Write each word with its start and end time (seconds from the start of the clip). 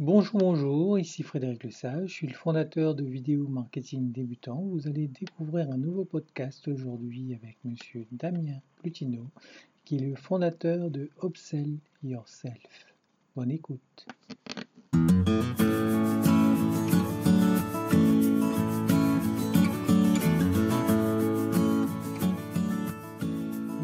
Bonjour, 0.00 0.40
bonjour, 0.40 0.98
ici 0.98 1.22
Frédéric 1.22 1.62
Lesage, 1.62 2.08
je 2.08 2.14
suis 2.14 2.26
le 2.26 2.34
fondateur 2.34 2.96
de 2.96 3.04
Vidéo 3.04 3.46
Marketing 3.46 4.10
Débutant. 4.10 4.60
Vous 4.60 4.88
allez 4.88 5.06
découvrir 5.06 5.70
un 5.70 5.76
nouveau 5.76 6.04
podcast 6.04 6.66
aujourd'hui 6.66 7.32
avec 7.32 7.56
monsieur 7.64 8.04
Damien 8.10 8.58
Plutino, 8.78 9.24
qui 9.84 9.98
est 9.98 10.00
le 10.00 10.16
fondateur 10.16 10.90
de 10.90 11.10
Upsell 11.22 11.78
Yourself. 12.02 12.92
Bonne 13.36 13.52
écoute. 13.52 14.06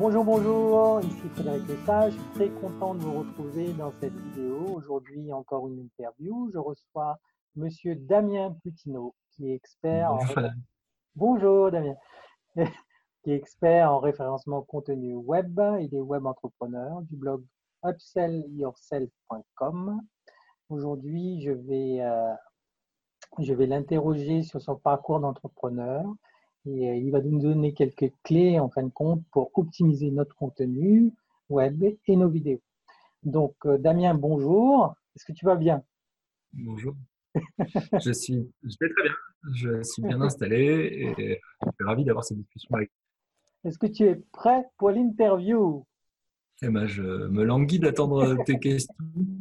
Bonjour, 0.00 0.24
bonjour, 0.24 1.00
ici 1.02 1.28
Frédéric 1.34 1.68
Lesage. 1.68 2.14
Très 2.32 2.48
content 2.48 2.94
de 2.94 3.00
vous 3.00 3.18
retrouver 3.18 3.74
dans 3.74 3.92
cette 4.00 4.14
vidéo. 4.14 4.76
Aujourd'hui, 4.76 5.30
encore 5.30 5.68
une 5.68 5.78
interview. 5.78 6.48
Je 6.54 6.56
reçois 6.56 7.18
Monsieur 7.54 7.96
Damien 7.96 8.56
Plutino, 8.62 9.14
qui 9.32 9.50
est 9.50 9.54
expert 9.54 10.14
Bonjour, 10.14 10.38
en... 10.38 10.48
Bonjour 11.16 11.70
Damien, 11.70 11.96
qui 13.22 13.32
est 13.32 13.36
expert 13.36 13.92
en 13.92 13.98
référencement 13.98 14.62
contenu 14.62 15.16
web. 15.16 15.60
Il 15.80 15.94
est 15.94 16.00
web 16.00 16.24
entrepreneur 16.24 17.02
du 17.02 17.16
blog 17.16 17.44
upsellyourself.com. 17.84 20.00
Aujourd'hui, 20.70 21.42
je 21.42 21.50
vais, 21.50 22.00
euh, 22.00 22.32
je 23.38 23.52
vais 23.52 23.66
l'interroger 23.66 24.44
sur 24.44 24.62
son 24.62 24.76
parcours 24.76 25.20
d'entrepreneur 25.20 26.06
et 26.66 26.90
euh, 26.90 26.96
il 26.96 27.10
va 27.10 27.20
nous 27.20 27.40
donner 27.40 27.72
quelques 27.72 28.12
clés 28.22 28.58
en 28.58 28.68
fin 28.68 28.82
de 28.82 28.90
compte 28.90 29.22
pour 29.32 29.50
optimiser 29.58 30.10
notre 30.10 30.34
contenu 30.36 31.12
web 31.48 31.82
et 32.06 32.16
nos 32.16 32.28
vidéos. 32.28 32.60
Donc, 33.22 33.54
euh, 33.66 33.78
Damien, 33.78 34.14
bonjour. 34.14 34.94
Est-ce 35.14 35.24
que 35.24 35.32
tu 35.32 35.44
vas 35.44 35.56
bien? 35.56 35.82
Bonjour. 36.52 36.94
je, 38.00 38.12
suis, 38.12 38.50
je 38.62 38.76
vais 38.80 38.92
très 38.92 39.02
bien. 39.04 39.14
Je 39.54 39.82
suis 39.82 40.02
bien 40.02 40.20
installé 40.20 41.14
et 41.18 41.40
je 41.62 41.70
suis 41.70 41.84
ravi 41.84 42.04
d'avoir 42.04 42.24
cette 42.24 42.38
discussion 42.38 42.74
avec 42.74 42.90
Est-ce 43.64 43.78
que 43.78 43.86
tu 43.86 44.04
es 44.04 44.16
prêt 44.32 44.66
pour 44.76 44.90
l'interview? 44.90 45.84
Eh 46.62 46.68
ben, 46.68 46.86
Je 46.86 47.02
me 47.02 47.42
languis 47.44 47.78
d'attendre 47.78 48.36
tes 48.44 48.58
questions 48.58 48.94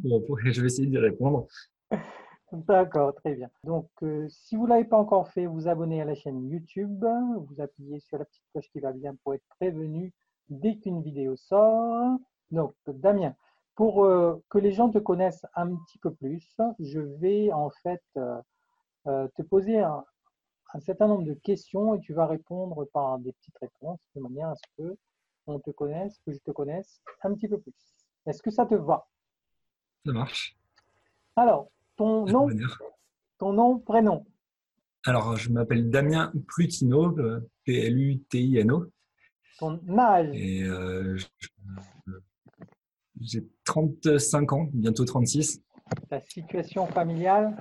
et 0.04 0.52
je 0.52 0.60
vais 0.60 0.68
essayer 0.68 0.88
d'y 0.88 0.98
répondre. 0.98 1.46
D'accord, 2.52 3.14
très 3.14 3.34
bien. 3.34 3.48
Donc, 3.62 3.88
euh, 4.02 4.26
si 4.28 4.56
vous 4.56 4.64
ne 4.64 4.70
l'avez 4.70 4.84
pas 4.84 4.96
encore 4.96 5.28
fait, 5.28 5.46
vous 5.46 5.68
abonnez 5.68 6.02
à 6.02 6.04
la 6.04 6.14
chaîne 6.14 6.48
YouTube, 6.48 7.04
vous 7.04 7.60
appuyez 7.60 8.00
sur 8.00 8.18
la 8.18 8.24
petite 8.24 8.42
cloche 8.50 8.68
qui 8.72 8.80
va 8.80 8.92
bien 8.92 9.14
pour 9.22 9.34
être 9.34 9.46
prévenu 9.58 10.12
dès 10.48 10.76
qu'une 10.76 11.00
vidéo 11.00 11.36
sort. 11.36 12.18
Donc, 12.50 12.74
Damien, 12.88 13.34
pour 13.76 14.04
euh, 14.04 14.42
que 14.48 14.58
les 14.58 14.72
gens 14.72 14.90
te 14.90 14.98
connaissent 14.98 15.46
un 15.54 15.76
petit 15.76 15.98
peu 15.98 16.12
plus, 16.12 16.56
je 16.80 16.98
vais 16.98 17.52
en 17.52 17.70
fait 17.70 18.02
euh, 18.16 19.28
te 19.36 19.42
poser 19.42 19.78
un, 19.78 20.04
un, 20.74 20.80
certain 20.80 21.06
nombre 21.06 21.24
de 21.24 21.34
questions 21.34 21.94
et 21.94 22.00
tu 22.00 22.14
vas 22.14 22.26
répondre 22.26 22.84
par 22.92 23.18
des 23.20 23.32
petites 23.32 23.58
réponses 23.58 24.00
de 24.16 24.20
manière 24.20 24.48
à 24.48 24.56
ce 24.56 24.82
que 24.82 24.98
on 25.46 25.58
te 25.60 25.70
connaisse, 25.70 26.18
que 26.26 26.32
je 26.32 26.38
te 26.38 26.50
connaisse 26.50 27.00
un 27.22 27.32
petit 27.34 27.48
peu 27.48 27.58
plus. 27.58 27.74
Est-ce 28.26 28.42
que 28.42 28.50
ça 28.50 28.66
te 28.66 28.74
va? 28.74 29.06
Ça 30.04 30.12
marche. 30.12 30.56
Alors, 31.36 31.70
ton 32.00 32.24
nom, 32.24 32.48
ton 33.36 33.52
nom, 33.52 33.78
prénom. 33.78 34.26
Alors, 35.04 35.36
je 35.36 35.50
m'appelle 35.50 35.90
Damien 35.90 36.32
Plutino, 36.48 37.14
P-L-U-T-I-N-O. 37.64 38.86
Ton 39.58 39.78
âge 39.98 40.30
Et 40.32 40.62
euh, 40.62 41.18
j'ai 43.20 43.46
35 43.64 44.52
ans, 44.54 44.70
bientôt 44.72 45.04
36. 45.04 45.62
Ta 46.08 46.20
situation 46.20 46.86
familiale 46.86 47.54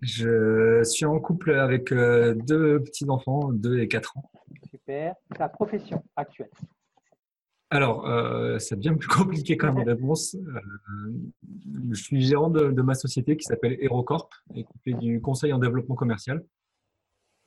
Je 0.00 0.82
suis 0.82 1.04
en 1.04 1.20
couple 1.20 1.54
avec 1.54 1.92
euh, 1.92 2.34
deux 2.34 2.82
petits-enfants, 2.82 3.52
2 3.52 3.78
et 3.78 3.86
4 3.86 4.18
ans. 4.18 4.32
Super. 4.72 5.14
Ta 5.36 5.48
profession 5.48 6.02
actuelle 6.16 6.50
alors, 7.70 8.06
euh, 8.06 8.58
ça 8.58 8.76
devient 8.76 8.96
plus 8.98 9.08
compliqué 9.08 9.56
comme 9.56 9.78
réponse. 9.78 10.34
Euh, 10.34 11.12
je 11.90 12.02
suis 12.02 12.22
gérant 12.22 12.50
de, 12.50 12.70
de 12.70 12.82
ma 12.82 12.94
société 12.94 13.36
qui 13.36 13.44
s'appelle 13.44 13.76
HeroCorp 13.80 14.30
et 14.54 14.64
qui 14.64 14.78
fait 14.84 14.94
du 14.94 15.20
conseil 15.20 15.52
en 15.52 15.58
développement 15.58 15.94
commercial. 15.94 16.44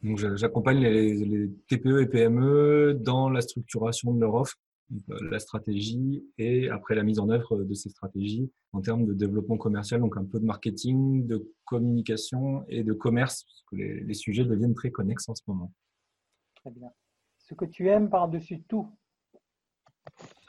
Donc, 0.04 0.18
j'accompagne 0.36 0.80
les, 0.80 1.14
les, 1.14 1.50
TPE 1.68 2.02
et 2.02 2.08
PME 2.08 2.98
dans 3.00 3.30
la 3.30 3.42
structuration 3.42 4.14
de 4.14 4.20
leur 4.20 4.34
offre, 4.34 4.58
la 5.10 5.40
stratégie 5.40 6.24
et 6.38 6.70
après 6.70 6.96
la 6.96 7.04
mise 7.04 7.20
en 7.20 7.30
œuvre 7.30 7.64
de 7.64 7.74
ces 7.74 7.90
stratégies 7.90 8.52
en 8.74 8.82
termes 8.82 9.06
de 9.06 9.14
développement 9.14 9.58
commercial, 9.58 10.02
donc 10.02 10.18
un 10.18 10.26
peu 10.26 10.40
de 10.40 10.46
marketing, 10.46 11.28
de 11.28 11.54
communication 11.66 12.66
et 12.68 12.84
de 12.84 12.94
commerce, 12.94 13.44
parce 13.44 13.64
que 13.68 13.76
les, 13.76 14.02
les 14.02 14.14
sujets 14.14 14.44
deviennent 14.44 14.74
très 14.74 14.92
connexes 14.92 15.30
en 15.30 15.36
ce 15.36 15.44
moment. 15.48 15.72
Très 16.56 16.72
bien. 16.72 16.90
Ce 17.38 17.54
que 17.54 17.66
tu 17.66 17.88
aimes 17.88 18.10
par-dessus 18.10 18.64
tout 18.64 18.90
euh, 18.90 19.01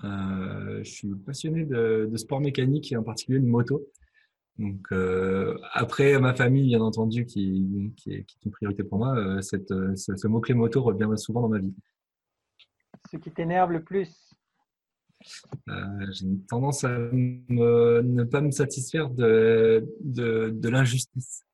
je 0.02 0.82
suis 0.84 1.14
passionné 1.14 1.64
de, 1.64 2.08
de, 2.10 2.16
sport 2.16 2.40
mécanique 2.40 2.92
et 2.92 2.96
en 2.96 3.02
particulier 3.02 3.40
de 3.40 3.46
moto. 3.46 3.86
Donc 4.58 4.86
euh, 4.92 5.58
après 5.72 6.18
ma 6.18 6.34
famille, 6.34 6.68
bien 6.68 6.80
entendu, 6.80 7.24
qui, 7.24 7.92
qui, 7.96 8.12
est, 8.12 8.24
qui 8.24 8.36
est, 8.38 8.44
une 8.44 8.52
priorité 8.52 8.84
pour 8.84 8.98
moi, 8.98 9.16
euh, 9.16 9.40
cette, 9.40 9.68
ce, 9.68 10.16
ce 10.16 10.28
mot-clé 10.28 10.54
moto 10.54 10.82
revient 10.82 11.08
souvent 11.16 11.42
dans 11.42 11.48
ma 11.48 11.58
vie. 11.58 11.74
Ce 13.10 13.16
qui 13.16 13.30
t'énerve 13.30 13.72
le 13.72 13.82
plus? 13.82 14.34
Euh, 15.68 16.06
J'ai 16.10 16.26
une 16.26 16.44
tendance 16.46 16.84
à 16.84 16.90
me, 16.98 18.02
ne 18.02 18.24
pas 18.24 18.40
me 18.40 18.50
satisfaire 18.50 19.08
de, 19.10 19.86
de, 20.00 20.50
de 20.50 20.68
l'injustice. 20.68 21.44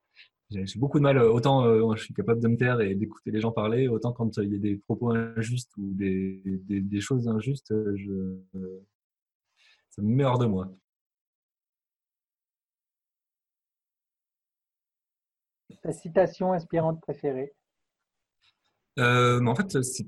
J'ai 0.50 0.78
beaucoup 0.78 0.98
de 0.98 1.02
mal, 1.02 1.18
autant 1.18 1.66
euh, 1.66 1.94
je 1.94 2.04
suis 2.04 2.14
capable 2.14 2.40
de 2.40 2.48
me 2.48 2.56
taire 2.56 2.80
et 2.80 2.94
d'écouter 2.94 3.30
les 3.30 3.40
gens 3.40 3.52
parler, 3.52 3.86
autant 3.86 4.14
quand 4.14 4.38
il 4.38 4.50
y 4.50 4.56
a 4.56 4.58
des 4.58 4.76
propos 4.76 5.10
injustes 5.10 5.70
ou 5.76 5.92
des, 5.92 6.40
des, 6.44 6.80
des 6.80 7.00
choses 7.02 7.28
injustes, 7.28 7.74
je, 7.96 8.38
ça 9.90 10.00
me 10.00 10.08
met 10.08 10.24
hors 10.24 10.38
de 10.38 10.46
moi. 10.46 10.72
Ta 15.82 15.92
citation 15.92 16.54
inspirante 16.54 17.00
préférée? 17.02 17.52
Euh, 18.98 19.44
En 19.44 19.54
fait, 19.54 19.82
c'est 19.82 20.06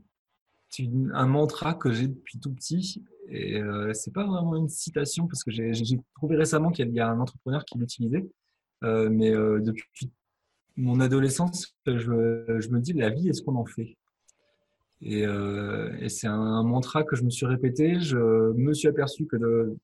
un 1.13 1.27
mantra 1.27 1.75
que 1.75 1.93
j'ai 1.93 2.09
depuis 2.09 2.41
tout 2.41 2.55
petit 2.55 3.05
et 3.29 3.61
euh, 3.61 3.93
c'est 3.93 4.13
pas 4.13 4.27
vraiment 4.27 4.57
une 4.57 4.71
citation 4.71 5.27
parce 5.29 5.45
que 5.45 5.51
j'ai 5.51 6.01
trouvé 6.15 6.37
récemment 6.37 6.71
qu'il 6.71 6.91
y 6.91 7.01
a 7.01 7.09
un 7.09 7.21
entrepreneur 7.21 7.63
qui 7.67 7.77
l'utilisait, 7.77 8.27
euh, 8.85 9.11
mais 9.11 9.33
depuis 9.33 10.11
mon 10.77 11.01
adolescence, 11.01 11.77
je, 11.87 12.11
me 12.71 12.79
dis 12.79 12.93
la 12.93 13.11
vie, 13.11 13.29
est-ce 13.29 13.43
qu'on 13.43 13.57
en 13.57 13.65
fait? 13.65 13.97
Et, 15.03 15.27
euh, 15.27 15.97
et 16.01 16.09
c'est 16.09 16.27
un 16.27 16.63
mantra 16.63 17.05
que 17.05 17.17
je 17.17 17.25
me 17.25 17.31
suis 17.31 17.47
répété. 17.47 18.01
Je 18.01 18.19
me 18.53 18.75
suis 18.75 18.89
aperçu 18.89 19.27
que 19.27 19.37
de, 19.37 19.77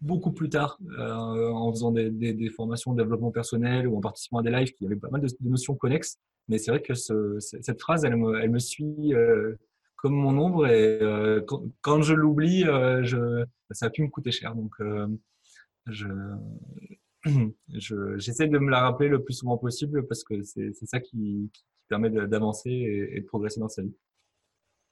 beaucoup 0.00 0.32
plus 0.32 0.50
tard, 0.50 0.78
euh, 0.98 1.48
en 1.50 1.72
faisant 1.72 1.92
des, 1.92 2.50
formations 2.54 2.92
de 2.92 3.02
développement 3.02 3.30
personnel 3.30 3.88
ou 3.88 3.96
en 3.96 4.00
participant 4.00 4.38
à 4.38 4.42
des 4.42 4.50
lives, 4.50 4.72
qu'il 4.72 4.84
y 4.84 4.86
avait 4.86 5.00
pas 5.00 5.10
mal 5.10 5.22
de, 5.22 5.28
notions 5.40 5.74
connexes. 5.74 6.18
Mais 6.48 6.58
c'est 6.58 6.70
vrai 6.70 6.82
que 6.82 6.94
ce, 6.94 7.38
cette 7.40 7.80
phrase, 7.80 8.04
elle 8.04 8.16
me, 8.16 8.58
suit 8.58 9.14
euh, 9.14 9.54
comme 9.96 10.14
mon 10.14 10.36
ombre 10.36 10.66
et 10.66 11.00
quand, 11.46 11.62
quand, 11.80 12.02
je 12.02 12.12
l'oublie, 12.12 12.64
ça 13.70 13.86
a 13.86 13.90
pu 13.90 14.02
me 14.02 14.08
coûter 14.08 14.30
cher. 14.30 14.54
Donc, 14.54 14.74
je, 15.86 16.06
j'essaie 17.68 18.48
de 18.48 18.58
me 18.58 18.70
la 18.70 18.80
rappeler 18.80 19.08
le 19.08 19.22
plus 19.22 19.34
souvent 19.34 19.56
possible 19.56 20.06
parce 20.06 20.24
que 20.24 20.42
c'est 20.42 20.72
ça 20.86 21.00
qui, 21.00 21.50
qui 21.52 21.64
permet 21.88 22.10
d'avancer 22.10 22.70
et, 22.70 23.16
et, 23.16 23.20
de 23.20 23.26
progresser 23.26 23.60
dans 23.60 23.68
sa 23.68 23.82
vie. 23.82 23.94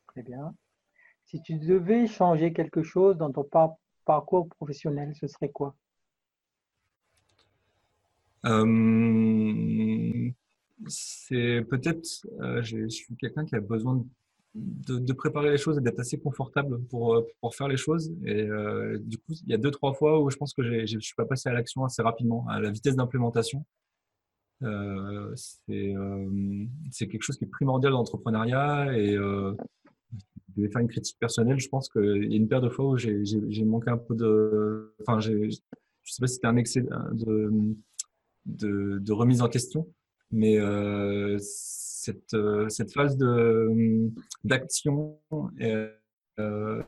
Très 0.08 0.22
bien. 0.22 0.54
Si 1.24 1.40
tu 1.42 1.54
devais 1.54 2.06
changer 2.06 2.52
quelque 2.52 2.82
chose 2.82 3.16
dans 3.16 3.32
ton 3.32 3.44
par 3.44 3.76
parcours 4.04 4.48
professionnel, 4.48 5.14
ce 5.14 5.26
serait 5.26 5.50
quoi? 5.50 5.74
Euh, 8.44 10.30
C'est 10.88 11.64
peut-être, 11.70 12.26
euh, 12.40 12.62
je 12.62 12.88
suis 12.88 13.14
quelqu'un 13.16 13.44
qui 13.44 13.54
a 13.54 13.60
besoin 13.60 13.96
de 13.96 14.04
de, 14.54 15.12
préparer 15.12 15.50
les 15.50 15.58
choses 15.58 15.78
et 15.78 15.80
d'être 15.80 16.00
assez 16.00 16.18
confortable 16.18 16.82
pour, 16.84 17.24
pour 17.40 17.54
faire 17.54 17.68
les 17.68 17.76
choses. 17.76 18.12
Et 18.24 18.42
euh, 18.42 18.98
du 19.00 19.18
coup, 19.18 19.32
il 19.32 19.50
y 19.50 19.54
a 19.54 19.58
deux, 19.58 19.70
trois 19.70 19.94
fois 19.94 20.20
où 20.20 20.30
je 20.30 20.36
pense 20.36 20.52
que 20.54 20.62
je 20.62 20.96
ne 20.96 21.00
suis 21.00 21.14
pas 21.14 21.24
passé 21.24 21.48
à 21.48 21.52
l'action 21.52 21.84
assez 21.84 22.02
rapidement, 22.02 22.46
à 22.48 22.60
la 22.60 22.70
vitesse 22.70 22.96
d'implémentation. 22.96 23.64
Euh, 24.62 25.32
c'est 25.34 25.94
euh, 25.96 26.66
quelque 26.98 27.22
chose 27.22 27.36
qui 27.36 27.44
est 27.44 27.48
primordial 27.48 27.92
dans 27.92 27.98
l'entrepreneuriat 27.98 28.96
et 28.96 29.16
euh, 29.16 29.54
je 30.56 30.62
vais 30.62 30.68
faire 30.68 30.82
une 30.82 30.88
critique 30.88 31.18
personnelle. 31.18 31.58
Je 31.58 31.68
pense 31.68 31.88
qu'il 31.88 32.30
y 32.30 32.34
a 32.34 32.36
une 32.36 32.48
paire 32.48 32.60
de 32.60 32.68
fois 32.68 32.86
où 32.86 32.96
j'ai 32.96 33.64
manqué 33.64 33.90
un 33.90 33.98
peu 33.98 34.14
de. 34.14 34.94
Enfin, 35.00 35.20
je 35.20 35.32
ne 35.32 35.50
sais 35.50 35.60
pas 36.20 36.26
si 36.26 36.34
c'était 36.34 36.46
un 36.46 36.56
excès 36.56 36.82
de, 36.82 37.50
de, 38.46 38.98
de, 38.98 39.12
remise 39.12 39.42
en 39.42 39.48
question, 39.48 39.88
mais 40.30 40.58
euh, 40.58 41.38
cette, 42.02 42.34
euh, 42.34 42.68
cette 42.68 42.92
phase 42.92 43.16
de 43.16 44.10
d'action 44.42 45.20
euh, 45.60 46.82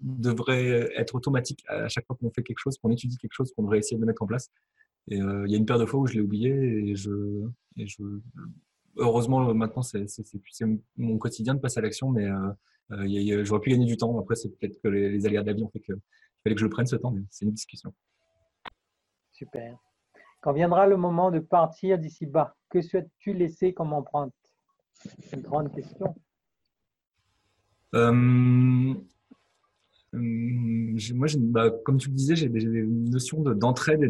devrait 0.00 0.90
être 0.96 1.14
automatique 1.14 1.62
à 1.68 1.88
chaque 1.88 2.06
fois 2.06 2.16
qu'on 2.16 2.30
fait 2.30 2.42
quelque 2.42 2.58
chose, 2.58 2.78
qu'on 2.78 2.90
étudie 2.90 3.18
quelque 3.18 3.34
chose, 3.34 3.52
qu'on 3.52 3.64
devrait 3.64 3.78
essayer 3.78 3.98
de 3.98 4.04
mettre 4.06 4.22
en 4.22 4.26
place. 4.26 4.50
Et 5.10 5.16
il 5.16 5.50
y 5.50 5.54
a 5.54 5.58
une 5.58 5.66
paire 5.66 5.78
de 5.78 5.86
fois 5.86 6.00
où 6.00 6.06
je 6.06 6.14
l'ai 6.14 6.20
oublié 6.20 6.50
et 6.50 6.94
je, 6.94 7.10
heureusement, 8.96 9.52
maintenant, 9.54 9.82
c'est 9.82 10.06
mon 10.96 11.18
quotidien 11.18 11.54
de 11.54 11.60
passer 11.60 11.78
à 11.78 11.82
l'action, 11.82 12.10
mais 12.10 12.26
euh, 12.92 13.44
j'aurais 13.44 13.60
pu 13.60 13.70
gagner 13.70 13.86
du 13.86 13.96
temps. 13.96 14.18
Après, 14.18 14.36
c'est 14.36 14.48
peut-être 14.48 14.80
que 14.82 14.88
les, 14.88 15.26
aléas 15.26 15.42
de 15.42 15.48
la 15.48 15.52
vie 15.52 15.64
ont 15.64 15.70
fait 15.70 15.80
qu'il 15.80 15.96
fallait 16.42 16.54
que 16.54 16.60
je 16.60 16.66
prenne 16.66 16.86
ce 16.86 16.96
temps, 16.96 17.10
mais 17.10 17.22
c'est 17.30 17.44
une 17.44 17.52
discussion. 17.52 17.92
Super. 19.32 19.78
Quand 20.48 20.54
viendra 20.54 20.86
le 20.86 20.96
moment 20.96 21.30
de 21.30 21.40
partir 21.40 21.98
d'ici 21.98 22.24
bas, 22.24 22.56
que 22.70 22.80
souhaites-tu 22.80 23.34
laisser 23.34 23.74
comme 23.74 23.92
empreinte? 23.92 24.32
C'est 24.94 25.36
une 25.36 25.42
grande 25.42 25.70
question. 25.74 26.14
Euh, 27.94 28.94
moi, 30.14 31.28
bah, 31.36 31.68
comme 31.84 31.98
tu 31.98 32.08
le 32.08 32.14
disais, 32.14 32.34
j'ai 32.34 32.48
des, 32.48 32.64
notions 32.64 33.42
d'entraide 33.42 34.04
et 34.04 34.08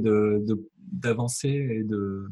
d'avancée 0.78 1.58
de, 1.58 1.72
et 1.72 1.82
de 1.82 2.28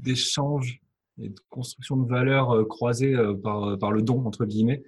d'échange 0.00 0.80
et 1.20 1.30
de 1.30 1.40
construction 1.48 1.96
de 1.96 2.08
valeurs 2.08 2.52
euh, 2.52 2.64
croisées 2.64 3.16
euh, 3.16 3.34
par, 3.34 3.70
euh, 3.70 3.76
par 3.76 3.90
le 3.90 4.02
don, 4.02 4.24
entre 4.24 4.46
guillemets. 4.46 4.84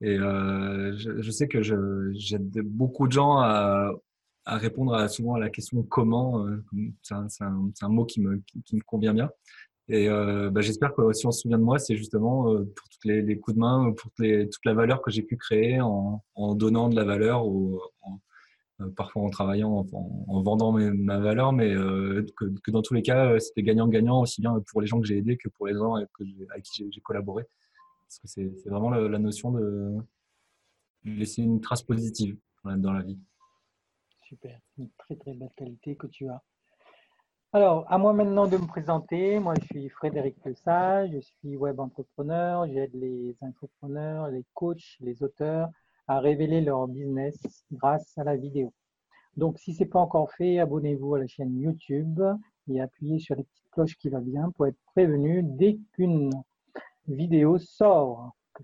Et 0.00 0.16
je, 0.16 1.30
sais 1.30 1.46
que 1.46 1.62
j'aide 2.14 2.62
beaucoup 2.62 3.06
de 3.06 3.12
gens 3.12 3.38
à, 3.38 3.92
à 4.44 4.56
répondre 4.56 5.08
souvent 5.08 5.34
à 5.34 5.38
la 5.38 5.50
question 5.50 5.82
comment. 5.82 6.46
c'est 7.02 7.14
un, 7.14 7.88
mot 7.88 8.04
qui 8.04 8.20
me, 8.20 8.42
qui, 8.64 8.76
me 8.76 8.82
convient 8.82 9.14
bien. 9.14 9.30
Et 9.88 10.08
bah, 10.08 10.60
j'espère 10.60 10.94
que 10.94 11.12
si 11.12 11.26
on 11.26 11.30
se 11.30 11.40
souvient 11.40 11.58
de 11.58 11.64
moi, 11.64 11.78
c'est 11.78 11.96
justement 11.96 12.44
pour 12.44 12.88
tous 12.88 13.08
les, 13.08 13.38
coups 13.38 13.56
de 13.56 13.60
main, 13.60 13.92
pour 13.92 14.10
les, 14.18 14.48
toute 14.48 14.64
la 14.64 14.74
valeur 14.74 15.02
que 15.02 15.10
j'ai 15.10 15.22
pu 15.22 15.36
créer 15.36 15.80
en, 15.80 16.22
donnant 16.54 16.88
de 16.88 16.96
la 16.96 17.04
valeur, 17.04 17.46
ou 17.46 17.80
euh, 18.80 18.88
parfois 18.90 19.22
en 19.22 19.30
travaillant, 19.30 19.86
en, 19.92 20.42
vendant 20.42 20.72
ma 20.72 21.18
valeur, 21.18 21.52
mais 21.52 21.74
euh, 21.74 22.24
que, 22.36 22.70
dans 22.70 22.82
tous 22.82 22.94
les 22.94 23.02
cas, 23.02 23.32
euh, 23.32 23.38
c'était 23.38 23.62
gagnant-gagnant, 23.62 24.22
aussi 24.22 24.40
bien 24.40 24.62
pour 24.70 24.80
les 24.80 24.86
gens 24.86 25.00
que 25.00 25.06
j'ai 25.06 25.18
aidés 25.18 25.36
que 25.36 25.48
pour 25.48 25.66
les 25.66 25.74
gens 25.74 25.94
avec, 25.94 26.08
qui 26.64 26.90
j'ai 26.90 27.00
collaboré. 27.00 27.44
Parce 28.06 28.18
que 28.20 28.28
c'est 28.28 28.68
vraiment 28.68 28.90
la, 28.90 29.18
notion 29.18 29.52
de 29.52 29.96
laisser 31.04 31.42
une 31.42 31.60
trace 31.60 31.82
positive 31.82 32.36
dans 32.64 32.92
la 32.92 33.02
vie. 33.02 33.18
Super, 34.30 34.60
une 34.78 34.88
très 34.96 35.16
très 35.16 35.34
belle 35.34 35.50
qualité 35.56 35.96
que 35.96 36.06
tu 36.06 36.28
as. 36.28 36.40
Alors, 37.52 37.84
à 37.90 37.98
moi 37.98 38.12
maintenant 38.12 38.46
de 38.46 38.58
me 38.58 38.66
présenter. 38.68 39.40
Moi, 39.40 39.54
je 39.60 39.64
suis 39.64 39.88
Frédéric 39.88 40.36
Lesage, 40.44 41.10
je 41.12 41.18
suis 41.18 41.56
web 41.56 41.80
entrepreneur. 41.80 42.64
J'aide 42.68 42.94
les 42.94 43.36
entrepreneurs, 43.40 44.28
les 44.28 44.44
coachs, 44.54 44.98
les 45.00 45.20
auteurs 45.24 45.68
à 46.06 46.20
révéler 46.20 46.60
leur 46.60 46.86
business 46.86 47.64
grâce 47.72 48.16
à 48.18 48.22
la 48.22 48.36
vidéo. 48.36 48.72
Donc, 49.36 49.58
si 49.58 49.74
ce 49.74 49.82
n'est 49.82 49.90
pas 49.90 49.98
encore 49.98 50.30
fait, 50.34 50.60
abonnez-vous 50.60 51.16
à 51.16 51.18
la 51.18 51.26
chaîne 51.26 51.58
YouTube 51.58 52.22
et 52.68 52.80
appuyez 52.80 53.18
sur 53.18 53.34
la 53.34 53.42
petite 53.42 53.70
cloche 53.72 53.98
qui 53.98 54.10
va 54.10 54.20
bien 54.20 54.52
pour 54.52 54.68
être 54.68 54.78
prévenu 54.94 55.42
dès 55.42 55.76
qu'une 55.94 56.30
vidéo 57.08 57.58
sort, 57.58 58.30
que 58.54 58.62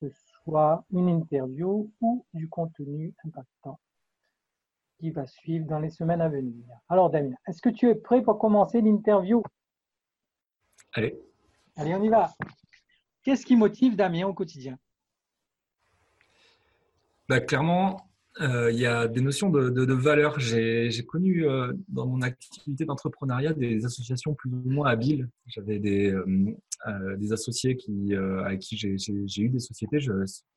ce 0.00 0.08
soit 0.42 0.84
une 0.90 1.08
interview 1.08 1.88
ou 2.00 2.26
du 2.34 2.48
contenu 2.48 3.14
impactant 3.24 3.78
qui 4.98 5.10
va 5.10 5.26
suivre 5.26 5.66
dans 5.66 5.78
les 5.78 5.90
semaines 5.90 6.20
à 6.20 6.28
venir. 6.28 6.64
Alors, 6.88 7.10
Damien, 7.10 7.34
est-ce 7.46 7.60
que 7.60 7.68
tu 7.68 7.88
es 7.88 7.94
prêt 7.94 8.22
pour 8.22 8.38
commencer 8.38 8.80
l'interview? 8.80 9.42
Allez. 10.92 11.18
Allez, 11.76 11.94
on 11.94 12.02
y 12.02 12.08
va. 12.08 12.32
Qu'est-ce 13.22 13.44
qui 13.44 13.56
motive 13.56 13.96
Damien 13.96 14.26
au 14.26 14.34
quotidien? 14.34 14.78
Bah, 17.28 17.40
Clairement, 17.40 18.10
euh, 18.40 18.70
il 18.72 18.78
y 18.78 18.86
a 18.86 19.08
des 19.08 19.20
notions 19.20 19.48
de, 19.50 19.70
de, 19.70 19.94
valeur. 19.94 20.38
J'ai 20.40 21.04
connu 21.06 21.48
euh, 21.48 21.72
dans 21.88 22.06
mon 22.06 22.20
activité 22.22 22.84
d'entrepreneuriat 22.84 23.52
des 23.52 23.84
associations 23.84 24.34
plus 24.34 24.50
ou 24.50 24.70
moins 24.70 24.88
habiles. 24.88 25.28
J'avais 25.46 25.78
des, 25.78 26.12
euh, 26.12 27.16
des 27.16 27.32
associés 27.32 27.76
qui, 27.76 28.14
avec 28.14 28.60
qui 28.60 28.76
j'ai 28.76 29.42
eu 29.42 29.48
des 29.48 29.60
sociétés. 29.60 30.00
Je, 30.00 30.12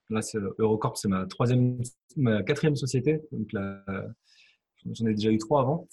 là, 0.10 0.22
Eurocorp, 0.60 0.98
c'est 0.98 1.08
ma 1.08 1.26
troisième, 1.26 1.80
ma 2.16 2.44
quatrième 2.44 2.76
société. 2.76 3.22
Donc 3.32 3.50
j'en 3.52 5.06
ai 5.06 5.14
déjà 5.14 5.32
eu 5.32 5.38
trois 5.38 5.62
avant. 5.62 5.88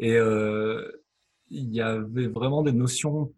Et 0.00 0.16
il 1.50 1.74
y 1.74 1.80
avait 1.80 2.26
vraiment 2.26 2.62
des 2.62 2.72
notions, 2.72 3.32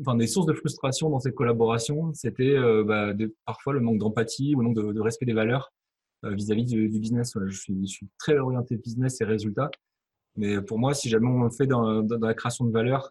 enfin, 0.00 0.16
des 0.16 0.26
sources 0.26 0.46
de 0.46 0.54
frustration 0.54 1.10
dans 1.10 1.20
ces 1.20 1.32
collaborations. 1.32 2.12
C'était 2.14 2.56
bah, 2.84 3.12
parfois 3.46 3.72
le 3.72 3.80
manque 3.80 3.98
d'empathie 3.98 4.54
ou 4.54 4.60
le 4.60 4.66
manque 4.68 4.76
de, 4.76 5.00
respect 5.00 5.26
des 5.26 5.34
valeurs. 5.34 5.72
Euh, 6.24 6.34
vis-à-vis 6.34 6.64
du, 6.64 6.88
business. 6.88 7.32
Je, 7.46 7.56
suis, 7.56 8.08
très 8.18 8.38
orienté 8.38 8.76
business 8.76 9.20
et 9.20 9.24
résultats. 9.24 9.70
Mais 10.36 10.60
pour 10.62 10.78
moi, 10.78 10.94
si 10.94 11.08
jamais 11.08 11.26
on 11.26 11.42
le 11.42 11.50
fait 11.50 11.66
dans, 11.66 12.02
la 12.02 12.34
création 12.34 12.64
de 12.64 12.72
valeur, 12.72 13.10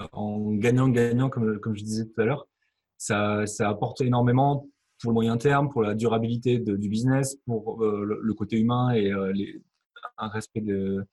euh, 0.00 0.06
en 0.12 0.52
gagnant-gagnant, 0.52 1.30
comme, 1.30 1.58
comme 1.58 1.76
je 1.76 1.82
disais 1.82 2.06
tout 2.06 2.20
à 2.20 2.24
l'heure, 2.24 2.46
ça 2.96 3.44
apporte 3.60 4.00
énormément 4.00 4.68
pour 5.04 5.12
le 5.12 5.14
moyen 5.14 5.36
terme, 5.36 5.68
pour 5.68 5.82
la 5.82 5.94
durabilité 5.94 6.58
du 6.58 6.88
business, 6.88 7.36
pour 7.46 7.84
euh, 7.84 8.18
le, 8.20 8.34
côté 8.34 8.58
humain 8.58 8.90
et 8.90 9.12
les, 9.34 9.62
un 10.18 10.28
respect 10.28 10.60
de, 10.60 11.06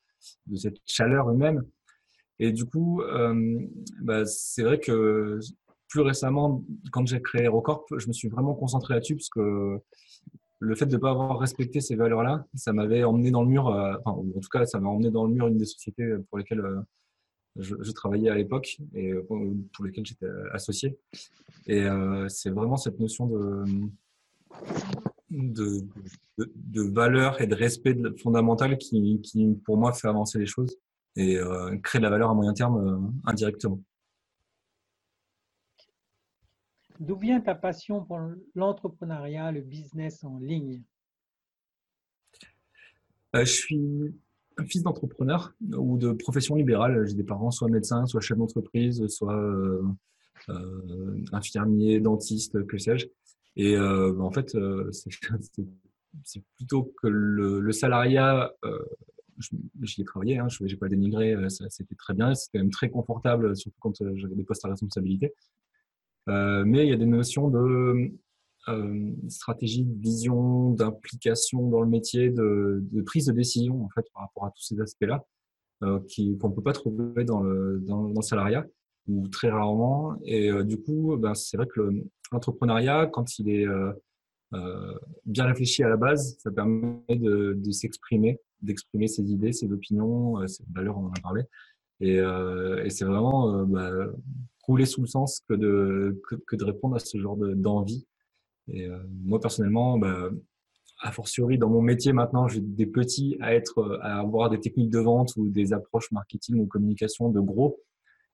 cette 0.55 0.77
chaleur 0.85 1.29
humaine. 1.29 1.61
Et 2.39 2.51
du 2.51 2.65
coup, 2.65 3.01
euh, 3.01 3.59
bah, 4.01 4.25
c'est 4.25 4.63
vrai 4.63 4.79
que 4.79 5.39
plus 5.89 6.01
récemment, 6.01 6.63
quand 6.91 7.05
j'ai 7.05 7.21
créé 7.21 7.43
Aerocorp, 7.43 7.85
je 7.97 8.07
me 8.07 8.13
suis 8.13 8.29
vraiment 8.29 8.53
concentré 8.53 8.93
là-dessus 8.93 9.15
parce 9.15 9.29
que 9.29 9.77
le 10.59 10.75
fait 10.75 10.85
de 10.85 10.95
ne 10.95 11.01
pas 11.01 11.09
avoir 11.09 11.39
respecté 11.39 11.81
ces 11.81 11.95
valeurs-là, 11.95 12.45
ça 12.53 12.71
m'avait 12.71 13.03
emmené 13.03 13.31
dans 13.31 13.41
le 13.41 13.49
mur, 13.49 13.67
euh, 13.67 13.95
enfin, 14.03 14.11
en 14.11 14.39
tout 14.39 14.49
cas, 14.51 14.65
ça 14.65 14.79
m'a 14.79 14.89
emmené 14.89 15.11
dans 15.11 15.25
le 15.25 15.33
mur 15.33 15.47
une 15.47 15.57
des 15.57 15.65
sociétés 15.65 16.15
pour 16.29 16.37
lesquelles 16.37 16.61
euh, 16.61 16.81
je, 17.57 17.91
travaillais 17.91 18.29
à 18.29 18.35
l'époque 18.35 18.77
et 18.93 19.11
euh, 19.11 19.23
pour 19.73 19.85
lesquelles 19.85 20.05
j'étais 20.05 20.27
associé. 20.53 20.97
Et 21.67 21.85
c'est 22.27 22.49
vraiment 22.49 22.77
cette 22.77 22.99
notion 22.99 23.27
de, 23.27 23.63
de, 25.29 25.87
de, 26.37 26.81
valeur 26.81 27.39
et 27.41 27.47
de 27.47 27.55
respect 27.55 27.95
fondamental 28.17 28.77
qui, 28.77 29.21
qui, 29.21 29.53
pour 29.65 29.77
moi, 29.77 29.93
fait 29.93 30.07
avancer 30.07 30.39
les 30.39 30.47
choses 30.47 30.77
et 31.15 31.37
crée 31.83 31.99
de 31.99 32.03
la 32.03 32.09
valeur 32.09 32.31
à 32.31 32.33
moyen 32.33 32.53
terme 32.53 33.13
indirectement. 33.25 33.79
D'où 37.01 37.15
vient 37.15 37.41
ta 37.41 37.55
passion 37.55 38.05
pour 38.05 38.19
l'entrepreneuriat, 38.53 39.51
le 39.51 39.61
business 39.61 40.23
en 40.23 40.37
ligne? 40.37 40.83
Euh, 43.35 43.43
Je 43.43 43.51
suis 43.51 44.15
fils 44.67 44.83
d'entrepreneur 44.83 45.53
ou 45.77 45.97
de 45.97 46.11
profession 46.11 46.55
libérale. 46.55 47.05
J'ai 47.07 47.15
des 47.15 47.23
parents 47.23 47.51
soit 47.51 47.69
médecins, 47.69 48.05
soit 48.05 48.21
chefs 48.21 48.37
d'entreprise, 48.37 49.05
soit 49.07 49.35
euh, 49.35 49.81
euh, 50.49 51.23
infirmiers, 51.31 51.99
dentistes, 51.99 52.65
que 52.65 52.77
sais-je. 52.77 53.07
Et 53.57 53.77
en 53.77 54.31
fait, 54.31 54.55
c'est 56.23 56.43
plutôt 56.57 56.93
que 57.01 57.07
le, 57.07 57.71
salariat, 57.71 58.53
j'y 59.81 60.01
ai 60.01 60.05
travaillé, 60.05 60.37
hein, 60.37 60.47
je 60.47 60.63
n'ai 60.63 60.75
pas 60.75 60.87
dénigré, 60.87 61.35
c'était 61.49 61.95
très 61.95 62.13
bien, 62.13 62.33
c'était 62.33 62.59
même 62.59 62.69
très 62.69 62.89
confortable, 62.89 63.55
surtout 63.57 63.77
quand 63.81 63.93
j'avais 64.15 64.35
des 64.35 64.43
postes 64.43 64.63
à 64.63 64.69
responsabilité. 64.69 65.33
Euh, 66.29 66.63
mais 66.65 66.85
il 66.85 66.89
y 66.89 66.93
a 66.93 66.97
des 66.97 67.05
notions 67.05 67.49
de 67.49 68.11
euh, 68.69 69.11
stratégie, 69.27 69.85
de 69.85 70.01
vision, 70.01 70.71
d'implication 70.71 71.67
dans 71.67 71.81
le 71.81 71.89
métier, 71.89 72.29
de, 72.29 72.83
prise 73.05 73.25
de 73.25 73.31
décision 73.31 73.83
en 73.83 73.89
fait 73.89 74.05
par 74.13 74.23
rapport 74.23 74.45
à 74.45 74.51
tous 74.51 74.63
ces 74.63 74.79
aspects-là 74.79 75.25
euh, 75.83 75.99
qu'on 76.39 76.49
ne 76.49 76.53
peut 76.53 76.61
pas 76.61 76.73
trouver 76.73 77.23
dans 77.23 77.41
le, 77.41 77.79
dans, 77.81 78.07
le 78.07 78.21
salariat 78.21 78.65
ou 79.07 79.27
très 79.29 79.49
rarement. 79.49 80.15
Et 80.25 80.51
du 80.63 80.79
coup, 80.79 81.17
ben, 81.17 81.33
c'est 81.33 81.57
vrai 81.57 81.65
que 81.65 81.81
l'entrepreneuriat, 82.31 83.07
quand 83.07 83.39
il 83.39 83.49
est 83.49 83.65
bien 85.25 85.45
réfléchi 85.45 85.81
à 85.83 85.89
la 85.89 85.97
base, 85.97 86.37
ça 86.37 86.51
permet 86.51 87.01
de, 87.09 87.53
de 87.57 87.71
s'exprimer, 87.71 88.39
d'exprimer 88.61 89.07
ses 89.07 89.23
idées, 89.23 89.53
ses 89.53 89.71
opinions, 89.71 90.47
ses 90.47 90.63
valeurs, 90.71 90.99
on 90.99 91.05
en 91.05 91.11
a 91.11 91.19
parlé. 91.19 91.41
Et, 91.99 92.17
et 92.17 92.89
c'est 92.91 93.05
vraiment 93.05 93.63
bah, 93.63 93.91
rouler 94.63 94.85
sous 94.85 95.01
le 95.01 95.07
sens 95.07 95.41
que 95.49 95.55
de, 95.55 96.21
que, 96.45 96.55
de 96.55 96.63
répondre 96.63 96.95
à 96.95 96.99
ce 96.99 97.17
genre 97.17 97.37
d'envie. 97.37 98.05
Et 98.71 98.85
euh, 98.85 98.97
moi, 99.23 99.39
personnellement, 99.39 99.97
bah, 99.97 100.29
a 101.01 101.11
fortiori, 101.11 101.57
dans 101.57 101.69
mon 101.69 101.81
métier 101.81 102.13
maintenant, 102.13 102.47
j'ai 102.47 102.61
des 102.61 102.85
petits 102.85 103.37
à, 103.41 103.53
être, 103.53 103.99
à 104.01 104.19
avoir 104.19 104.49
des 104.49 104.59
techniques 104.59 104.89
de 104.89 104.99
vente 104.99 105.35
ou 105.35 105.49
des 105.49 105.73
approches 105.73 106.11
marketing 106.11 106.59
ou 106.59 106.67
communication 106.67 107.29
de 107.29 107.39
gros. 107.39 107.79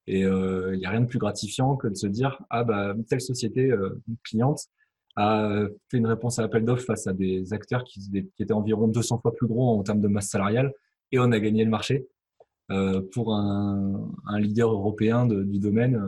Et 0.05 0.23
euh, 0.23 0.73
il 0.73 0.79
n'y 0.79 0.85
a 0.85 0.89
rien 0.89 1.01
de 1.01 1.05
plus 1.05 1.19
gratifiant 1.19 1.75
que 1.75 1.87
de 1.87 1.95
se 1.95 2.07
dire, 2.07 2.41
ah 2.49 2.63
bah, 2.63 2.95
telle 3.09 3.21
société 3.21 3.71
euh, 3.71 4.01
cliente 4.23 4.67
a 5.15 5.65
fait 5.89 5.97
une 5.97 6.07
réponse 6.07 6.39
à 6.39 6.43
l'appel 6.43 6.63
d'offres 6.63 6.85
face 6.85 7.07
à 7.07 7.13
des 7.13 7.51
acteurs 7.51 7.83
qui, 7.83 7.99
qui, 7.99 8.43
étaient 8.43 8.53
environ 8.53 8.87
200 8.87 9.19
fois 9.19 9.33
plus 9.33 9.47
gros 9.47 9.77
en 9.77 9.83
termes 9.83 9.99
de 9.99 10.07
masse 10.07 10.29
salariale 10.29 10.71
et 11.11 11.19
on 11.19 11.31
a 11.31 11.39
gagné 11.39 11.63
le 11.63 11.71
marché. 11.71 12.07
Euh, 12.69 13.01
pour 13.13 13.33
un, 13.33 14.11
un, 14.25 14.39
leader 14.39 14.69
européen 14.69 15.25
de, 15.25 15.41
du 15.43 15.57
domaine, 15.57 16.01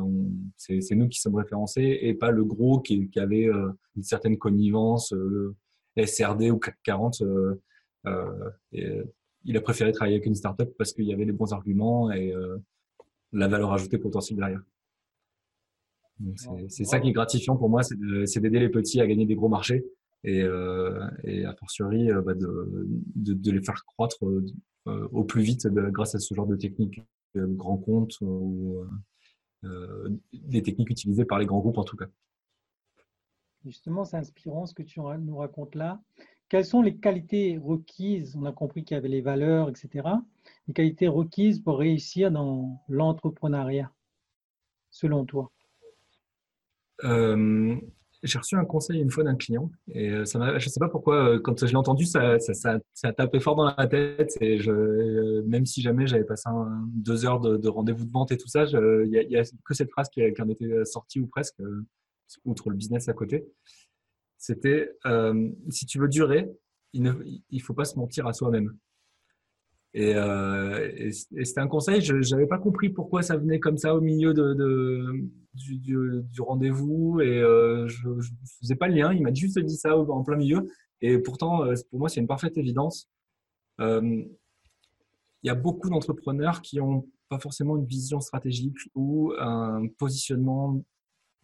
c'est 0.57 0.95
nous 0.95 1.07
qui 1.07 1.19
sommes 1.19 1.35
référencés 1.35 1.99
et 2.01 2.13
pas 2.13 2.31
le 2.31 2.43
gros 2.43 2.81
qui, 2.81 3.09
qui 3.09 3.19
avait 3.19 3.47
euh, 3.47 3.71
une 3.95 4.03
certaine 4.03 4.37
connivence. 4.37 5.13
Euh, 5.13 5.55
SRD 5.97 6.51
ou 6.51 6.59
CAC 6.59 6.77
40. 6.83 7.23
et, 8.73 9.01
il 9.45 9.57
a 9.57 9.61
préféré 9.61 9.91
travailler 9.93 10.17
avec 10.17 10.27
une 10.27 10.35
startup 10.35 10.69
parce 10.77 10.93
qu'il 10.93 11.05
y 11.05 11.13
avait 11.13 11.25
les 11.25 11.31
bons 11.31 11.53
arguments 11.53 12.11
et 12.11 12.33
la 13.31 13.47
valeur 13.47 13.73
ajoutée 13.73 13.97
potentielle 13.97 14.37
derrière. 14.37 14.61
C'est 16.67 16.83
ça 16.83 16.99
qui 16.99 17.09
est 17.09 17.13
gratifiant 17.13 17.55
pour 17.57 17.69
moi, 17.69 17.81
c'est 17.83 18.39
d'aider 18.39 18.59
les 18.59 18.69
petits 18.69 19.01
à 19.01 19.07
gagner 19.07 19.25
des 19.25 19.35
gros 19.35 19.49
marchés 19.49 19.85
et, 20.23 20.41
euh, 20.41 20.99
et 21.23 21.45
a 21.45 21.53
fortiori 21.55 22.11
euh, 22.11 22.21
bah 22.21 22.33
de, 22.33 22.87
de, 23.15 23.33
de, 23.33 23.51
les 23.51 23.61
faire 23.61 23.85
croître 23.85 24.25
euh, 24.25 24.45
au 24.85 25.23
plus 25.23 25.43
vite 25.43 25.67
bah, 25.67 25.91
grâce 25.91 26.15
à 26.15 26.19
ce 26.19 26.33
genre 26.33 26.47
de 26.47 26.55
techniques 26.55 27.01
grands 27.35 27.77
comptes 27.77 28.19
ou 28.21 28.85
euh, 29.65 30.09
des 30.33 30.63
techniques 30.63 30.89
utilisées 30.89 31.25
par 31.25 31.37
les 31.37 31.45
grands 31.45 31.59
groupes 31.59 31.77
en 31.77 31.83
tout 31.83 31.97
cas. 31.97 32.07
Justement, 33.65 34.05
c'est 34.05 34.15
inspirant 34.15 34.65
ce 34.65 34.73
que 34.73 34.83
tu 34.83 35.01
nous 35.01 35.37
racontes 35.37 35.75
là. 35.75 36.01
Quelles 36.47 36.65
sont 36.65 36.81
les 36.81 36.95
qualités 36.95 37.57
requises? 37.57 38.37
On 38.37 38.45
a 38.45 38.53
compris 38.53 38.83
qu'il 38.83 38.95
y 38.95 38.97
avait 38.97 39.09
les 39.09 39.21
valeurs, 39.21 39.69
etc. 39.69 40.07
Les 40.67 40.73
qualités 40.73 41.07
requises 41.09 41.59
pour 41.59 41.77
réussir 41.77 42.31
dans 42.31 42.81
l'entrepreneuriat, 42.87 43.91
selon 44.89 45.25
toi? 45.25 45.51
Euh, 47.03 47.75
j'ai 48.23 48.37
reçu 48.37 48.55
un 48.55 48.65
conseil 48.65 48.99
une 48.99 49.09
fois 49.09 49.23
d'un 49.23 49.35
client 49.35 49.71
et 49.87 50.09
euh, 50.09 50.25
ça 50.25 50.39
je 50.59 50.65
ne 50.65 50.69
sais 50.69 50.79
pas 50.79 50.89
pourquoi, 50.89 51.35
euh, 51.35 51.39
quand 51.39 51.65
je 51.65 51.71
l'ai 51.71 51.75
entendu, 51.75 52.05
ça, 52.05 52.39
ça, 52.39 52.53
ça, 52.53 52.79
ça, 52.93 53.07
a 53.09 53.13
tapé 53.13 53.39
fort 53.39 53.55
dans 53.55 53.73
la 53.77 53.87
tête. 53.87 54.37
Et 54.41 54.59
je, 54.59 54.71
euh, 54.71 55.43
même 55.45 55.65
si 55.65 55.81
jamais 55.81 56.07
j'avais 56.07 56.23
passé 56.25 56.49
deux 56.93 57.25
heures 57.25 57.39
de, 57.39 57.57
de 57.57 57.69
rendez-vous 57.69 58.05
de 58.05 58.11
vente 58.11 58.31
et 58.31 58.37
tout 58.37 58.47
ça, 58.47 58.65
il 58.65 59.09
n'y 59.09 59.37
a, 59.37 59.43
que 59.65 59.73
cette 59.73 59.91
phrase 59.91 60.09
qui, 60.09 60.21
en 60.21 60.49
était 60.49 60.85
sortie 60.85 61.19
ou 61.19 61.27
presque, 61.27 61.61
outre 62.45 62.69
le 62.69 62.75
business 62.75 63.07
à 63.09 63.13
côté. 63.13 63.45
C'était 64.37 64.91
si 65.69 65.85
tu 65.85 65.99
veux 65.99 66.07
durer, 66.07 66.49
il 66.93 67.03
ne 67.03 67.59
faut 67.61 67.73
pas 67.73 67.85
se 67.85 67.97
mentir 67.97 68.27
à 68.27 68.33
soi-même. 68.33 68.75
Et, 69.93 70.13
euh, 70.15 70.91
et, 70.95 71.11
c'était 71.11 71.59
un 71.59 71.67
conseil, 71.67 72.01
je 72.01 72.13
n'avais 72.31 72.45
pas 72.45 72.59
compris 72.59 72.89
pourquoi 72.89 73.23
ça 73.23 73.37
venait 73.37 73.59
comme 73.59 73.77
ça 73.77 73.95
au 73.95 74.01
milieu 74.01 74.33
du, 75.53 76.41
rendez-vous 76.41 77.19
et 77.21 77.39
euh, 77.39 77.87
je 77.87 78.07
ne 78.09 78.21
faisais 78.59 78.75
pas 78.75 78.87
le 78.87 78.95
lien. 78.95 79.13
Il 79.13 79.23
m'a 79.23 79.33
juste 79.33 79.57
dit 79.59 79.77
ça 79.77 79.97
en 79.97 80.23
plein 80.23 80.37
milieu. 80.37 80.67
Et 81.01 81.17
pourtant, 81.17 81.65
euh, 81.65 81.73
pour 81.89 81.99
moi, 81.99 82.09
c'est 82.09 82.19
une 82.19 82.27
parfaite 82.27 82.57
évidence. 82.57 83.09
Il 83.79 84.27
y 85.43 85.49
a 85.49 85.55
beaucoup 85.55 85.89
d'entrepreneurs 85.89 86.61
qui 86.61 86.77
n'ont 86.77 87.07
pas 87.29 87.39
forcément 87.39 87.77
une 87.77 87.85
vision 87.85 88.19
stratégique 88.19 88.77
ou 88.93 89.33
un 89.39 89.87
positionnement 89.97 90.83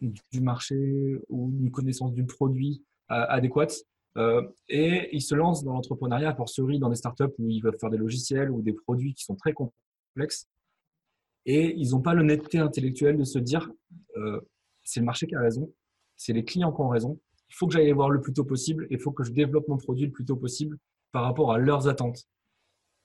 du 0.02 0.42
marché 0.42 1.18
ou 1.30 1.52
une 1.62 1.72
connaissance 1.72 2.14
du 2.14 2.26
produit 2.26 2.84
adéquate 3.08 3.86
et 4.70 5.10
ils 5.12 5.22
se 5.22 5.36
lancent 5.36 5.64
dans 5.64 5.74
l'entrepreneuriat, 5.74 6.32
pour 6.32 6.46
fortiori 6.46 6.80
dans 6.80 6.90
des 6.90 6.96
startups 6.96 7.34
où 7.38 7.50
ils 7.50 7.62
veulent 7.62 7.78
faire 7.80 7.90
des 7.90 7.98
logiciels 7.98 8.50
ou 8.50 8.62
des 8.62 8.74
produits 8.74 9.14
qui 9.14 9.24
sont 9.24 9.36
très 9.36 9.54
complexes. 9.54 10.48
Et 11.46 11.76
ils 11.78 11.92
n'ont 11.92 12.02
pas 12.02 12.14
l'honnêteté 12.14 12.58
intellectuelle 12.58 13.18
de 13.18 13.24
se 13.24 13.40
dire 13.40 13.70
euh, 14.18 14.40
c'est 14.84 15.00
le 15.00 15.06
marché 15.06 15.28
qui 15.28 15.36
a 15.36 15.42
raison, 15.42 15.72
c'est 16.16 16.34
les 16.34 16.44
clients 16.44 16.72
qui 16.72 16.82
ont 16.82 16.90
raison, 16.90 17.20
il 17.50 17.56
faut 17.56 17.68
que 17.68 17.74
j'aille 17.74 17.86
les 17.86 17.94
voir 17.94 18.10
le 18.10 18.22
plus 18.22 18.34
tôt 18.34 18.44
possible, 18.44 18.88
il 18.90 19.00
faut 19.00 19.12
que 19.12 19.24
je 19.24 19.32
développe 19.32 19.68
mon 19.68 19.78
produit 19.78 20.06
le 20.06 20.12
plus 20.12 20.26
tôt 20.26 20.36
possible 20.36 20.78
par 21.12 21.24
rapport 21.24 21.52
à 21.52 21.58
leurs 21.58 21.88
attentes. 21.88 22.24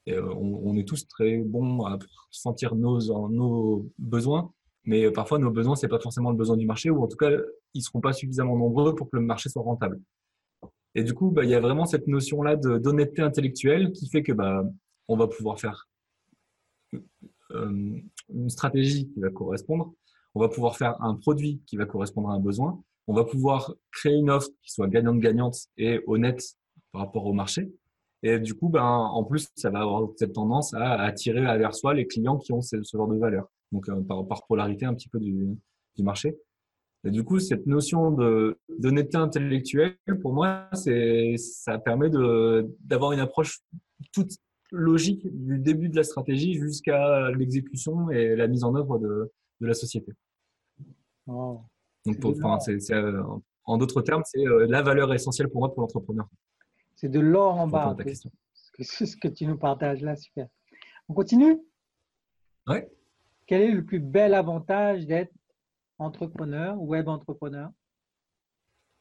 Et 0.07 0.14
euh, 0.14 0.33
on, 0.35 0.76
est 0.76 0.88
tous 0.88 1.07
très 1.07 1.38
bons 1.38 1.85
à 1.85 1.99
sentir 2.31 2.75
nos, 2.75 3.29
nos 3.29 3.90
besoins, 3.99 4.52
mais 4.85 5.11
parfois 5.11 5.38
nos 5.38 5.50
besoins, 5.50 5.76
c'est 5.76 5.88
pas 5.88 6.00
forcément 6.00 6.31
le 6.31 6.37
besoin 6.37 6.57
du 6.57 6.67
marché, 6.67 6.88
ou 6.88 7.02
en 7.02 7.09
tout 7.09 7.19
cas, 7.19 7.31
ils 7.75 7.83
seront 7.83 8.00
pas 8.00 8.14
suffisamment 8.14 8.57
nombreux 8.57 8.95
pour 8.95 9.11
que 9.11 9.17
le 9.17 9.23
marché 9.23 9.50
soit 9.50 9.62
rentable. 9.62 10.00
Et 10.94 11.04
du 11.04 11.14
coup, 11.14 11.30
bah, 11.30 11.44
il 11.44 11.50
y 11.50 11.54
a 11.54 11.61
vraiment 11.61 11.87
cette 11.87 12.06
notion-là 12.06 12.56
d'honnêteté 12.56 13.23
intellectuelle 13.23 13.92
qui 13.92 14.09
fait 14.09 14.23
que 14.23 14.32
bah, 14.32 14.64
on 15.09 15.16
va 15.16 15.28
pouvoir 15.28 15.61
faire 15.61 15.88
euh, 17.52 18.00
une 18.28 18.50
stratégie 18.50 19.09
qui 19.09 19.20
va 19.20 19.30
correspondre, 19.30 19.92
on 20.35 20.40
va 20.40 20.49
pouvoir 20.49 20.76
faire 20.76 21.00
un 21.02 21.14
produit 21.14 21.61
qui 21.66 21.76
va 21.76 21.87
correspondre 21.87 22.30
à 22.30 22.35
un 22.35 22.40
besoin, 22.40 22.82
on 23.06 23.14
va 23.14 23.25
pouvoir 23.25 23.75
créer 23.92 24.14
une 24.14 24.30
offre 24.30 24.49
qui 24.62 24.73
soit 24.73 24.88
gagnante-gagnante 24.88 25.56
et 25.76 26.00
honnête 26.06 26.42
par 26.92 27.02
rapport 27.02 27.26
au 27.26 27.32
marché. 27.32 27.73
Et 28.23 28.38
du 28.38 28.54
coup, 28.54 28.68
ben, 28.68 28.85
en 28.85 29.25
plus, 29.25 29.49
ça 29.56 29.70
va 29.70 29.80
avoir 29.80 30.09
cette 30.16 30.35
tendance 30.35 30.75
à 30.75 31.00
attirer 31.00 31.40
vers 31.40 31.75
soi 31.75 31.94
les 31.94 32.06
clients 32.06 32.37
qui 32.37 32.52
ont 32.52 32.61
ce, 32.61 32.76
genre 32.82 33.09
de 33.09 33.16
valeur. 33.16 33.49
Donc, 33.73 33.88
euh, 33.88 34.02
par, 34.02 34.47
polarité 34.47 34.85
un 34.85 34.94
petit 34.94 35.09
peu 35.09 35.18
du 35.18 35.56
marché. 35.99 36.37
Et 37.04 37.11
du 37.11 37.25
coup, 37.25 37.38
cette 37.38 37.66
notion 37.66 38.11
d'honnêteté 38.69 39.16
intellectuelle, 39.16 39.97
pour 40.21 40.35
moi, 40.35 40.69
ça 40.73 41.78
permet 41.78 42.11
d'avoir 42.11 43.12
une 43.12 43.21
approche 43.21 43.61
toute 44.12 44.33
logique 44.71 45.26
du 45.26 45.59
début 45.59 45.88
de 45.88 45.97
la 45.97 46.04
stratégie 46.04 46.54
jusqu'à 46.54 47.30
l'exécution 47.33 48.11
et 48.11 48.37
la 48.37 48.47
mise 48.47 48.64
en 48.64 48.75
œuvre 48.75 48.99
de, 48.99 49.33
de 49.61 49.66
la 49.66 49.75
société. 49.75 50.12
Donc, 51.26 52.25
enfin, 52.25 52.59
euh, 52.90 53.23
en 53.64 53.78
d'autres 53.78 54.02
termes, 54.02 54.23
c'est 54.25 54.47
euh, 54.47 54.66
la 54.69 54.83
valeur 54.83 55.12
essentielle 55.12 55.49
pour 55.49 55.61
moi 55.61 55.73
pour 55.73 55.83
l'entrepreneur. 55.83 56.28
C'est 56.97 57.09
de 57.09 57.21
l'or 57.21 57.59
en 57.59 57.66
bas. 57.66 57.97
Ce 58.78 59.16
que 59.16 59.28
tu 59.28 59.47
nous 59.47 59.59
partages 59.59 60.02
là, 60.02 60.16
super. 60.16 60.49
On 61.09 61.14
continue? 61.14 61.61
Oui. 62.69 62.78
Quel 63.47 63.62
est 63.62 63.73
le 63.73 63.85
plus 63.85 64.00
bel 64.00 64.35
avantage 64.35 65.07
d'être 65.07 65.33
entrepreneur, 66.00 66.80
web 66.80 67.09
entrepreneur? 67.09 67.71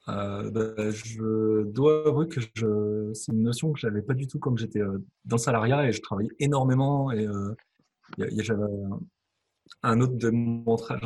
Euh, 0.08 0.50
bah, 0.50 0.90
je 0.90 1.64
dois 1.64 2.08
avouer 2.08 2.28
que 2.28 2.40
je, 2.40 3.12
c'est 3.12 3.32
une 3.32 3.42
notion 3.42 3.72
que 3.72 3.78
j'avais 3.78 4.02
pas 4.02 4.14
du 4.14 4.26
tout 4.26 4.38
quand 4.38 4.56
j'étais 4.56 4.80
euh, 4.80 4.98
dans 5.26 5.36
le 5.36 5.40
salariat 5.40 5.86
et 5.86 5.92
je 5.92 6.00
travaillais 6.00 6.30
énormément 6.38 7.12
et 7.12 7.26
euh, 7.26 7.54
j'avais 8.16 8.62
un 9.82 10.00
autre 10.00 10.30
mantra, 10.30 10.98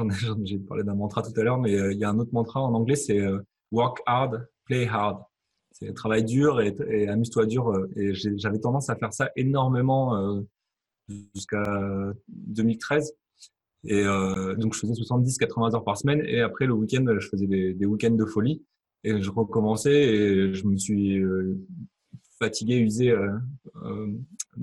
j'ai 0.45 0.59
parlé 0.59 0.85
d'un 0.85 0.95
mantra 0.95 1.23
tout 1.23 1.39
à 1.39 1.43
l'heure, 1.43 1.59
mais 1.59 1.73
il 1.73 1.99
y 1.99 2.05
a 2.05 2.09
un 2.09 2.19
autre 2.19 2.33
mantra 2.33 2.61
en 2.61 2.73
anglais, 2.73 2.97
c'est 2.97 3.21
work 3.73 4.01
hard, 4.07 4.49
play 4.65 4.87
hard. 4.87 5.23
C'est 5.73 5.93
travail 5.93 6.25
dur 6.25 6.61
et 6.63 7.09
amuse-toi 7.09 7.47
dur. 7.47 7.75
Et 7.97 8.15
j'avais 8.15 8.61
tendance 8.61 8.89
à 8.89 8.97
faire 8.97 9.13
ça 9.13 9.31
énormément 9.37 10.41
jusqu'à 11.35 11.63
2013. 12.29 13.13
Et 13.87 14.05
euh, 14.05 14.55
donc, 14.55 14.75
je 14.75 14.81
faisais 14.81 14.95
70-80 14.95 15.75
heures 15.75 15.85
par 15.85 15.97
semaine. 15.99 16.23
Et 16.27 16.41
après, 16.41 16.67
le 16.67 16.73
week-end, 16.73 17.05
je 17.19 17.29
faisais 17.29 17.47
des, 17.47 17.87
week-ends 17.87 18.15
de 18.15 18.25
folie. 18.25 18.63
Et 19.05 19.21
je 19.21 19.31
recommençais 19.31 20.03
et 20.03 20.55
je 20.55 20.67
me 20.67 20.79
suis 20.79 21.19
euh, 21.19 21.59
fatigué, 22.39 22.79
usé 22.79 23.11
euh, 23.11 23.37
euh, 23.85 24.11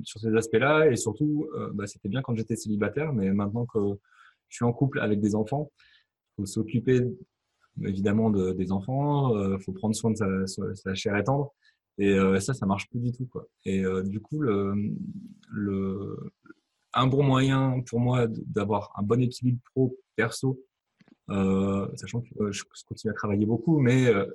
sur 0.03 0.19
ces 0.19 0.35
aspects-là. 0.35 0.87
Et 0.89 0.95
surtout, 0.95 1.47
bah, 1.73 1.85
c'était 1.85 2.09
bien 2.09 2.21
quand 2.21 2.35
j'étais 2.35 2.55
célibataire. 2.55 3.13
Mais 3.13 3.31
maintenant 3.31 3.65
que 3.65 3.79
je 4.49 4.55
suis 4.55 4.65
en 4.65 4.73
couple 4.73 4.99
avec 4.99 5.21
des 5.21 5.35
enfants, 5.35 5.71
il 5.77 6.41
faut 6.41 6.45
s'occuper 6.47 7.01
évidemment 7.83 8.31
de, 8.31 8.51
des 8.53 8.71
enfants. 8.71 9.37
Il 9.53 9.61
faut 9.61 9.73
prendre 9.73 9.95
soin 9.95 10.11
de 10.11 10.17
sa, 10.17 10.75
sa 10.75 10.95
chair 10.95 11.15
et 11.15 11.23
tendre. 11.23 11.53
Et 11.99 12.17
ça, 12.39 12.55
ça 12.55 12.65
marche 12.65 12.89
plus 12.89 12.99
du 12.99 13.11
tout. 13.11 13.27
Quoi. 13.27 13.47
Et 13.65 13.83
du 14.05 14.19
coup, 14.21 14.39
le, 14.39 14.95
un 16.93 17.07
bon 17.07 17.24
moyen 17.24 17.81
pour 17.88 18.00
moi 18.00 18.27
d'avoir 18.27 18.91
un 18.98 19.03
bon 19.03 19.21
équilibre 19.21 19.60
pro-perso, 19.74 20.60
euh, 21.29 21.88
sachant 21.95 22.21
que 22.21 22.27
euh, 22.39 22.51
je 22.51 22.63
continue 22.88 23.12
à 23.12 23.13
travailler 23.13 23.45
beaucoup, 23.45 23.79
mais 23.79 24.07
euh, 24.07 24.25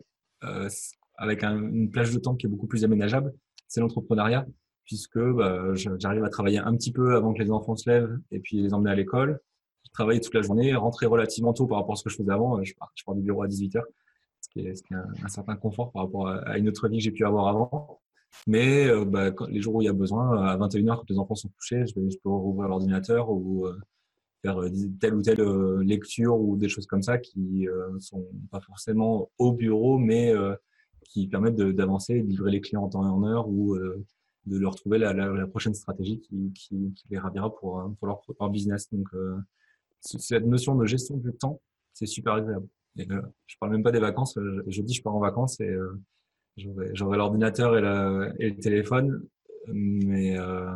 euh, 0.44 0.68
avec 1.16 1.44
un, 1.44 1.58
une 1.58 1.90
plage 1.90 2.12
de 2.12 2.18
temps 2.18 2.34
qui 2.34 2.46
est 2.46 2.48
beaucoup 2.48 2.66
plus 2.66 2.84
aménageable, 2.84 3.34
c'est 3.68 3.80
l'entrepreneuriat, 3.80 4.46
puisque 4.84 5.18
bah, 5.18 5.74
j'arrive 5.74 6.24
à 6.24 6.28
travailler 6.28 6.58
un 6.58 6.74
petit 6.76 6.92
peu 6.92 7.16
avant 7.16 7.32
que 7.34 7.42
les 7.42 7.50
enfants 7.50 7.76
se 7.76 7.90
lèvent 7.90 8.18
et 8.30 8.40
puis 8.40 8.62
les 8.62 8.72
emmener 8.72 8.90
à 8.90 8.94
l'école. 8.94 9.40
Je 9.84 9.90
travaille 9.92 10.20
toute 10.20 10.34
la 10.34 10.42
journée, 10.42 10.74
rentrer 10.74 11.06
relativement 11.06 11.52
tôt 11.52 11.66
par 11.66 11.78
rapport 11.78 11.94
à 11.94 11.96
ce 11.96 12.04
que 12.04 12.10
je 12.10 12.16
faisais 12.16 12.32
avant. 12.32 12.62
Je 12.62 12.74
pars, 12.74 12.92
je 12.94 13.04
pars 13.04 13.14
du 13.14 13.22
bureau 13.22 13.42
à 13.42 13.48
18h, 13.48 13.82
ce 14.40 14.48
qui 14.50 14.60
est, 14.60 14.82
un, 14.92 15.28
certain 15.28 15.56
confort 15.56 15.90
par 15.92 16.04
rapport 16.04 16.28
à 16.28 16.58
une 16.58 16.68
autre 16.68 16.88
vie 16.88 16.98
que 16.98 17.04
j'ai 17.04 17.10
pu 17.10 17.24
avoir 17.24 17.48
avant. 17.48 18.00
Mais 18.46 18.86
euh, 18.86 19.04
bah, 19.04 19.32
les 19.48 19.60
jours 19.60 19.76
où 19.76 19.82
il 19.82 19.86
y 19.86 19.88
a 19.88 19.92
besoin, 19.92 20.42
à 20.46 20.56
21h, 20.56 20.96
quand 20.96 21.10
les 21.10 21.18
enfants 21.18 21.34
sont 21.34 21.48
couchés, 21.48 21.84
je, 21.86 21.94
peux 21.94 22.28
rouvrir 22.28 22.68
l'ordinateur 22.68 23.30
ou 23.30 23.66
euh, 23.66 23.76
faire 24.42 24.60
euh, 24.60 24.70
telle 25.00 25.14
ou 25.14 25.22
telle 25.22 25.42
lecture 25.80 26.38
ou 26.38 26.56
des 26.56 26.68
choses 26.68 26.86
comme 26.86 27.02
ça 27.02 27.18
qui 27.18 27.68
euh, 27.68 27.98
sont 27.98 28.26
pas 28.50 28.60
forcément 28.60 29.30
au 29.38 29.52
bureau, 29.52 29.98
mais 29.98 30.32
qui 31.04 31.26
permettent 31.28 31.56
d'avancer, 31.56 32.20
de, 32.20 32.26
livrer 32.26 32.50
les 32.52 32.60
clients 32.60 32.84
en 32.84 32.88
temps 32.88 33.04
et 33.04 33.10
en 33.10 33.24
heure 33.24 33.48
ou 33.48 33.76
de 33.76 34.58
leur 34.58 34.76
trouver 34.76 34.98
la, 34.98 35.46
prochaine 35.46 35.74
stratégie 35.74 36.20
qui, 36.20 36.94
les 37.10 37.18
ravira 37.18 37.54
pour, 37.54 37.82
leur 38.00 38.50
business. 38.50 38.88
Donc, 38.92 39.08
cette 40.00 40.46
notion 40.46 40.76
de 40.76 40.86
gestion 40.86 41.16
du 41.16 41.32
temps, 41.32 41.60
c'est 41.92 42.06
super 42.06 42.34
agréable. 42.34 42.68
Et, 42.98 43.08
je 43.46 43.56
parle 43.58 43.72
même 43.72 43.82
pas 43.82 43.92
des 43.92 44.00
vacances. 44.00 44.38
Je, 44.40 44.62
je 44.68 44.82
dis 44.82 44.94
je 44.94 45.02
pars 45.02 45.14
en 45.14 45.20
vacances 45.20 45.60
et 45.60 45.76
J'aurai 46.56 47.18
l'ordinateur 47.18 47.76
et, 47.76 48.44
et, 48.44 48.50
le 48.50 48.56
téléphone, 48.56 49.22
mais 49.68 50.38
euh, 50.38 50.72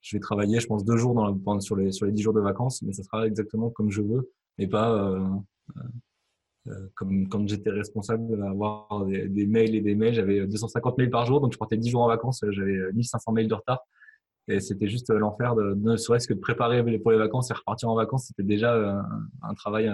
je 0.00 0.16
vais 0.16 0.20
travailler, 0.20 0.60
je 0.60 0.66
pense, 0.66 0.84
deux 0.84 0.96
jours 0.96 1.14
dans 1.14 1.26
la, 1.26 1.60
sur, 1.60 1.74
les, 1.74 1.90
sur 1.90 2.06
les 2.06 2.12
dix 2.12 2.22
jours 2.22 2.34
de 2.34 2.40
vacances, 2.40 2.80
mais 2.82 2.92
ça 2.92 3.02
sera 3.02 3.26
exactement 3.26 3.70
comme 3.70 3.90
je 3.90 4.02
veux, 4.02 4.30
et 4.58 4.68
pas 4.68 4.92
euh, 4.94 6.88
comme 6.94 7.28
quand 7.28 7.46
j'étais 7.48 7.70
responsable 7.70 8.38
d'avoir 8.38 9.04
des, 9.06 9.28
des, 9.28 9.46
mails 9.46 9.74
et 9.74 9.80
des 9.80 9.96
mails, 9.96 10.14
j'avais 10.14 10.46
250 10.46 10.96
mails 10.98 11.10
par 11.10 11.26
jour, 11.26 11.40
donc 11.40 11.52
je 11.52 11.58
partais 11.58 11.76
10 11.76 11.90
jours 11.90 12.02
en 12.02 12.08
vacances, 12.08 12.44
j'avais 12.50 12.92
1500 12.92 13.32
mails 13.32 13.48
de 13.48 13.54
retard. 13.54 13.80
Et 14.48 14.60
c'était 14.60 14.86
juste 14.86 15.10
l'enfer, 15.10 15.56
de, 15.56 15.74
ne 15.74 15.96
serait-ce 15.96 16.28
que 16.28 16.34
de 16.34 16.38
préparer 16.38 16.84
pour 16.98 17.10
les 17.10 17.18
vacances 17.18 17.50
et 17.50 17.54
repartir 17.54 17.88
en 17.88 17.96
vacances, 17.96 18.26
c'était 18.28 18.44
déjà 18.44 19.04
un, 19.42 19.54
travail 19.54 19.92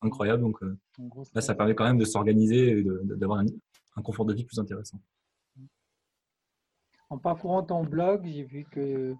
incroyable. 0.00 0.42
Donc 0.42 0.58
là, 1.34 1.42
ça 1.42 1.54
permet 1.54 1.74
quand 1.74 1.84
même 1.84 1.98
de 1.98 2.06
s'organiser 2.06 2.78
et 2.78 2.84
d'avoir 3.04 3.40
un, 3.40 3.46
un 3.96 4.02
confort 4.02 4.26
de 4.26 4.34
vie 4.34 4.44
plus 4.44 4.58
intéressant. 4.58 5.00
En 7.08 7.18
parcourant 7.18 7.62
ton 7.62 7.82
blog, 7.84 8.24
j'ai 8.24 8.44
vu 8.44 8.64
que 8.70 9.14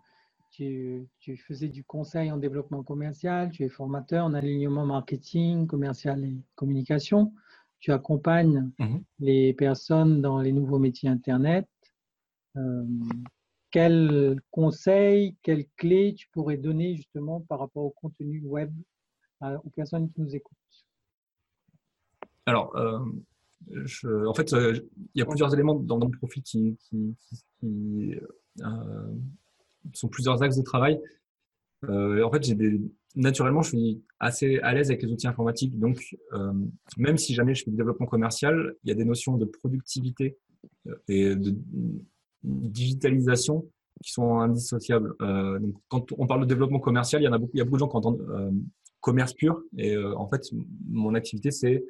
tu, 0.50 1.08
faisais 1.46 1.68
du 1.68 1.84
conseil 1.84 2.30
en 2.30 2.36
développement 2.36 2.82
commercial, 2.82 3.50
tu 3.50 3.64
es 3.64 3.68
formateur 3.68 4.24
en 4.24 4.34
alignement 4.34 4.86
marketing, 4.86 5.66
commercial 5.66 6.24
et 6.24 6.36
communication. 6.54 7.32
Tu 7.78 7.92
accompagnes 7.92 8.70
mhm. 8.78 9.02
les 9.20 9.54
personnes 9.54 10.20
dans 10.20 10.40
les 10.40 10.52
nouveaux 10.52 10.78
métiers 10.78 11.08
Internet. 11.08 11.66
Euh, 12.56 12.84
quels 13.70 14.40
conseils, 14.50 15.36
quelles 15.42 15.66
clés 15.76 16.14
tu 16.14 16.28
pourrais 16.28 16.56
donner 16.56 16.96
justement 16.96 17.40
par 17.40 17.60
rapport 17.60 17.84
au 17.84 17.90
contenu 17.90 18.42
web 18.42 18.72
aux 19.42 19.70
personnes 19.70 20.10
qui 20.10 20.20
nous 20.20 20.34
écoutent? 20.34 20.58
Alors, 22.44 22.74
euh, 22.76 22.98
en 24.26 24.34
fait, 24.34 24.52
euh, 24.52 24.78
il 25.14 25.18
y 25.18 25.22
a 25.22 25.26
plusieurs 25.26 25.52
éléments 25.52 25.74
dans 25.74 25.98
mon 25.98 26.10
profil 26.10 26.42
qui, 26.42 26.76
euh, 27.64 28.20
sont 29.92 30.08
plusieurs 30.08 30.42
axes 30.42 30.56
de 30.56 30.62
travail. 30.62 31.00
Euh, 31.88 32.22
en 32.22 32.30
fait, 32.30 32.42
naturellement, 33.16 33.62
je 33.62 33.68
suis 33.70 34.02
assez 34.18 34.58
à 34.58 34.74
l'aise 34.74 34.90
avec 34.90 35.02
les 35.02 35.10
outils 35.10 35.28
informatiques. 35.28 35.78
Donc, 35.78 36.16
même 36.96 37.16
si 37.16 37.34
jamais 37.34 37.54
je 37.54 37.64
fais 37.64 37.70
du 37.70 37.76
développement 37.76 38.06
commercial, 38.06 38.74
il 38.84 38.88
y 38.88 38.92
a 38.92 38.94
des 38.94 39.04
notions 39.04 39.36
de 39.36 39.44
productivité 39.44 40.36
et 41.08 41.34
de 41.34 41.54
digitalisation 42.42 43.68
qui 44.02 44.12
sont 44.12 44.38
indissociables. 44.40 45.14
donc, 45.20 45.74
quand 45.88 46.12
on 46.18 46.26
parle 46.26 46.42
de 46.42 46.46
développement 46.46 46.80
commercial, 46.80 47.22
il 47.22 47.24
y 47.24 47.28
en 47.28 47.32
a 47.32 47.38
beaucoup, 47.38 47.52
il 47.54 47.58
y 47.58 47.60
a 47.60 47.64
beaucoup 47.64 47.76
de 47.76 47.80
gens 47.80 47.88
qui 47.88 47.96
entendent 47.96 48.52
commerce 49.00 49.32
pur. 49.32 49.62
Et 49.78 49.96
en 49.96 50.28
fait, 50.28 50.42
mon 50.88 51.14
activité, 51.14 51.50
c'est 51.50 51.84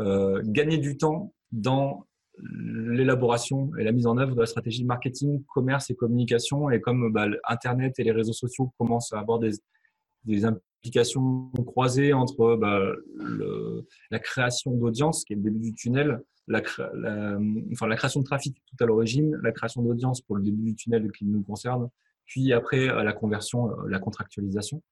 euh, 0.00 0.42
gagner 0.44 0.78
du 0.78 0.96
temps 0.96 1.32
dans 1.52 2.06
l'élaboration 2.38 3.70
et 3.78 3.84
la 3.84 3.92
mise 3.92 4.06
en 4.06 4.18
œuvre 4.18 4.34
de 4.34 4.40
la 4.40 4.46
stratégie 4.46 4.84
marketing, 4.84 5.42
commerce 5.44 5.90
et 5.90 5.94
communication. 5.94 6.70
Et 6.70 6.80
comme 6.80 7.12
bah, 7.12 7.26
Internet 7.48 7.98
et 7.98 8.04
les 8.04 8.12
réseaux 8.12 8.34
sociaux 8.34 8.72
commencent 8.78 9.12
à 9.12 9.18
avoir 9.18 9.38
des, 9.38 9.52
des 10.24 10.44
implications 10.44 11.50
croisées 11.66 12.12
entre 12.12 12.56
bah, 12.56 12.78
le, 13.14 13.86
la 14.10 14.18
création 14.18 14.72
d'audience, 14.72 15.24
qui 15.24 15.32
est 15.32 15.36
le 15.36 15.42
début 15.42 15.60
du 15.60 15.74
tunnel, 15.74 16.20
la, 16.46 16.60
enfin, 17.72 17.86
la 17.86 17.96
création 17.96 18.20
de 18.20 18.24
trafic 18.24 18.56
tout 18.66 18.84
à 18.84 18.86
l'origine, 18.86 19.36
la 19.42 19.52
création 19.52 19.82
d'audience 19.82 20.20
pour 20.20 20.36
le 20.36 20.42
début 20.42 20.62
du 20.62 20.74
tunnel 20.76 21.10
qui 21.12 21.24
nous 21.24 21.42
concerne, 21.42 21.88
puis 22.26 22.52
après 22.52 22.86
la 22.86 23.12
conversion, 23.12 23.70
euh, 23.70 23.88
la 23.88 23.98
contractualisation. 23.98 24.82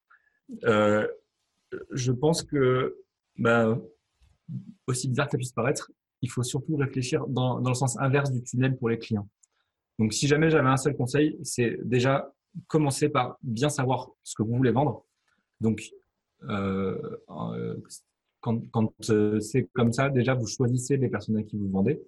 Euh, 0.65 1.07
je 1.91 2.13
pense 2.13 2.43
que 2.43 2.97
bah, 3.37 3.79
aussi 4.87 5.09
bizarre 5.09 5.27
que 5.27 5.33
ça 5.33 5.39
puisse 5.39 5.53
paraître, 5.53 5.91
il 6.23 6.31
faut 6.31 6.43
surtout 6.43 6.77
réfléchir 6.77 7.27
dans, 7.27 7.61
dans, 7.61 7.71
le 7.71 7.75
sens 7.75 7.99
inverse 7.99 8.31
du 8.33 8.43
tunnel 8.43 8.77
pour 8.77 8.89
les 8.89 8.99
clients. 8.99 9.29
Donc, 9.99 10.13
si 10.13 10.27
jamais 10.27 10.51
j'avais 10.51 10.69
un 10.69 10.77
seul 10.77 10.97
conseil, 10.97 11.39
c'est 11.43 11.79
déjà 11.85 12.33
commencer 12.67 13.09
par 13.09 13.37
bien 13.43 13.69
savoir 13.69 14.11
ce 14.23 14.35
que 14.35 14.43
vous 14.43 14.57
voulez 14.57 14.71
vendre. 14.71 15.05
Donc, 15.61 15.83
euh, 16.49 17.19
euh 17.31 17.77
quand, 18.41 18.61
quand 18.73 18.93
euh, 19.09 19.41
c'est 19.41 19.71
comme 19.73 19.93
ça, 19.93 20.11
déjà, 20.11 20.35
vous 20.35 20.47
choisissez 20.47 20.99
les 20.99 21.09
personnes 21.09 21.39
à 21.39 21.43
qui 21.43 21.57
vous 21.57 21.71
vendez 21.71 22.03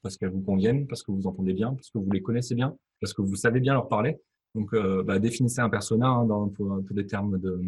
parce 0.00 0.16
qu'elles 0.16 0.30
vous 0.30 0.40
conviennent, 0.40 0.86
parce 0.86 1.02
que 1.02 1.12
vous 1.12 1.26
entendez 1.26 1.52
bien, 1.52 1.74
parce 1.74 1.90
que 1.90 1.98
vous 1.98 2.10
les 2.10 2.22
connaissez 2.22 2.54
bien, 2.54 2.74
parce 3.02 3.12
que 3.12 3.20
vous 3.20 3.36
savez 3.36 3.60
bien 3.60 3.74
leur 3.74 3.86
parler. 3.86 4.18
Donc, 4.54 4.74
bah, 5.04 5.18
définissez 5.18 5.60
un 5.60 5.68
persona 5.68 6.08
hein, 6.08 6.26
pour, 6.56 6.80
des 6.90 7.06
termes 7.06 7.38
de, 7.38 7.60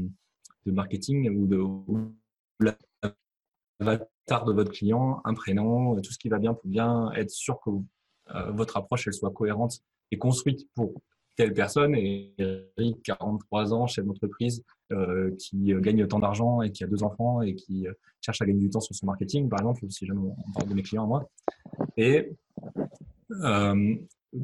de 0.65 0.73
marketing 0.73 1.29
ou 1.37 1.47
de 1.47 1.61
l'avatar 3.81 4.45
de 4.45 4.53
votre 4.53 4.71
client, 4.71 5.21
un 5.25 5.35
prénom, 5.35 6.01
tout 6.01 6.13
ce 6.13 6.19
qui 6.19 6.29
va 6.29 6.39
bien 6.39 6.55
pour 6.55 6.69
bien 6.69 7.11
être 7.13 7.31
sûr 7.31 7.59
que 7.65 7.71
euh, 8.35 8.51
votre 8.53 8.77
approche 8.77 9.07
elle 9.07 9.15
soit 9.15 9.31
cohérente 9.31 9.81
et 10.11 10.19
construite 10.19 10.69
pour 10.75 11.01
telle 11.37 11.53
personne. 11.53 11.95
Et 11.95 12.35
Eric, 12.39 13.03
43 13.03 13.73
ans, 13.73 13.87
chef 13.87 14.05
d'entreprise, 14.05 14.63
euh, 14.93 15.35
qui 15.39 15.73
gagne 15.79 16.07
tant 16.07 16.19
d'argent 16.19 16.63
et 16.63 16.71
qui 16.71 16.85
a 16.85 16.87
deux 16.87 17.03
enfants 17.03 17.43
et 17.43 17.55
qui 17.55 17.87
euh, 17.87 17.93
cherche 18.21 18.43
à 18.43 18.47
gagner 18.47 18.61
du 18.61 18.71
temps 18.71 18.81
sur 18.81 18.95
son 18.95 19.07
marketing, 19.07 19.49
par 19.49 19.61
exemple, 19.61 19.85
si 19.89 20.07
jamais 20.07 20.21
on 20.21 20.53
parle 20.53 20.69
de 20.69 20.75
mes 20.75 20.83
clients 20.83 21.05
à 21.05 21.07
moi. 21.07 21.31
Et 21.97 22.33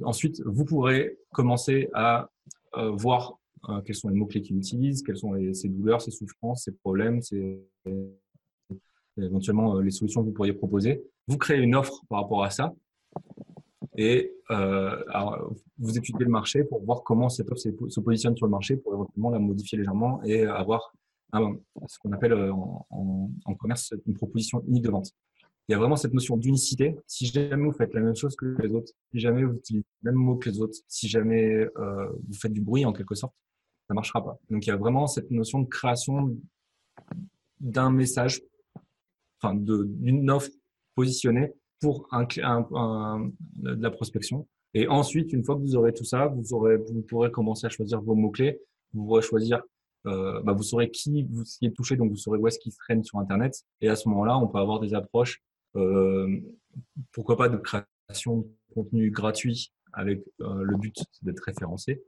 ensuite, 0.03 0.41
vous 0.45 0.65
pourrez 0.65 1.19
commencer 1.33 1.89
à 1.93 2.31
voir 2.75 3.39
quels 3.85 3.95
sont 3.95 4.09
les 4.09 4.15
mots-clés 4.15 4.43
qu'il 4.43 4.57
utilise, 4.57 5.03
quelles 5.03 5.17
sont 5.17 5.35
ses 5.53 5.69
douleurs, 5.69 6.01
ses 6.01 6.11
souffrances, 6.11 6.65
ses 6.65 6.73
problèmes, 6.73 7.21
ses, 7.21 7.67
éventuellement 9.23 9.77
euh, 9.77 9.83
les 9.83 9.91
solutions 9.91 10.23
que 10.23 10.27
vous 10.27 10.33
pourriez 10.33 10.53
proposer. 10.53 11.03
Vous 11.27 11.39
créez 11.39 11.59
une 11.59 11.75
offre 11.75 12.03
par 12.09 12.23
rapport 12.23 12.45
à 12.45 12.51
ça 12.51 12.75
et 13.97 14.33
euh, 14.51 15.03
vous 15.79 15.97
étudiez 15.97 16.25
le 16.25 16.31
marché 16.31 16.65
pour 16.65 16.85
voir 16.85 17.03
comment 17.03 17.29
cette 17.29 17.51
offre 17.51 17.63
se 17.89 18.01
positionne 18.01 18.37
sur 18.37 18.47
le 18.47 18.51
marché 18.51 18.77
pour 18.77 18.93
éventuellement 18.93 19.31
la 19.31 19.39
modifier 19.39 19.79
légèrement 19.79 20.23
et 20.23 20.45
avoir 20.45 20.93
ce 21.33 21.99
qu'on 21.99 22.13
appelle 22.13 22.33
euh, 22.33 22.53
en, 22.53 23.55
commerce 23.59 23.95
une 24.07 24.15
proposition 24.15 24.63
unique 24.69 24.85
de 24.85 24.91
vente. 24.91 25.11
Il 25.69 25.73
y 25.73 25.75
a 25.75 25.79
vraiment 25.79 25.97
cette 25.97 26.15
notion 26.15 26.37
d'unicité. 26.37 26.97
Si 27.07 27.27
jamais 27.27 27.65
vous 27.65 27.73
faites 27.73 27.93
la 27.93 28.01
même 28.01 28.15
chose 28.15 28.37
que 28.37 28.47
les 28.63 28.71
autres, 28.71 28.93
si 29.11 29.19
jamais 29.19 29.43
vous 29.43 29.57
utilisez 29.57 29.85
le 30.03 30.13
même 30.13 30.21
mot 30.21 30.37
que 30.37 30.49
les 30.49 30.61
autres, 30.61 30.79
si 30.87 31.09
jamais 31.09 31.67
vous 31.75 32.35
faites 32.35 32.53
du 32.53 32.61
bruit 32.61 32.85
en 32.85 32.93
quelque 32.93 33.17
sorte, 33.17 33.35
ça 33.89 33.95
marchera 33.95 34.25
pas. 34.25 34.39
Donc 34.49 34.65
il 34.65 34.71
y 34.71 34.73
a 34.73 34.77
vraiment 34.77 35.09
cette 35.09 35.31
notion 35.33 35.61
de 35.61 35.67
création 35.67 36.37
d'un 37.61 37.91
message 37.91 38.43
enfin 39.41 39.55
d'une 39.55 40.31
offre 40.31 40.51
positionnée 40.95 41.53
pour 41.81 42.09
un, 42.11 42.27
un, 42.43 43.31
de 43.57 43.83
la 43.83 43.91
prospection. 43.91 44.47
Et 44.75 44.89
ensuite, 44.89 45.33
une 45.33 45.45
fois 45.45 45.57
que 45.57 45.61
vous 45.61 45.77
aurez 45.77 45.93
tout 45.93 46.05
ça, 46.05 46.27
vous, 46.27 46.53
aurez, 46.53 46.77
vous 46.77 47.03
pourrez 47.03 47.31
commencer 47.31 47.67
à 47.67 47.71
choisir 47.71 48.01
vos 48.01 48.15
mots-clés. 48.15 48.61
Vous 48.93 49.05
pourrez 49.05 49.23
choisir, 49.23 49.63
euh, 50.07 50.41
bah 50.43 50.53
vous 50.53 50.63
saurez 50.63 50.91
qui 50.91 51.23
vous 51.25 51.45
y 51.61 51.67
est 51.67 51.71
touché, 51.71 51.97
donc 51.97 52.11
vous 52.11 52.17
saurez 52.17 52.39
où 52.39 52.47
est-ce 52.47 52.59
qu'il 52.59 52.75
traîne 52.75 53.03
sur 53.05 53.19
Internet. 53.19 53.63
Et 53.81 53.89
à 53.89 53.97
ce 53.97 54.09
moment-là, 54.09 54.39
on 54.39 54.49
peut 54.49 54.59
avoir 54.59 54.81
des 54.81 54.95
approches, 54.95 55.43
euh, 55.77 56.41
pourquoi 57.13 57.37
pas 57.37 57.49
de 57.49 57.57
création 57.57 58.39
de 58.39 58.75
contenu 58.75 59.11
gratuit 59.11 59.73
avec 59.93 60.23
euh, 60.41 60.63
le 60.63 60.77
but 60.77 60.95
d'être 61.23 61.41
référencé, 61.41 62.03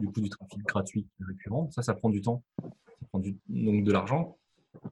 du 0.00 0.06
coup 0.06 0.20
du 0.20 0.28
trafic 0.28 0.60
gratuit 0.66 1.08
récurrent. 1.20 1.68
Ça, 1.72 1.82
ça 1.82 1.94
prend 1.94 2.10
du 2.10 2.20
temps, 2.20 2.44
ça 2.62 3.06
prend 3.10 3.18
du, 3.18 3.36
donc 3.48 3.84
de 3.84 3.92
l'argent 3.92 4.38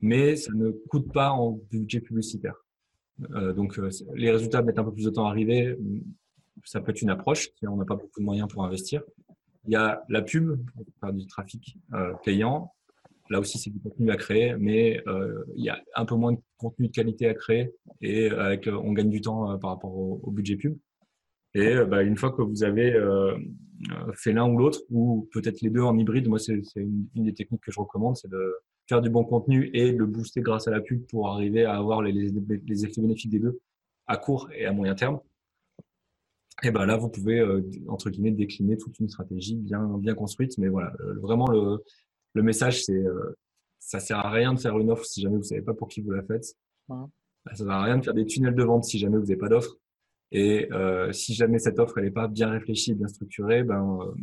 mais 0.01 0.37
ça 0.37 0.53
ne 0.55 0.71
coûte 0.71 1.12
pas 1.12 1.31
en 1.31 1.53
budget 1.71 2.01
publicitaire. 2.01 2.55
Euh, 3.35 3.53
donc, 3.53 3.79
euh, 3.79 3.90
les 4.14 4.31
résultats 4.31 4.62
mettent 4.62 4.79
un 4.79 4.85
peu 4.85 4.92
plus 4.92 5.05
de 5.05 5.11
temps 5.11 5.27
à 5.27 5.31
arriver. 5.31 5.77
Ça 6.64 6.81
peut 6.81 6.90
être 6.90 7.03
une 7.03 7.11
approche 7.11 7.51
si 7.57 7.66
on 7.66 7.77
n'a 7.77 7.85
pas 7.85 7.97
beaucoup 7.97 8.21
de 8.21 8.25
moyens 8.25 8.49
pour 8.49 8.64
investir. 8.64 9.03
Il 9.66 9.73
y 9.73 9.77
a 9.77 10.03
la 10.09 10.23
pub 10.23 10.57
pour 10.73 10.85
faire 11.01 11.12
du 11.12 11.27
trafic 11.27 11.77
euh, 11.95 12.12
payant. 12.25 12.73
Là 13.31 13.40
aussi, 13.40 13.59
c'est 13.59 13.71
du 13.71 13.79
contenu 13.79 14.11
à 14.11 14.16
créer, 14.16 14.57
mais 14.59 15.03
il 15.57 15.64
y 15.64 15.71
a 15.71 15.81
un 15.95 16.05
peu 16.05 16.16
moins 16.16 16.33
de 16.33 16.38
contenu 16.59 16.88
de 16.88 16.92
qualité 16.92 17.29
à 17.29 17.35
créer 17.35 17.73
et 18.03 18.29
avec, 18.29 18.68
on 18.71 18.92
gagne 18.92 19.09
du 19.09 19.23
temps 19.23 19.59
par 19.59 19.71
rapport 19.71 19.97
au, 19.97 20.31
budget 20.31 20.57
pub. 20.57 20.77
Et 21.55 21.77
bah, 21.85 22.03
une 22.03 22.16
fois 22.16 22.33
que 22.33 22.42
vous 22.42 22.62
avez 22.62 22.92
fait 24.14 24.33
l'un 24.33 24.51
ou 24.51 24.59
l'autre, 24.59 24.81
ou 24.90 25.29
peut-être 25.33 25.62
les 25.62 25.71
deux 25.71 25.81
en 25.81 25.97
hybride, 25.97 26.29
moi, 26.29 26.38
c'est 26.38 26.61
une, 26.77 27.07
des 27.14 27.33
techniques 27.33 27.62
que 27.62 27.73
je 27.73 27.81
recommande, 27.81 28.16
c'est 28.16 28.29
de 28.29 28.55
faire 28.92 29.00
du 29.00 29.09
bon 29.09 29.24
contenu 29.24 29.70
et 29.72 29.90
le 29.90 30.05
booster 30.05 30.42
grâce 30.42 30.68
à 30.68 30.70
la 30.70 30.83
pub 30.83 31.07
pour 31.07 31.31
arriver 31.31 31.64
à 31.64 31.78
avoir 31.78 32.02
les, 32.02 32.12
les, 32.12 32.85
effets 32.85 33.00
bénéfiques 33.00 33.31
des 33.31 33.38
deux 33.38 33.59
à 34.07 34.18
court 34.18 34.50
et 34.52 34.66
à 34.66 34.72
moyen 34.72 34.94
terme. 34.94 35.18
Et 36.62 36.70
ben 36.70 36.85
là, 36.85 36.98
vous 36.98 37.09
pouvez 37.09 37.40
euh, 37.40 37.62
entre 37.88 38.11
guillemets 38.11 38.33
décliner 38.33 38.76
toute 38.76 39.00
une 39.00 39.09
stratégie 39.09 39.57
bien 39.57 39.83
bien 39.96 40.14
construite. 40.14 40.59
Mais 40.59 40.68
voilà, 40.68 40.92
euh, 41.00 41.14
vraiment 41.22 41.48
le, 41.48 41.83
le 42.35 42.42
message, 42.42 42.85
c'est 42.85 42.92
euh, 42.98 43.35
ça 43.78 43.98
sert 43.98 44.18
à 44.18 44.31
rien 44.31 44.52
de 44.52 44.61
faire 44.61 44.78
une 44.78 44.90
offre 44.90 45.07
si 45.07 45.22
jamais 45.22 45.38
vous 45.38 45.42
savez 45.42 45.62
pas 45.62 45.72
pour 45.72 45.88
qui 45.88 46.02
vous 46.02 46.11
la 46.11 46.22
faites. 46.22 46.44
Ça 46.87 47.09
Ça 47.46 47.64
sert 47.64 47.70
à 47.70 47.85
rien 47.85 47.96
de 47.96 48.05
faire 48.05 48.14
des 48.14 48.26
tunnels 48.26 48.55
de 48.55 48.62
vente 48.62 48.85
si 48.85 48.98
jamais 48.98 49.16
vous 49.16 49.24
n'avez 49.24 49.37
pas 49.37 49.48
d'offre. 49.48 49.74
Et 50.33 50.68
si 51.12 51.33
jamais 51.33 51.59
cette 51.59 51.78
offre 51.78 51.96
elle 51.96 52.05
n'est 52.05 52.11
pas 52.11 52.28
bien 52.28 52.50
réfléchie, 52.50 52.94
bien 52.94 53.09
structurée, 53.09 53.64
ben 53.64 54.14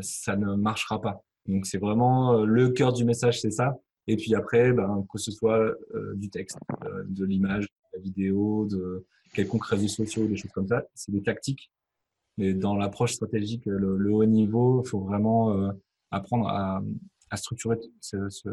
ça 0.00 0.36
ne 0.36 0.54
marchera 0.54 1.00
pas. 1.00 1.24
Donc 1.46 1.66
c'est 1.66 1.78
vraiment 1.78 2.44
le 2.44 2.68
cœur 2.70 2.92
du 2.92 3.04
message, 3.04 3.40
c'est 3.40 3.50
ça. 3.50 3.78
Et 4.06 4.16
puis 4.16 4.34
après, 4.34 4.72
ben, 4.72 5.06
que 5.10 5.18
ce 5.18 5.30
soit 5.30 5.74
euh, 5.94 6.14
du 6.14 6.28
texte, 6.30 6.58
euh, 6.84 7.04
de 7.06 7.24
l'image, 7.24 7.64
de 7.64 7.98
la 7.98 8.00
vidéo, 8.00 8.66
de 8.66 9.06
quelconques 9.32 9.66
réseaux 9.66 9.88
sociaux, 9.88 10.26
des 10.26 10.36
choses 10.36 10.52
comme 10.52 10.68
ça, 10.68 10.84
c'est 10.94 11.12
des 11.12 11.22
tactiques. 11.22 11.70
Mais 12.36 12.52
dans 12.52 12.76
l'approche 12.76 13.14
stratégique, 13.14 13.64
le, 13.66 14.12
haut 14.12 14.24
niveau, 14.24 14.82
il 14.84 14.88
faut 14.88 15.00
vraiment 15.00 15.52
euh, 15.52 15.70
apprendre 16.10 16.48
à, 16.48 16.82
à 17.30 17.36
structurer 17.36 17.78
ce, 18.00 18.28
ce, 18.28 18.48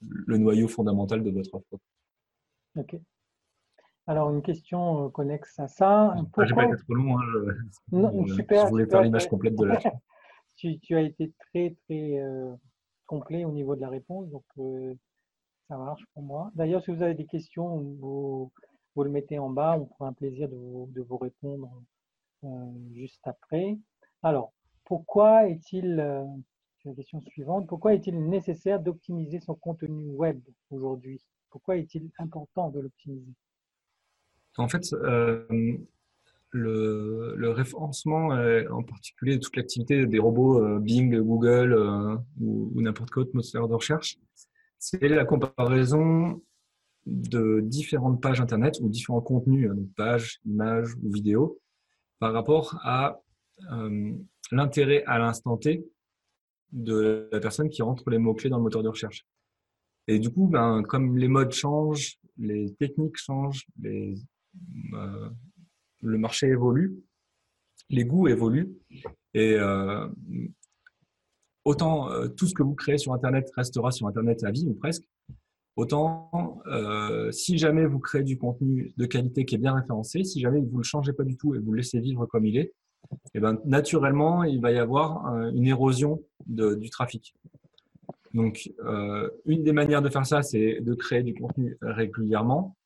le 0.00 0.38
noyau 0.38 0.68
fondamental 0.68 1.22
de 1.22 1.30
votre 1.30 1.54
offre. 1.54 1.66
Ok. 2.76 2.96
Alors, 4.08 4.30
une 4.30 4.42
question 4.42 5.10
connexe 5.10 5.58
à 5.58 5.66
ça. 5.66 6.14
Pourquoi... 6.16 6.46
Je 6.46 6.54
pas 6.54 6.64
être 6.64 6.84
trop 6.84 6.94
long. 6.94 7.18
Hein, 7.18 7.22
je... 7.32 7.96
Non, 7.96 8.26
super, 8.28 8.66
je 8.66 8.70
voulais 8.70 8.86
faire 8.86 9.02
l'image 9.02 9.28
complète 9.28 9.56
de 9.56 9.64
la 9.64 9.78
tu, 10.56 10.78
tu, 10.78 10.94
as 10.94 11.02
été 11.02 11.32
très, 11.38 11.76
très 11.84 12.20
euh, 12.20 12.54
complet 13.06 13.44
au 13.44 13.52
niveau 13.52 13.74
de 13.76 13.80
la 13.80 13.88
réponse, 13.88 14.28
donc 14.28 14.44
euh, 14.58 14.94
ça 15.68 15.76
marche 15.76 16.04
pour 16.12 16.22
moi. 16.22 16.50
D'ailleurs, 16.54 16.82
si 16.82 16.90
vous 16.90 17.02
avez 17.02 17.14
des 17.14 17.26
questions, 17.26 17.78
vous, 18.00 18.52
vous 18.94 19.02
le 19.04 19.10
mettez 19.10 19.38
en 19.38 19.50
bas. 19.50 19.76
On 19.78 19.86
prend 19.86 20.06
un 20.06 20.12
plaisir 20.12 20.48
de 20.48 20.56
vous, 20.56 20.88
de 20.92 21.02
vous 21.02 21.16
répondre 21.16 21.70
euh, 22.44 22.48
juste 22.92 23.26
après. 23.26 23.78
Alors, 24.22 24.52
pourquoi 24.84 25.48
est-il, 25.48 25.96
la 25.96 26.94
question 26.94 27.20
suivante, 27.22 27.66
pourquoi 27.66 27.94
est-il 27.94 28.16
nécessaire 28.28 28.80
d'optimiser 28.80 29.40
son 29.40 29.54
contenu 29.54 30.10
web 30.10 30.40
aujourd'hui? 30.70 31.20
Pourquoi 31.50 31.76
est-il 31.76 32.10
important 32.18 32.70
de 32.70 32.80
l'optimiser? 32.80 33.32
En 34.56 34.68
fait, 34.68 34.84
le, 36.50 37.50
référencement, 37.50 38.28
en 38.70 38.82
particulier 38.82 39.38
toute 39.38 39.56
l'activité 39.56 40.06
des 40.06 40.18
robots 40.18 40.62
euh, 40.62 40.78
Bing, 40.78 41.18
Google 41.20 41.72
euh, 41.72 42.16
ou, 42.40 42.80
n'importe 42.80 43.10
quel 43.10 43.22
autre 43.24 43.34
moteur 43.34 43.68
de 43.68 43.74
recherche, 43.74 44.18
c'est 44.78 45.08
la 45.08 45.24
comparaison 45.24 46.42
de 47.06 47.60
différentes 47.60 48.20
pages 48.20 48.40
Internet 48.40 48.78
ou 48.80 48.88
différents 48.88 49.20
contenus, 49.20 49.70
hein, 49.70 49.76
pages, 49.96 50.40
images 50.44 50.94
ou 51.02 51.12
vidéos, 51.12 51.60
par 52.18 52.32
rapport 52.32 52.78
à 52.82 53.20
euh, 53.72 54.12
l'intérêt 54.50 55.04
à 55.06 55.18
l'instant 55.18 55.56
T 55.56 55.84
de 56.72 57.28
la 57.32 57.40
personne 57.40 57.68
qui 57.68 57.82
rentre 57.82 58.10
les 58.10 58.18
mots-clés 58.18 58.50
dans 58.50 58.58
le 58.58 58.64
moteur 58.64 58.82
de 58.82 58.88
recherche. 58.88 59.24
Et 60.08 60.18
du 60.18 60.30
coup, 60.30 60.46
ben, 60.46 60.82
comme 60.82 61.16
les 61.16 61.28
modes 61.28 61.52
changent, 61.52 62.18
les 62.38 62.74
techniques 62.74 63.16
changent, 63.16 63.66
les, 63.80 64.14
le 66.02 66.18
marché 66.18 66.48
évolue, 66.48 67.02
les 67.90 68.04
goûts 68.04 68.28
évoluent, 68.28 68.76
et 69.34 69.54
euh, 69.54 70.08
autant 71.64 72.10
euh, 72.10 72.28
tout 72.28 72.46
ce 72.46 72.54
que 72.54 72.62
vous 72.62 72.74
créez 72.74 72.98
sur 72.98 73.12
Internet 73.12 73.50
restera 73.54 73.90
sur 73.90 74.06
Internet 74.06 74.44
à 74.44 74.50
vie, 74.50 74.66
ou 74.68 74.74
presque, 74.74 75.04
autant 75.76 76.60
euh, 76.66 77.30
si 77.32 77.58
jamais 77.58 77.86
vous 77.86 77.98
créez 77.98 78.22
du 78.22 78.38
contenu 78.38 78.94
de 78.96 79.06
qualité 79.06 79.44
qui 79.44 79.56
est 79.56 79.58
bien 79.58 79.74
référencé, 79.74 80.24
si 80.24 80.40
jamais 80.40 80.60
vous 80.60 80.72
ne 80.72 80.78
le 80.78 80.82
changez 80.82 81.12
pas 81.12 81.24
du 81.24 81.36
tout 81.36 81.54
et 81.54 81.58
vous 81.58 81.72
le 81.72 81.78
laissez 81.78 82.00
vivre 82.00 82.26
comme 82.26 82.46
il 82.46 82.56
est, 82.56 82.72
eh 83.34 83.40
ben, 83.40 83.60
naturellement, 83.64 84.42
il 84.42 84.60
va 84.60 84.72
y 84.72 84.78
avoir 84.78 85.26
une 85.54 85.66
érosion 85.66 86.24
du 86.46 86.90
trafic. 86.90 87.36
Donc, 88.34 88.68
une 89.44 89.62
des 89.62 89.72
manières 89.72 90.02
de 90.02 90.08
faire 90.08 90.26
ça, 90.26 90.42
c'est 90.42 90.80
de 90.80 90.94
créer 90.94 91.22
du 91.22 91.32
contenu 91.34 91.78
régulièrement. 91.82 92.76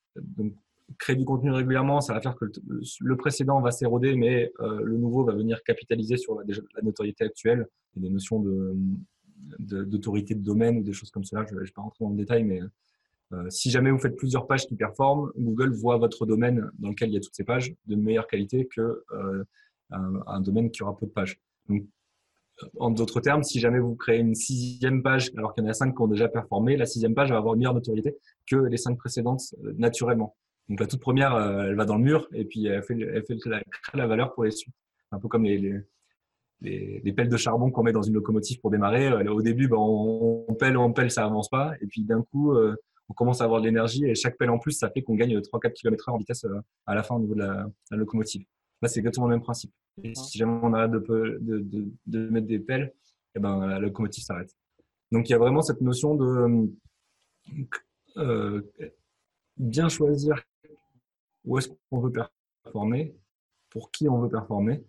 Créer 0.98 1.16
du 1.16 1.24
contenu 1.24 1.50
régulièrement, 1.53 2.00
ça 2.00 2.14
va 2.14 2.20
faire 2.20 2.37
que 2.37 2.46
le 3.00 3.16
précédent 3.16 3.61
va 3.61 3.70
s'éroder, 3.70 4.16
mais 4.16 4.53
euh, 4.61 4.81
le 4.83 4.96
nouveau 4.96 5.24
va 5.24 5.35
venir 5.35 5.62
capitaliser 5.62 6.16
sur 6.16 6.35
la, 6.35 6.44
la 6.46 6.83
notoriété 6.83 7.24
actuelle 7.24 7.66
et 7.96 8.00
des 8.00 8.11
notions 8.11 8.42
d'autorité 9.59 10.35
de, 10.35 10.42
domaine 10.42 10.79
ou 10.79 10.83
des 10.83 10.92
choses 10.92 11.11
comme 11.11 11.24
cela. 11.24 11.44
Je 11.48 11.55
ne 11.55 11.61
vais 11.61 11.70
pas 11.74 11.83
rentrer 11.83 12.05
dans 12.05 12.11
le 12.11 12.16
détail, 12.16 12.44
mais 12.44 12.61
euh, 13.33 13.48
si 13.48 13.70
jamais 13.70 13.90
vous 13.90 13.98
faites 13.98 14.16
plusieurs 14.16 14.46
pages 14.46 14.66
qui 14.66 14.74
performent, 14.74 15.31
Google 15.38 15.72
voit 15.72 15.98
votre 15.98 16.26
domaine 16.26 16.68
dans 16.79 16.90
lequel 16.90 17.11
il 17.11 17.14
y 17.14 17.16
a 17.16 17.20
toutes 17.20 17.35
ces 17.35 17.44
pages 17.44 17.72
de 17.87 17.96
meilleure 17.96 18.26
qualité 18.26 18.66
que 18.66 19.05
euh, 19.12 19.44
un, 19.90 20.40
domaine 20.40 20.70
qui 20.70 20.83
aura 20.83 20.96
peu 20.96 21.07
de 21.07 21.11
pages. 21.11 21.40
Donc, 21.68 21.85
en 22.79 22.90
d'autres 22.90 23.20
termes, 23.20 23.42
si 23.42 23.59
jamais 23.59 23.79
vous 23.79 23.94
créez 23.94 24.18
une 24.18 24.35
sixième 24.35 25.03
page 25.03 25.31
alors 25.37 25.55
qu'il 25.55 25.64
y 25.64 25.66
en 25.66 25.70
a 25.70 25.74
cinq 25.74 25.94
qui 25.94 26.03
ont 26.03 26.09
déjà 26.09 26.29
performé, 26.29 26.76
la 26.76 26.87
sixième 26.87 27.14
page 27.14 27.31
va 27.31 27.38
avoir 27.38 27.55
une 27.55 27.61
meilleure 27.61 27.74
notoriété 27.74 28.16
que 28.46 28.57
les 28.57 28.76
cinq 28.76 28.98
précédentes 28.98 29.55
naturellement. 29.76 30.37
Donc 30.70 30.78
la 30.78 30.87
toute 30.87 31.00
première, 31.00 31.35
euh, 31.35 31.64
elle 31.64 31.74
va 31.74 31.85
dans 31.85 31.96
le 31.96 32.04
mur 32.04 32.28
et 32.33 32.44
puis 32.44 32.66
elle 32.66 32.83
fait, 32.85 32.96
elle 32.98 33.24
fait 33.24 33.37
la, 33.44 33.61
la 33.92 34.06
valeur 34.06 34.33
pour 34.33 34.44
les 34.44 34.52
suites. 34.52 34.72
Un 35.11 35.18
peu 35.18 35.26
comme 35.26 35.42
les, 35.42 35.59
les, 35.59 37.00
les, 37.00 37.12
pelles 37.12 37.28
de 37.28 37.37
charbon 37.37 37.72
qu'on 37.72 37.83
met 37.83 37.90
dans 37.90 38.02
une 38.02 38.14
locomotive 38.14 38.61
pour 38.61 38.70
démarrer. 38.70 39.09
Euh, 39.09 39.33
au 39.33 39.42
début, 39.42 39.66
ben, 39.66 39.78
on, 39.78 40.54
pèle, 40.54 40.76
on 40.76 40.92
pèle, 40.92 41.11
ça 41.11 41.24
avance 41.24 41.48
pas. 41.48 41.72
Et 41.80 41.87
puis 41.87 42.04
d'un 42.04 42.22
coup, 42.22 42.52
euh, 42.52 42.76
on 43.09 43.14
commence 43.14 43.40
à 43.40 43.44
avoir 43.44 43.61
de 43.61 43.66
l'énergie 43.66 44.04
et 44.04 44.14
chaque 44.14 44.38
pelle 44.38 44.50
en 44.50 44.61
plus, 44.61 44.70
ça 44.70 44.88
fait 44.90 45.02
qu'on 45.02 45.16
gagne 45.16 45.37
3-4 45.37 45.72
km 45.72 46.09
h 46.09 46.12
en 46.12 46.18
vitesse 46.18 46.46
à 46.87 46.94
la 46.94 47.02
fin 47.02 47.16
au 47.16 47.18
niveau 47.18 47.35
de 47.35 47.40
la, 47.40 47.66
locomotive. 47.90 48.44
Là, 48.80 48.87
c'est 48.88 49.00
exactement 49.00 49.26
le 49.26 49.35
même 49.35 49.42
principe. 49.42 49.72
Et 50.04 50.14
si 50.14 50.38
jamais 50.38 50.56
on 50.62 50.72
arrête 50.72 50.92
de, 50.92 51.00
de, 51.40 51.59
de, 51.59 51.88
de 52.06 52.28
mettre 52.28 52.46
des 52.46 52.61
pelles, 52.61 52.94
eh 53.35 53.40
ben, 53.40 53.66
la 53.66 53.80
locomotive 53.80 54.22
s'arrête. 54.22 54.54
Donc 55.11 55.28
il 55.28 55.33
y 55.33 55.35
a 55.35 55.38
vraiment 55.38 55.62
cette 55.62 55.80
notion 55.80 56.14
de 56.14 56.70
euh, 58.16 58.62
bien 59.56 59.88
choisir 59.88 60.44
où 61.44 61.59
est-ce 61.59 61.68
qu'on 61.90 62.00
veut 62.00 62.12
performer, 62.12 63.16
pour 63.70 63.90
qui 63.90 64.09
on 64.09 64.18
veut 64.20 64.29
performer, 64.29 64.85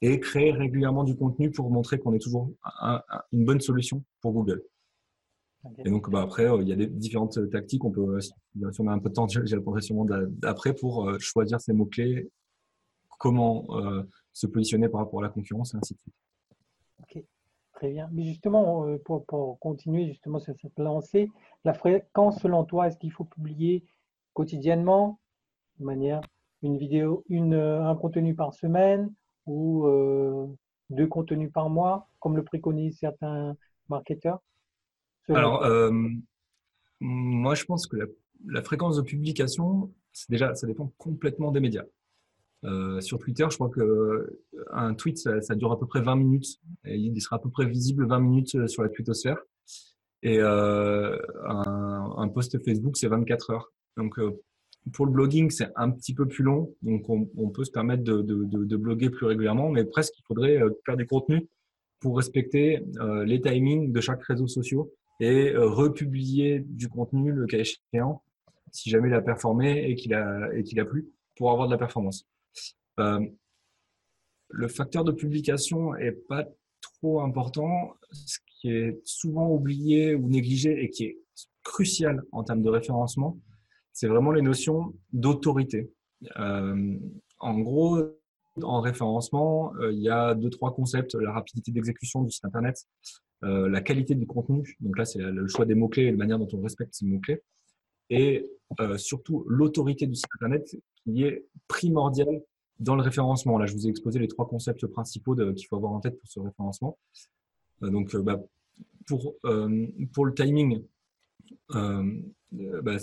et 0.00 0.20
créer 0.20 0.52
régulièrement 0.52 1.04
du 1.04 1.16
contenu 1.16 1.50
pour 1.50 1.70
montrer 1.70 1.98
qu'on 1.98 2.12
est 2.12 2.18
toujours 2.18 2.50
une 3.32 3.44
bonne 3.44 3.60
solution 3.60 4.04
pour 4.20 4.32
Google. 4.32 4.62
Et 5.84 5.90
donc, 5.90 6.10
bah, 6.10 6.22
après, 6.22 6.44
euh, 6.44 6.62
il 6.62 6.68
y 6.68 6.72
a 6.72 6.76
des 6.76 6.86
différentes 6.86 7.38
tactiques. 7.50 7.84
On 7.84 7.90
peut, 7.90 8.20
si 8.20 8.32
on 8.80 8.86
a 8.86 8.92
un 8.92 8.98
peu 8.98 9.08
de 9.08 9.14
temps, 9.14 9.26
j'ai 9.28 9.40
le 9.40 9.80
sûrement 9.80 10.04
d'après 10.04 10.74
pour 10.74 11.08
euh, 11.08 11.18
choisir 11.18 11.60
ces 11.60 11.72
mots-clés, 11.72 12.30
comment 13.18 13.64
euh, 13.70 14.02
se 14.32 14.46
positionner 14.46 14.88
par 14.88 15.00
rapport 15.00 15.20
à 15.20 15.22
la 15.22 15.28
concurrence 15.30 15.74
et 15.74 15.78
ainsi 15.78 15.94
de 15.94 15.98
suite. 16.00 16.14
Ok, 17.00 17.24
très 17.72 17.90
bien. 17.90 18.08
Mais 18.12 18.24
justement, 18.24 18.86
pour, 19.04 19.24
pour 19.24 19.58
continuer 19.58 20.06
justement 20.08 20.38
sur 20.38 20.54
cette 20.60 20.78
lancée, 20.78 21.30
la 21.64 21.72
fréquence 21.72 22.40
selon 22.40 22.64
toi, 22.64 22.88
est-ce 22.88 22.98
qu'il 22.98 23.12
faut 23.12 23.24
publier 23.24 23.84
quotidiennement 24.34 25.18
de 25.78 25.84
manière 25.84 26.20
une 26.64 26.78
vidéo, 26.78 27.24
une, 27.28 27.54
euh, 27.54 27.84
un 27.84 27.94
contenu 27.94 28.34
par 28.34 28.54
semaine 28.54 29.12
ou 29.46 29.86
euh, 29.86 30.46
deux 30.90 31.06
contenus 31.06 31.52
par 31.52 31.68
mois, 31.68 32.08
comme 32.20 32.36
le 32.36 32.42
préconisent 32.42 32.98
certains 32.98 33.56
marketeurs? 33.88 34.40
Alors, 35.28 35.64
euh, 35.64 35.90
moi, 37.00 37.54
je 37.54 37.64
pense 37.64 37.86
que 37.86 37.96
la, 38.46 38.62
fréquence 38.62 38.96
de 38.96 39.02
publication, 39.02 39.92
déjà, 40.28 40.54
ça 40.54 40.66
dépend 40.66 40.92
complètement 40.98 41.50
des 41.50 41.60
médias. 41.60 41.84
sur 43.00 43.18
Twitter, 43.18 43.46
je 43.50 43.56
crois 43.56 43.70
que 43.70 44.40
un 44.72 44.94
tweet, 44.94 45.18
ça, 45.18 45.54
dure 45.54 45.72
à 45.72 45.78
peu 45.78 45.86
près 45.86 46.00
20 46.00 46.16
minutes 46.16 46.60
et 46.84 46.96
il 46.96 47.20
sera 47.20 47.36
à 47.36 47.38
peu 47.38 47.50
près 47.50 47.66
visible 47.66 48.06
20 48.06 48.20
minutes 48.20 48.66
sur 48.66 48.82
la 48.82 48.88
twittosphère. 48.88 49.38
Et 50.22 50.40
un, 50.40 51.18
un, 52.16 52.28
post 52.28 52.62
Facebook, 52.64 52.96
c'est 52.96 53.08
24 53.08 53.50
heures. 53.50 53.72
Donc, 53.98 54.18
pour 54.92 55.06
le 55.06 55.12
blogging, 55.12 55.50
c'est 55.50 55.68
un 55.76 55.90
petit 55.90 56.14
peu 56.14 56.26
plus 56.26 56.44
long, 56.44 56.74
donc 56.82 57.08
on, 57.08 57.48
peut 57.50 57.64
se 57.64 57.70
permettre 57.70 58.02
de, 58.02 58.76
bloguer 58.76 59.10
plus 59.10 59.26
régulièrement, 59.26 59.70
mais 59.70 59.84
presque 59.84 60.14
il 60.18 60.22
faudrait 60.26 60.60
euh, 60.60 60.70
faire 60.84 60.96
du 60.96 61.06
contenu 61.06 61.48
pour 62.00 62.16
respecter 62.18 62.84
euh, 63.00 63.24
les 63.24 63.40
timings 63.40 63.92
de 63.92 64.00
chaque 64.00 64.22
réseau 64.24 64.46
social 64.46 64.82
et 65.20 65.52
euh, 65.52 65.66
republier 65.66 66.60
du 66.60 66.88
contenu 66.88 67.32
le 67.32 67.46
cas 67.46 67.58
échéant 67.58 68.22
si 68.72 68.90
jamais 68.90 69.08
il 69.08 69.14
a 69.14 69.22
performé 69.22 69.88
et 69.88 69.94
qu'il 69.94 70.12
a, 70.14 70.52
et 70.54 70.64
qu'il 70.64 70.80
a 70.80 70.84
plu 70.84 71.08
pour 71.36 71.50
avoir 71.50 71.68
de 71.68 71.72
la 71.72 71.78
performance. 71.78 72.26
le 72.98 74.68
facteur 74.68 75.04
de 75.04 75.12
publication 75.12 75.94
est 75.94 76.12
pas 76.28 76.44
trop 76.80 77.20
important. 77.22 77.94
Ce 78.12 78.38
qui 78.46 78.70
est 78.70 79.00
souvent 79.04 79.48
oublié 79.48 80.14
ou 80.14 80.28
négligé 80.28 80.82
et 80.82 80.90
qui 80.90 81.04
est 81.04 81.18
crucial 81.62 82.22
en 82.32 82.42
termes 82.44 82.62
de 82.62 82.68
référencement, 82.68 83.38
c'est 83.94 84.08
vraiment 84.08 84.32
les 84.32 84.42
notions 84.42 84.92
d'autorité. 85.12 85.90
Euh, 86.36 86.98
en 87.38 87.58
gros, 87.60 87.98
en 88.60 88.80
référencement, 88.80 89.72
euh, 89.76 89.92
il 89.92 90.00
y 90.00 90.10
a 90.10 90.34
deux, 90.34 90.50
trois 90.50 90.74
concepts, 90.74 91.14
la 91.14 91.32
rapidité 91.32 91.70
d'exécution 91.70 92.22
du 92.22 92.30
site 92.30 92.44
Internet, 92.44 92.84
euh, 93.44 93.68
la 93.68 93.80
qualité 93.80 94.16
du 94.16 94.26
contenu, 94.26 94.76
donc 94.80 94.98
là 94.98 95.04
c'est 95.04 95.20
le 95.20 95.46
choix 95.48 95.64
des 95.64 95.74
mots-clés 95.74 96.04
et 96.04 96.10
la 96.10 96.16
manière 96.16 96.38
dont 96.38 96.48
on 96.52 96.60
respecte 96.60 96.94
ces 96.94 97.06
mots-clés, 97.06 97.42
et 98.10 98.50
surtout 98.96 99.44
l'autorité 99.46 100.06
du 100.06 100.16
site 100.16 100.26
Internet 100.40 100.76
qui 101.04 101.22
est 101.22 101.46
primordiale 101.68 102.42
dans 102.80 102.96
le 102.96 103.02
référencement. 103.02 103.56
Là, 103.58 103.66
je 103.66 103.74
vous 103.74 103.86
ai 103.86 103.90
exposé 103.90 104.18
les 104.18 104.26
trois 104.26 104.48
concepts 104.48 104.84
principaux 104.88 105.36
qu'il 105.36 105.66
faut 105.68 105.76
avoir 105.76 105.92
en 105.92 106.00
tête 106.00 106.18
pour 106.18 106.28
ce 106.28 106.40
référencement. 106.40 106.98
donc, 107.80 108.16
bah, 108.16 108.42
pour, 109.06 109.36
le 110.26 110.34
timing, 110.34 110.82
bah, 111.70 112.98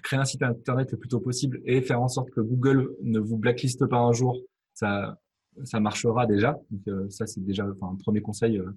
créer 0.00 0.18
un 0.18 0.24
site 0.24 0.42
internet 0.42 0.92
le 0.92 0.98
plus 0.98 1.08
tôt 1.08 1.20
possible 1.20 1.60
et 1.64 1.80
faire 1.82 2.00
en 2.00 2.08
sorte 2.08 2.30
que 2.30 2.40
Google 2.40 2.90
ne 3.02 3.18
vous 3.18 3.36
blackliste 3.36 3.86
pas 3.86 3.98
un 3.98 4.12
jour, 4.12 4.38
ça, 4.74 5.18
ça 5.64 5.80
marchera 5.80 6.26
déjà. 6.26 6.58
Donc, 6.70 6.80
euh, 6.88 7.08
ça, 7.10 7.26
c'est 7.26 7.44
déjà 7.44 7.64
un 7.64 7.96
premier 7.96 8.20
conseil. 8.20 8.58
Euh, 8.58 8.70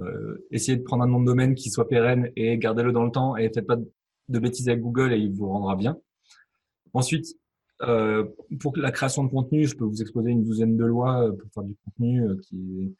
euh, 0.00 0.46
essayez 0.50 0.76
de 0.76 0.82
prendre 0.82 1.04
un 1.04 1.06
nom 1.06 1.20
de 1.20 1.26
domaine 1.26 1.54
qui 1.54 1.70
soit 1.70 1.88
pérenne 1.88 2.30
et 2.36 2.58
gardez-le 2.58 2.92
dans 2.92 3.04
le 3.04 3.10
temps 3.10 3.36
et 3.36 3.50
faites 3.52 3.66
pas 3.66 3.76
de 3.76 4.38
bêtises 4.38 4.68
avec 4.68 4.82
Google 4.82 5.12
et 5.12 5.18
il 5.18 5.32
vous 5.32 5.48
rendra 5.48 5.76
bien. 5.76 5.96
Ensuite, 6.92 7.26
pour 7.78 8.76
la 8.76 8.90
création 8.90 9.24
de 9.24 9.28
contenu, 9.28 9.66
je 9.66 9.76
peux 9.76 9.84
vous 9.84 10.00
exposer 10.00 10.30
une 10.30 10.42
douzaine 10.42 10.76
de 10.76 10.84
lois 10.84 11.30
pour 11.38 11.50
faire 11.52 11.62
du 11.62 11.76
contenu 11.84 12.22
qui, 12.42 12.94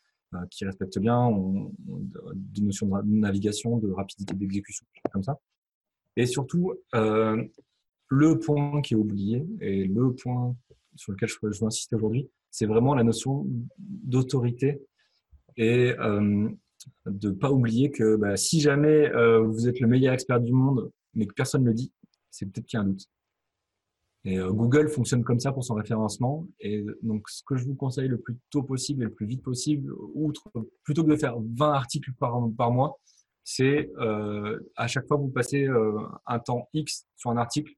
qui 0.50 0.64
respecte 0.66 0.98
bien 0.98 1.30
des 2.34 2.60
notions 2.60 2.86
de 2.86 3.02
navigation, 3.06 3.78
de 3.78 3.90
rapidité 3.90 4.34
d'exécution, 4.34 4.86
comme 5.12 5.22
ça. 5.22 5.38
Et 6.16 6.26
surtout, 6.26 6.72
euh, 6.94 7.42
le 8.08 8.38
point 8.38 8.80
qui 8.80 8.94
est 8.94 8.96
oublié 8.96 9.46
et 9.60 9.84
le 9.84 10.14
point 10.14 10.56
sur 10.94 11.12
lequel 11.12 11.28
je, 11.28 11.36
veux 11.42 11.66
insister 11.66 11.94
aujourd'hui, 11.94 12.30
c'est 12.50 12.66
vraiment 12.66 12.94
la 12.94 13.04
notion 13.04 13.46
d'autorité 13.78 14.80
et 15.58 15.94
euh, 15.98 16.48
de 17.04 17.30
pas 17.30 17.50
oublier 17.50 17.90
que 17.90 18.16
bah, 18.16 18.36
si 18.36 18.60
jamais 18.60 19.10
euh, 19.12 19.40
vous 19.40 19.68
êtes 19.68 19.80
le 19.80 19.88
meilleur 19.88 20.14
expert 20.14 20.40
du 20.40 20.52
monde, 20.52 20.90
mais 21.14 21.26
que 21.26 21.34
personne 21.34 21.62
ne 21.62 21.68
le 21.68 21.74
dit, 21.74 21.92
c'est 22.30 22.46
peut-être 22.46 22.66
qu'il 22.66 22.78
y 22.78 22.80
a 22.80 22.84
un 22.84 22.88
doute. 22.88 23.06
Et 24.24 24.38
Google 24.38 24.88
fonctionne 24.88 25.22
comme 25.22 25.38
ça 25.38 25.52
pour 25.52 25.62
son 25.62 25.74
référencement. 25.74 26.48
Et 26.58 26.84
donc, 27.02 27.28
ce 27.30 27.44
que 27.46 27.54
je 27.54 27.64
vous 27.64 27.76
conseille 27.76 28.08
le 28.08 28.18
plus 28.18 28.36
tôt 28.50 28.64
possible 28.64 29.02
et 29.02 29.04
le 29.04 29.12
plus 29.12 29.24
vite 29.24 29.40
possible, 29.40 29.92
outre, 30.14 30.50
plutôt 30.82 31.04
que 31.04 31.10
de 31.10 31.16
faire 31.16 31.36
20 31.38 31.72
articles 31.72 32.12
par 32.18 32.72
mois, 32.72 32.98
c'est 33.48 33.88
euh, 34.00 34.58
à 34.74 34.88
chaque 34.88 35.06
fois 35.06 35.16
que 35.16 35.22
vous 35.22 35.30
passez 35.30 35.64
euh, 35.68 36.00
un 36.26 36.40
temps 36.40 36.68
X 36.74 37.06
sur 37.14 37.30
un 37.30 37.36
article, 37.36 37.72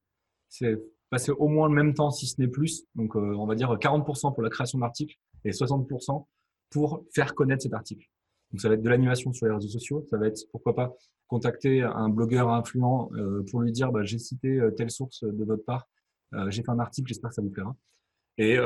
c'est 0.49 0.79
passer 1.11 1.31
au 1.31 1.47
moins 1.47 1.69
le 1.69 1.75
même 1.75 1.93
temps, 1.93 2.11
si 2.11 2.27
ce 2.27 2.41
n'est 2.41 2.49
plus. 2.49 2.85
Donc, 2.95 3.15
euh, 3.17 3.35
on 3.37 3.47
va 3.47 3.55
dire 3.55 3.71
40% 3.71 4.33
pour 4.33 4.43
la 4.43 4.49
création 4.49 4.79
de 4.79 4.83
l'article 4.83 5.15
et 5.45 5.51
60% 5.51 6.27
pour 6.71 7.05
faire 7.15 7.35
connaître 7.35 7.63
cet 7.63 7.75
article. 7.75 8.07
Donc, 8.51 8.63
ça 8.63 8.69
va 8.69 8.77
être 8.77 8.83
de 8.83 8.89
l'animation 8.89 9.31
sur 9.35 9.47
les 9.47 9.53
réseaux 9.53 9.69
sociaux. 9.69 10.07
Ça 10.09 10.17
va 10.17 10.29
être, 10.29 10.41
pourquoi 10.53 10.75
pas, 10.75 10.95
contacter 11.27 11.83
un 11.83 12.09
blogueur 12.09 12.49
influent 12.49 13.11
euh, 13.15 13.45
pour 13.51 13.61
lui 13.61 13.71
dire, 13.71 13.93
bah, 13.93 14.05
j'ai 14.05 14.19
cité 14.19 14.49
euh, 14.49 14.71
telle 14.71 14.91
source 14.91 15.23
de 15.23 15.45
votre 15.45 15.65
part, 15.65 15.87
j'ai 16.49 16.63
fait 16.63 16.71
un 16.71 16.79
article, 16.79 17.09
j'espère 17.09 17.31
que 17.31 17.35
ça 17.37 17.43
vous 17.43 17.49
plaira. 17.49 17.75
Et 18.37 18.59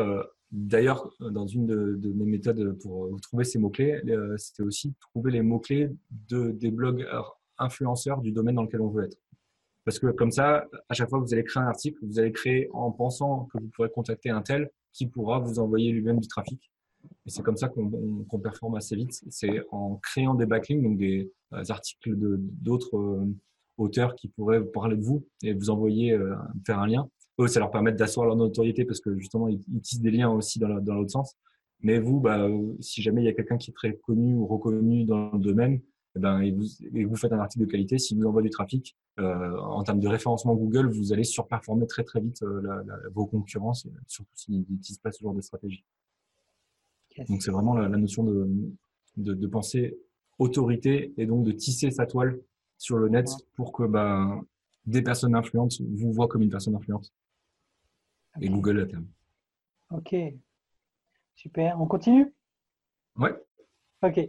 d'ailleurs, 0.52 1.10
dans 1.20 1.46
une 1.46 1.66
de, 1.66 2.12
mes 2.12 2.26
méthodes 2.26 2.78
pour 2.82 3.08
trouver 3.20 3.44
ces 3.44 3.58
mots-clés, 3.58 4.02
c'était 4.36 4.62
aussi 4.62 4.94
trouver 5.00 5.32
les 5.32 5.42
mots-clés 5.42 5.90
de, 6.28 6.50
des 6.52 6.70
blogueurs 6.70 7.40
influenceurs 7.58 8.20
du 8.20 8.32
domaine 8.32 8.54
dans 8.54 8.62
lequel 8.62 8.80
on 8.80 8.88
veut 8.88 9.04
être. 9.04 9.18
Parce 9.84 9.98
que 9.98 10.06
comme 10.08 10.30
ça, 10.30 10.68
à 10.88 10.94
chaque 10.94 11.08
fois 11.08 11.18
que 11.20 11.24
vous 11.24 11.34
allez 11.34 11.44
créer 11.44 11.62
un 11.62 11.66
article, 11.66 11.98
vous 12.02 12.18
allez 12.18 12.32
créer 12.32 12.68
en 12.72 12.92
pensant 12.92 13.48
que 13.52 13.58
vous 13.58 13.68
pourrez 13.68 13.90
contacter 13.90 14.30
un 14.30 14.42
tel 14.42 14.70
qui 14.92 15.06
pourra 15.06 15.40
vous 15.40 15.58
envoyer 15.58 15.90
lui-même 15.90 16.20
du 16.20 16.28
trafic. 16.28 16.70
Et 17.26 17.30
c'est 17.30 17.42
comme 17.42 17.56
ça 17.56 17.68
qu'on 17.68 18.38
performe 18.40 18.76
assez 18.76 18.94
vite. 18.94 19.24
C'est 19.28 19.60
en 19.70 19.96
créant 19.96 20.34
des 20.34 20.46
backlinks, 20.46 20.82
donc 20.82 20.98
des, 20.98 21.32
euh, 21.52 21.64
articles 21.68 22.14
d'autres 22.16 22.96
euh, 22.96 23.26
auteurs 23.76 24.14
qui 24.14 24.28
pourraient 24.28 24.64
parler 24.64 24.96
de 24.96 25.02
vous 25.02 25.26
et 25.42 25.52
vous 25.52 25.70
envoyer, 25.70 26.12
euh, 26.12 26.34
faire 26.64 26.78
un 26.78 26.86
lien. 26.86 27.08
Eux, 27.38 27.48
ça 27.48 27.60
leur 27.60 27.70
permet 27.70 27.92
d'asseoir 27.92 28.26
leur 28.26 28.36
notoriété 28.36 28.84
parce 28.84 29.00
que 29.00 29.16
justement, 29.18 29.48
ils, 29.48 29.60
tissent 29.80 30.00
des 30.00 30.10
liens 30.10 30.30
aussi 30.30 30.58
dans 30.58 30.68
l'autre 30.68 31.10
sens. 31.10 31.36
Mais 31.80 31.98
vous, 31.98 32.20
bah, 32.20 32.48
si 32.80 33.02
jamais 33.02 33.22
il 33.22 33.24
y 33.24 33.28
a 33.28 33.32
quelqu'un 33.32 33.56
qui 33.56 33.70
est 33.70 33.74
très 33.74 33.96
connu 33.96 34.34
ou 34.34 34.46
reconnu 34.46 35.04
dans 35.04 35.32
le 35.32 35.38
domaine, 35.38 35.80
eh 36.14 36.18
ben, 36.18 36.40
et, 36.40 36.52
vous, 36.52 36.66
et 36.94 37.04
vous 37.04 37.16
faites 37.16 37.32
un 37.32 37.38
article 37.38 37.64
de 37.64 37.70
qualité, 37.70 37.98
s'il 37.98 38.18
vous 38.18 38.26
envoie 38.26 38.42
du 38.42 38.50
trafic, 38.50 38.96
euh, 39.18 39.58
en 39.58 39.82
termes 39.82 40.00
de 40.00 40.08
référencement 40.08 40.54
Google, 40.54 40.90
vous 40.90 41.12
allez 41.12 41.24
surperformer 41.24 41.86
très 41.86 42.04
très 42.04 42.20
vite 42.20 42.42
euh, 42.42 42.60
la, 42.62 42.82
la, 42.86 43.08
vos 43.12 43.26
concurrences, 43.26 43.88
surtout 44.06 44.30
s'ils 44.34 44.58
n'utilisent 44.58 44.98
pas 44.98 45.10
ce 45.10 45.22
genre 45.22 45.34
de 45.34 45.40
stratégie. 45.40 45.84
Donc 47.28 47.42
c'est 47.42 47.50
vraiment 47.50 47.74
la, 47.74 47.88
la 47.88 47.96
notion 47.96 48.24
de, 48.24 48.48
de, 49.16 49.34
de, 49.34 49.46
penser 49.46 49.98
autorité 50.38 51.12
et 51.18 51.26
donc 51.26 51.44
de 51.44 51.52
tisser 51.52 51.90
sa 51.90 52.06
toile 52.06 52.40
sur 52.78 52.96
le 52.96 53.08
net 53.08 53.28
pour 53.54 53.72
que 53.72 53.84
bah, 53.84 54.40
des 54.86 55.02
personnes 55.02 55.34
influentes 55.34 55.80
vous 55.80 56.12
voient 56.12 56.28
comme 56.28 56.42
une 56.42 56.50
personne 56.50 56.74
influente. 56.74 57.12
Et 58.40 58.48
Google 58.48 58.80
à 58.80 58.86
terme. 58.86 59.06
Ok. 59.90 60.14
Super. 61.34 61.80
On 61.80 61.86
continue? 61.86 62.32
Ouais. 63.16 63.34
Ok. 64.02 64.20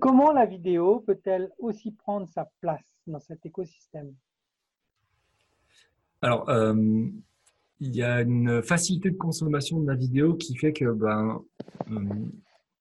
Comment 0.00 0.32
la 0.32 0.46
vidéo 0.46 1.00
peut-elle 1.00 1.50
aussi 1.58 1.92
prendre 1.92 2.28
sa 2.28 2.50
place 2.60 2.84
dans 3.06 3.20
cet 3.20 3.44
écosystème? 3.46 4.14
Alors, 6.22 6.48
euh, 6.48 6.74
il 7.80 7.94
y 7.94 8.02
a 8.02 8.22
une 8.22 8.62
facilité 8.62 9.10
de 9.10 9.16
consommation 9.16 9.80
de 9.80 9.86
la 9.86 9.94
vidéo 9.94 10.34
qui 10.34 10.56
fait 10.56 10.72
que 10.72 10.92
ben, 10.92 11.42
euh, 11.90 12.14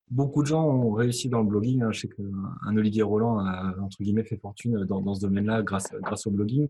beaucoup 0.10 0.42
de 0.42 0.48
gens 0.48 0.66
ont 0.66 0.92
réussi 0.92 1.30
dans 1.30 1.42
le 1.42 1.48
blogging. 1.48 1.82
Hein. 1.82 1.92
Je 1.92 2.02
sais 2.02 2.08
qu'un 2.10 2.78
Olivier 2.78 3.04
Roland 3.04 3.40
a, 3.40 3.76
entre 3.82 4.02
guillemets, 4.02 4.24
fait 4.24 4.38
fortune 4.38 4.84
dans, 4.86 5.02
dans 5.02 5.16
ce 5.16 5.22
domaine-là 5.22 5.64
grâce, 5.64 5.92
grâce 6.02 6.28
au 6.28 6.32
blogging. 6.32 6.68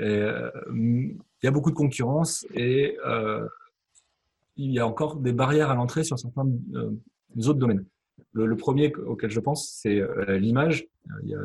Euh, 0.00 0.50
il 0.72 1.16
y 1.44 1.46
a 1.46 1.50
beaucoup 1.50 1.70
de 1.70 1.76
concurrence 1.76 2.46
et 2.54 2.96
euh, 3.06 3.46
il 4.56 4.72
y 4.72 4.78
a 4.78 4.86
encore 4.86 5.16
des 5.16 5.32
barrières 5.32 5.70
à 5.70 5.74
l'entrée 5.74 6.04
sur 6.04 6.18
certains 6.18 6.48
euh, 6.74 6.90
autres 7.36 7.58
domaines. 7.58 7.84
Le, 8.32 8.56
premier 8.56 8.94
auquel 8.94 9.30
je 9.30 9.40
pense, 9.40 9.70
c'est 9.80 10.00
l'image. 10.28 10.86
Il 11.22 11.28
y 11.28 11.34
a 11.34 11.40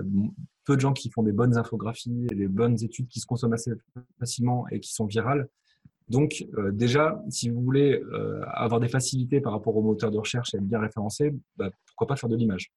peu 0.66 0.76
de 0.76 0.82
gens 0.82 0.94
qui 0.94 1.12
font 1.12 1.22
des 1.22 1.32
bonnes 1.32 1.56
infographies 1.56 2.28
et 2.32 2.36
des 2.36 2.48
bonnes 2.48 2.84
études 2.84 3.08
qui 3.08 3.20
se 3.20 3.28
consomment 3.28 3.54
assez 3.54 3.72
facilement 4.20 4.68
et 4.70 4.80
qui 4.80 4.94
sont 4.94 5.06
virales. 5.06 5.48
Donc, 6.10 6.46
déjà, 6.72 7.24
si 7.30 7.50
vous 7.50 7.62
voulez 7.62 8.02
avoir 8.54 8.80
des 8.80 8.88
facilités 8.88 9.40
par 9.40 9.54
rapport 9.54 9.76
au 9.76 9.84
moteur 9.84 10.10
de 10.10 10.18
recherche 10.18 10.56
et 10.56 10.58
être 10.58 10.68
bien 10.68 10.80
référencé, 10.80 11.36
bah, 11.58 11.70
pourquoi 11.86 12.08
pas 12.08 12.16
faire 12.16 12.30
de 12.30 12.36
l'image 12.36 12.72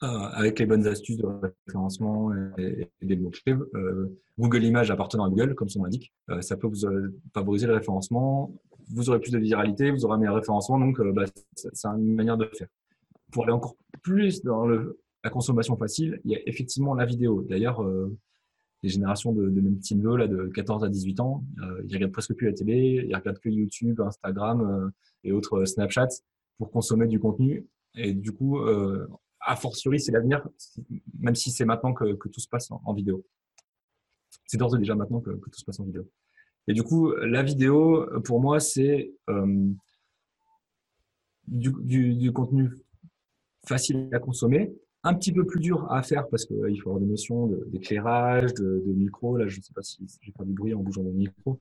avec 0.00 0.58
les 0.58 0.66
bonnes 0.66 0.86
astuces 0.86 1.16
de 1.16 1.26
référencement 1.66 2.32
et, 2.58 2.90
des 3.02 3.16
mots-clés. 3.16 3.54
Google 4.38 4.64
Images 4.64 4.90
appartenant 4.90 5.24
à 5.24 5.28
Google, 5.28 5.54
comme 5.54 5.68
son 5.68 5.80
nom 5.80 5.84
l'indique, 5.84 6.12
ça 6.40 6.56
peut 6.56 6.66
vous 6.66 6.86
favoriser 7.32 7.66
le 7.66 7.74
référencement. 7.74 8.52
Vous 8.88 9.10
aurez 9.10 9.20
plus 9.20 9.30
de 9.30 9.38
viralité, 9.38 9.90
vous 9.90 10.04
aurez 10.04 10.14
un 10.14 10.18
meilleur 10.18 10.34
référencement, 10.34 10.78
donc 10.78 11.00
bah, 11.00 11.24
c'est 11.54 11.86
une 11.86 12.14
manière 12.14 12.36
de 12.36 12.46
faire 12.46 12.68
pour 13.30 13.44
aller 13.44 13.52
encore 13.52 13.76
plus 14.02 14.42
dans 14.42 14.66
la 14.66 15.30
consommation 15.30 15.76
facile, 15.76 16.20
il 16.24 16.32
y 16.32 16.36
a 16.36 16.40
effectivement 16.46 16.94
la 16.94 17.04
vidéo. 17.04 17.42
D'ailleurs, 17.42 17.82
euh, 17.82 18.16
les 18.82 18.88
générations 18.88 19.32
de, 19.32 19.48
de 19.48 19.60
même 19.60 19.76
petit 19.76 19.94
neveu, 19.94 20.16
là, 20.16 20.26
de 20.26 20.46
14 20.46 20.84
à 20.84 20.88
18 20.88 21.20
ans, 21.20 21.44
euh, 21.62 21.82
ils 21.86 21.94
regardent 21.94 22.12
presque 22.12 22.34
plus 22.34 22.46
la 22.46 22.54
télé, 22.54 23.04
ils 23.06 23.14
regardent 23.14 23.38
que 23.38 23.48
YouTube, 23.48 24.00
Instagram 24.00 24.60
euh, 24.62 24.90
et 25.24 25.32
autres 25.32 25.60
euh, 25.60 25.66
Snapchat 25.66 26.08
pour 26.58 26.70
consommer 26.70 27.06
du 27.06 27.20
contenu. 27.20 27.66
Et 27.94 28.14
du 28.14 28.32
coup, 28.32 28.58
euh, 28.60 29.06
a 29.40 29.56
fortiori, 29.56 30.00
c'est 30.00 30.12
l'avenir, 30.12 30.46
même 31.18 31.34
si 31.34 31.50
c'est 31.50 31.64
maintenant 31.64 31.92
que, 31.92 32.14
tout 32.28 32.40
se 32.40 32.48
passe 32.48 32.70
en, 32.70 32.92
vidéo. 32.92 33.24
C'est 34.46 34.58
d'ores 34.58 34.76
et 34.76 34.78
déjà 34.78 34.94
maintenant 34.94 35.20
que, 35.20 35.30
tout 35.30 35.58
se 35.58 35.64
passe 35.64 35.80
en 35.80 35.84
vidéo. 35.84 36.08
Et 36.68 36.72
du 36.72 36.82
coup, 36.82 37.12
la 37.14 37.42
vidéo, 37.42 38.06
pour 38.24 38.40
moi, 38.40 38.60
c'est 38.60 39.12
euh, 39.28 39.68
du, 41.46 42.32
contenu 42.32 42.70
facile 43.66 44.08
à 44.12 44.18
consommer, 44.18 44.72
un 45.02 45.14
petit 45.14 45.32
peu 45.32 45.46
plus 45.46 45.60
dur 45.60 45.90
à 45.90 46.02
faire 46.02 46.28
parce 46.28 46.44
qu'il 46.44 46.56
euh, 46.56 46.74
faut 46.82 46.90
avoir 46.90 47.00
des 47.00 47.06
notions 47.06 47.46
d'éclairage, 47.68 48.52
de, 48.54 48.82
de, 48.86 48.92
micro. 48.92 49.36
Là, 49.36 49.46
je 49.46 49.58
ne 49.58 49.62
sais 49.62 49.72
pas 49.72 49.82
si 49.82 49.98
vais 50.02 50.32
faire 50.36 50.46
du 50.46 50.52
bruit 50.52 50.74
en 50.74 50.80
bougeant 50.80 51.02
mon 51.02 51.12
micro, 51.12 51.58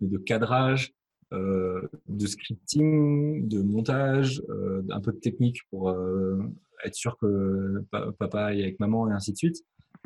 mais 0.00 0.08
de 0.08 0.18
cadrage, 0.18 0.94
de 1.32 2.26
scripting, 2.26 3.48
de 3.48 3.62
montage, 3.62 4.42
euh, 4.48 4.82
un 4.90 5.00
peu 5.00 5.12
de 5.12 5.18
technique 5.18 5.60
pour 5.70 5.90
euh, 5.90 6.38
être 6.84 6.94
sûr 6.94 7.16
que 7.18 7.84
papa 8.18 8.54
est 8.54 8.62
avec 8.62 8.80
maman 8.80 9.10
et 9.10 9.12
ainsi 9.12 9.32
de 9.32 9.36
suite. 9.36 9.64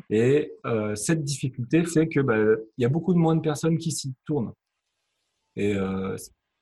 Et 0.09 0.51
euh, 0.65 0.95
cette 0.95 1.23
difficulté 1.23 1.83
fait 1.85 2.07
que 2.07 2.19
bah, 2.19 2.37
il 2.77 2.81
y 2.81 2.85
a 2.85 2.89
beaucoup 2.89 3.13
de 3.13 3.19
moins 3.19 3.35
de 3.35 3.41
personnes 3.41 3.77
qui 3.77 3.91
s'y 3.91 4.13
tournent. 4.25 4.51
Et 5.55 5.75
euh, 5.75 6.15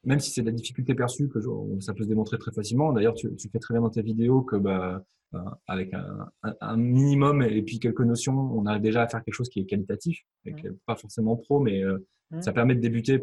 même 0.03 0.19
si 0.19 0.31
c'est 0.31 0.41
de 0.41 0.47
la 0.47 0.51
difficulté 0.51 0.95
perçue, 0.95 1.29
que 1.29 1.39
ça 1.79 1.93
peut 1.93 2.03
se 2.03 2.09
démontrer 2.09 2.37
très 2.37 2.51
facilement. 2.51 2.91
D'ailleurs, 2.91 3.13
tu, 3.13 3.33
tu, 3.35 3.49
fais 3.49 3.59
très 3.59 3.73
bien 3.73 3.81
dans 3.81 3.89
tes 3.89 4.01
vidéos 4.01 4.41
que 4.41 4.55
bah, 4.55 5.03
euh, 5.33 5.39
avec 5.67 5.93
un, 5.93 6.29
un, 6.59 6.77
minimum 6.77 7.41
et 7.41 7.61
puis 7.61 7.79
quelques 7.79 8.01
notions, 8.01 8.33
on 8.33 8.65
a 8.65 8.79
déjà 8.79 9.03
à 9.03 9.07
faire 9.07 9.23
quelque 9.23 9.33
chose 9.33 9.49
qui 9.49 9.61
est 9.61 9.65
qualitatif, 9.65 10.19
et 10.45 10.53
qui 10.53 10.67
est 10.67 10.73
pas 10.85 10.95
forcément 10.95 11.37
pro, 11.37 11.61
mais 11.61 11.81
euh, 11.83 12.05
mmh. 12.31 12.41
ça 12.41 12.51
permet 12.51 12.75
de 12.75 12.81
débuter 12.81 13.21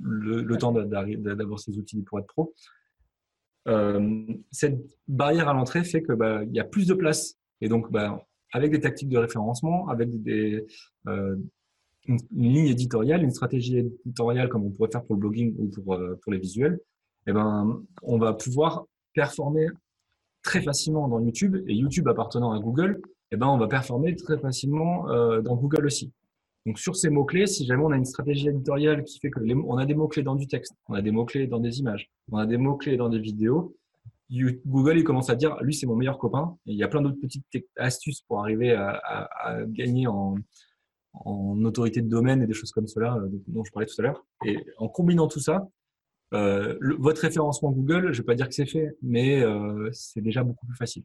le, 0.00 0.56
temps 0.56 0.72
d'avoir 0.72 1.58
ces 1.58 1.76
outils 1.78 2.02
pour 2.02 2.18
être 2.18 2.26
pro. 2.26 2.54
Euh, 3.68 4.24
cette 4.52 4.78
barrière 5.08 5.48
à 5.48 5.52
l'entrée 5.52 5.82
fait 5.82 6.02
que 6.02 6.12
bah, 6.12 6.44
il 6.44 6.54
y 6.54 6.60
a 6.60 6.64
plus 6.64 6.86
de 6.86 6.94
place 6.94 7.36
et 7.60 7.68
donc 7.68 7.90
bah, 7.90 8.24
avec 8.52 8.70
des 8.70 8.80
tactiques 8.80 9.08
de 9.08 9.18
référencement, 9.18 9.88
avec 9.88 10.08
euh, 11.08 11.36
une, 12.06 12.18
ligne 12.32 12.68
éditoriale, 12.68 13.24
une 13.24 13.32
stratégie 13.32 13.78
éditoriale 13.78 14.48
comme 14.48 14.64
on 14.64 14.70
pourrait 14.70 14.90
faire 14.90 15.04
pour 15.04 15.16
le 15.16 15.20
blogging 15.20 15.54
ou 15.58 15.68
pour, 15.68 15.94
euh, 15.94 16.18
pour 16.22 16.32
les 16.32 16.38
visuels, 16.38 16.78
eh 17.26 17.32
ben, 17.32 17.82
on 18.02 18.18
va 18.18 18.34
pouvoir 18.34 18.86
performer 19.14 19.66
très 20.42 20.62
facilement 20.62 21.08
dans 21.08 21.18
YouTube 21.18 21.56
et 21.66 21.74
YouTube 21.74 22.06
appartenant 22.06 22.52
à 22.52 22.60
Google, 22.60 23.00
eh 23.32 23.36
ben, 23.36 23.48
on 23.48 23.58
va 23.58 23.66
performer 23.66 24.14
très 24.14 24.38
facilement 24.38 25.06
dans 25.40 25.56
Google 25.56 25.86
aussi. 25.86 26.12
Donc 26.66 26.78
sur 26.78 26.96
ces 26.96 27.10
mots-clés, 27.10 27.46
si 27.46 27.64
jamais 27.64 27.82
on 27.84 27.90
a 27.90 27.96
une 27.96 28.04
stratégie 28.04 28.48
éditoriale 28.48 29.04
qui 29.04 29.20
fait 29.20 29.30
que 29.30 29.40
on 29.40 29.78
a 29.78 29.86
des 29.86 29.94
mots-clés 29.94 30.24
dans 30.24 30.34
du 30.34 30.46
texte, 30.48 30.74
on 30.88 30.94
a 30.94 31.00
des 31.00 31.12
mots-clés 31.12 31.46
dans 31.46 31.60
des 31.60 31.78
images, 31.78 32.10
on 32.30 32.38
a 32.38 32.46
des 32.46 32.56
mots-clés 32.56 32.96
dans 32.96 33.08
des 33.08 33.20
vidéos, 33.20 33.76
Google 34.30 34.98
il 34.98 35.04
commence 35.04 35.30
à 35.30 35.36
dire 35.36 35.56
lui 35.62 35.74
c'est 35.74 35.86
mon 35.86 35.96
meilleur 35.96 36.18
copain. 36.18 36.56
Il 36.66 36.76
y 36.76 36.82
a 36.82 36.88
plein 36.88 37.00
d'autres 37.00 37.20
petites 37.20 37.44
astuces 37.76 38.22
pour 38.22 38.40
arriver 38.40 38.72
à, 38.72 38.90
à, 38.90 39.50
à 39.50 39.64
gagner 39.64 40.06
en, 40.06 40.36
autorité 41.64 42.02
de 42.02 42.08
domaine 42.08 42.42
et 42.42 42.46
des 42.46 42.52
choses 42.52 42.72
comme 42.72 42.86
cela 42.86 43.16
euh, 43.16 43.28
dont 43.46 43.64
je 43.64 43.72
parlais 43.72 43.86
tout 43.86 43.94
à 43.98 44.02
l'heure. 44.02 44.26
Et 44.44 44.58
en 44.76 44.88
combinant 44.88 45.28
tout 45.28 45.40
ça, 45.40 45.66
euh, 46.34 46.76
votre 46.98 47.22
référencement 47.22 47.70
Google, 47.70 48.12
je 48.12 48.20
vais 48.20 48.26
pas 48.26 48.34
dire 48.34 48.48
que 48.48 48.54
c'est 48.54 48.66
fait, 48.66 48.94
mais 49.00 49.42
euh, 49.42 49.88
c'est 49.92 50.20
déjà 50.20 50.42
beaucoup 50.42 50.66
plus 50.66 50.76
facile. 50.76 51.04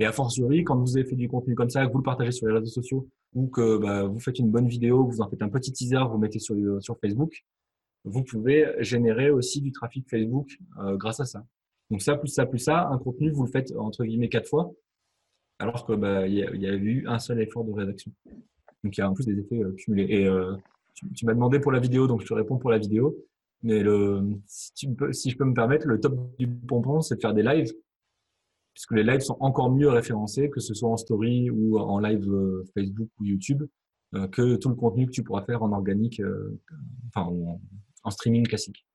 Et 0.00 0.04
a 0.04 0.10
fortiori, 0.10 0.64
quand 0.64 0.76
vous 0.76 0.96
avez 0.96 1.06
fait 1.06 1.14
du 1.14 1.28
contenu 1.28 1.54
comme 1.54 1.70
ça, 1.70 1.86
que 1.86 1.92
vous 1.92 1.98
le 1.98 2.04
partagez 2.04 2.32
sur 2.32 2.48
les 2.48 2.54
réseaux 2.54 2.72
sociaux, 2.72 3.08
ou 3.34 3.48
que 3.48 3.78
bah, 3.78 4.04
vous 4.04 4.20
faites 4.20 4.38
une 4.38 4.50
bonne 4.50 4.68
vidéo, 4.68 5.04
vous 5.04 5.20
en 5.20 5.28
faites 5.28 5.42
un 5.42 5.48
petit 5.48 5.72
teaser, 5.72 6.04
vous 6.10 6.18
mettez 6.18 6.38
sur, 6.38 6.56
sur 6.80 6.98
Facebook, 6.98 7.44
vous 8.04 8.24
pouvez 8.24 8.66
générer 8.80 9.30
aussi 9.30 9.60
du 9.60 9.72
trafic 9.72 10.08
Facebook 10.08 10.58
euh, 10.78 10.96
grâce 10.96 11.20
à 11.20 11.24
ça. 11.24 11.44
Donc 11.90 12.02
ça, 12.02 12.16
plus 12.16 12.28
ça, 12.28 12.46
plus 12.46 12.58
ça, 12.58 12.88
un 12.88 12.98
contenu, 12.98 13.30
vous 13.30 13.44
le 13.44 13.50
faites 13.50 13.74
entre 13.76 14.04
guillemets 14.04 14.28
quatre 14.28 14.48
fois, 14.48 14.72
alors 15.58 15.84
que 15.84 15.92
bah, 15.92 16.26
y, 16.26 16.42
a, 16.42 16.54
y 16.54 16.66
a 16.66 16.74
eu 16.74 17.06
un 17.06 17.18
seul 17.18 17.40
effort 17.40 17.64
de 17.64 17.72
rédaction. 17.72 18.12
Donc 18.82 18.96
il 18.96 19.00
y 19.00 19.02
a 19.02 19.10
en 19.10 19.14
plus 19.14 19.26
des 19.26 19.38
effets 19.38 19.62
euh, 19.62 19.72
cumulés. 19.72 20.06
Et 20.08 20.26
euh, 20.26 20.56
tu, 20.94 21.12
tu 21.12 21.26
m'as 21.26 21.34
demandé 21.34 21.60
pour 21.60 21.72
la 21.72 21.80
vidéo, 21.80 22.06
donc 22.06 22.22
je 22.22 22.26
te 22.26 22.34
réponds 22.34 22.58
pour 22.58 22.70
la 22.70 22.78
vidéo. 22.78 23.16
Mais 23.62 23.82
le, 23.82 24.22
si, 24.46 24.72
tu 24.74 24.94
peux, 24.94 25.12
si 25.12 25.30
je 25.30 25.36
peux 25.36 25.44
me 25.44 25.52
permettre, 25.52 25.86
le 25.86 26.00
top 26.00 26.18
du 26.38 26.48
pompon, 26.48 27.02
c'est 27.02 27.16
de 27.16 27.20
faire 27.20 27.34
des 27.34 27.42
lives, 27.42 27.72
puisque 28.80 28.92
les 28.92 29.02
lives 29.02 29.20
sont 29.20 29.36
encore 29.40 29.70
mieux 29.70 29.90
référencés, 29.90 30.48
que 30.48 30.58
ce 30.58 30.72
soit 30.72 30.88
en 30.88 30.96
story 30.96 31.50
ou 31.50 31.78
en 31.78 31.98
live 31.98 32.26
euh, 32.32 32.64
Facebook 32.72 33.10
ou 33.18 33.26
YouTube, 33.26 33.64
euh, 34.14 34.26
que 34.28 34.56
tout 34.56 34.70
le 34.70 34.74
contenu 34.74 35.04
que 35.04 35.10
tu 35.10 35.22
pourras 35.22 35.44
faire 35.44 35.62
en 35.62 35.70
organique, 35.72 36.18
euh, 36.20 36.58
enfin 37.08 37.26
en, 37.26 37.60
en, 38.04 38.10
streaming 38.10 38.46
classique. 38.46 38.86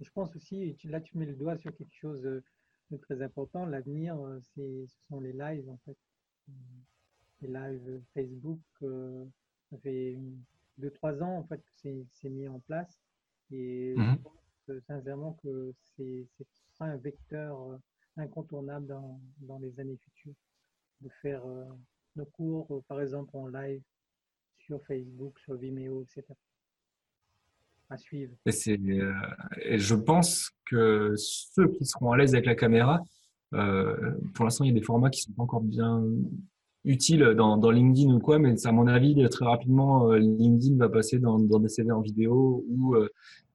Je 0.00 0.10
pense 0.10 0.34
aussi, 0.34 0.76
là 0.84 1.00
tu 1.00 1.16
mets 1.18 1.26
le 1.26 1.34
doigt 1.36 1.56
sur 1.58 1.72
quelque 1.76 1.94
chose 1.94 2.20
de 2.20 2.96
très 2.96 3.22
important. 3.22 3.64
L'avenir, 3.64 4.18
ce 4.56 4.84
sont 5.08 5.20
les 5.20 5.34
lives 5.34 5.70
en 5.70 5.78
fait. 5.84 5.96
Les 7.42 7.48
lives 7.48 8.02
Facebook, 8.12 8.60
ça 9.70 9.78
fait 9.84 10.18
deux, 10.78 10.90
trois 10.90 11.22
ans 11.22 11.36
en 11.36 11.44
fait 11.44 11.58
que 11.58 12.02
c'est 12.10 12.28
mis 12.28 12.48
en 12.48 12.58
place. 12.58 12.98
Et 13.52 13.94
mmh. 13.96 14.16
je 14.16 14.22
pense 14.22 14.84
sincèrement 14.88 15.38
que 15.44 15.72
c'est 15.96 16.26
un 16.80 16.96
vecteur 16.96 17.78
incontournable 18.16 18.86
dans, 18.86 19.20
dans, 19.40 19.58
les 19.58 19.78
années 19.80 19.98
futures 20.04 20.34
de 21.00 21.08
faire 21.22 21.44
euh, 21.46 21.64
nos 22.16 22.26
cours, 22.26 22.66
euh, 22.70 22.82
par 22.88 23.00
exemple, 23.00 23.30
en 23.34 23.46
live 23.48 23.82
sur 24.58 24.82
Facebook, 24.84 25.38
sur 25.40 25.54
Vimeo, 25.54 26.02
etc. 26.02 26.24
À 27.88 27.96
suivre. 27.96 28.34
Et, 28.46 28.50
et 29.62 29.78
je 29.78 29.94
pense 29.94 30.50
que 30.66 31.14
ceux 31.16 31.68
qui 31.72 31.84
seront 31.84 32.12
à 32.12 32.16
l'aise 32.16 32.34
avec 32.34 32.46
la 32.46 32.54
caméra, 32.54 33.02
pour 33.50 34.44
l'instant, 34.44 34.62
il 34.62 34.68
y 34.68 34.70
a 34.70 34.78
des 34.78 34.84
formats 34.84 35.10
qui 35.10 35.22
sont 35.22 35.34
encore 35.38 35.62
bien 35.62 36.04
utile 36.84 37.34
dans, 37.36 37.70
LinkedIn 37.70 38.14
ou 38.14 38.20
quoi, 38.20 38.38
mais 38.38 38.66
à 38.66 38.72
mon 38.72 38.86
avis, 38.86 39.16
très 39.28 39.44
rapidement, 39.44 40.10
euh, 40.10 40.18
LinkedIn 40.18 40.76
va 40.76 40.88
passer 40.88 41.18
dans, 41.18 41.38
dans 41.38 41.58
des 41.58 41.68
CV 41.68 41.90
en 41.90 42.00
vidéo 42.00 42.64
ou 42.68 42.96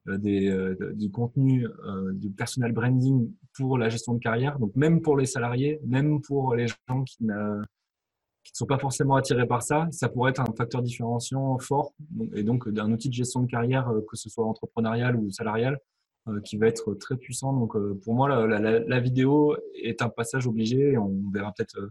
euh, 0.08 0.18
euh, 0.24 0.92
du 0.94 1.10
contenu 1.10 1.66
du 2.14 2.30
personal 2.30 2.72
branding 2.72 3.32
pour 3.54 3.78
la 3.78 3.88
gestion 3.88 4.14
de 4.14 4.18
carrière. 4.18 4.58
Donc 4.58 4.74
même 4.76 5.00
pour 5.02 5.16
les 5.16 5.26
salariés, 5.26 5.80
même 5.86 6.20
pour 6.20 6.54
les 6.54 6.68
gens 6.68 7.04
qui, 7.04 7.16
qui 7.18 7.24
ne 7.24 7.62
sont 8.52 8.66
pas 8.66 8.78
forcément 8.78 9.16
attirés 9.16 9.46
par 9.46 9.62
ça, 9.62 9.88
ça 9.90 10.08
pourrait 10.08 10.30
être 10.30 10.40
un 10.40 10.52
facteur 10.56 10.82
différenciant 10.82 11.58
fort 11.58 11.92
et 12.34 12.42
donc 12.42 12.68
d'un 12.68 12.92
outil 12.92 13.08
de 13.08 13.14
gestion 13.14 13.42
de 13.42 13.50
carrière, 13.50 13.90
que 14.08 14.16
ce 14.16 14.28
soit 14.28 14.46
entrepreneurial 14.46 15.16
ou 15.16 15.30
salarial, 15.30 15.78
qui 16.44 16.56
va 16.56 16.66
être 16.66 16.94
très 16.94 17.16
puissant. 17.16 17.52
Donc 17.52 17.76
pour 18.04 18.14
moi, 18.14 18.28
la, 18.28 18.58
la, 18.58 18.80
la, 18.80 19.00
vidéo 19.00 19.56
est 19.82 20.02
un 20.02 20.08
passage 20.08 20.46
obligé. 20.46 20.98
On 20.98 21.30
verra 21.32 21.52
peut-être 21.56 21.90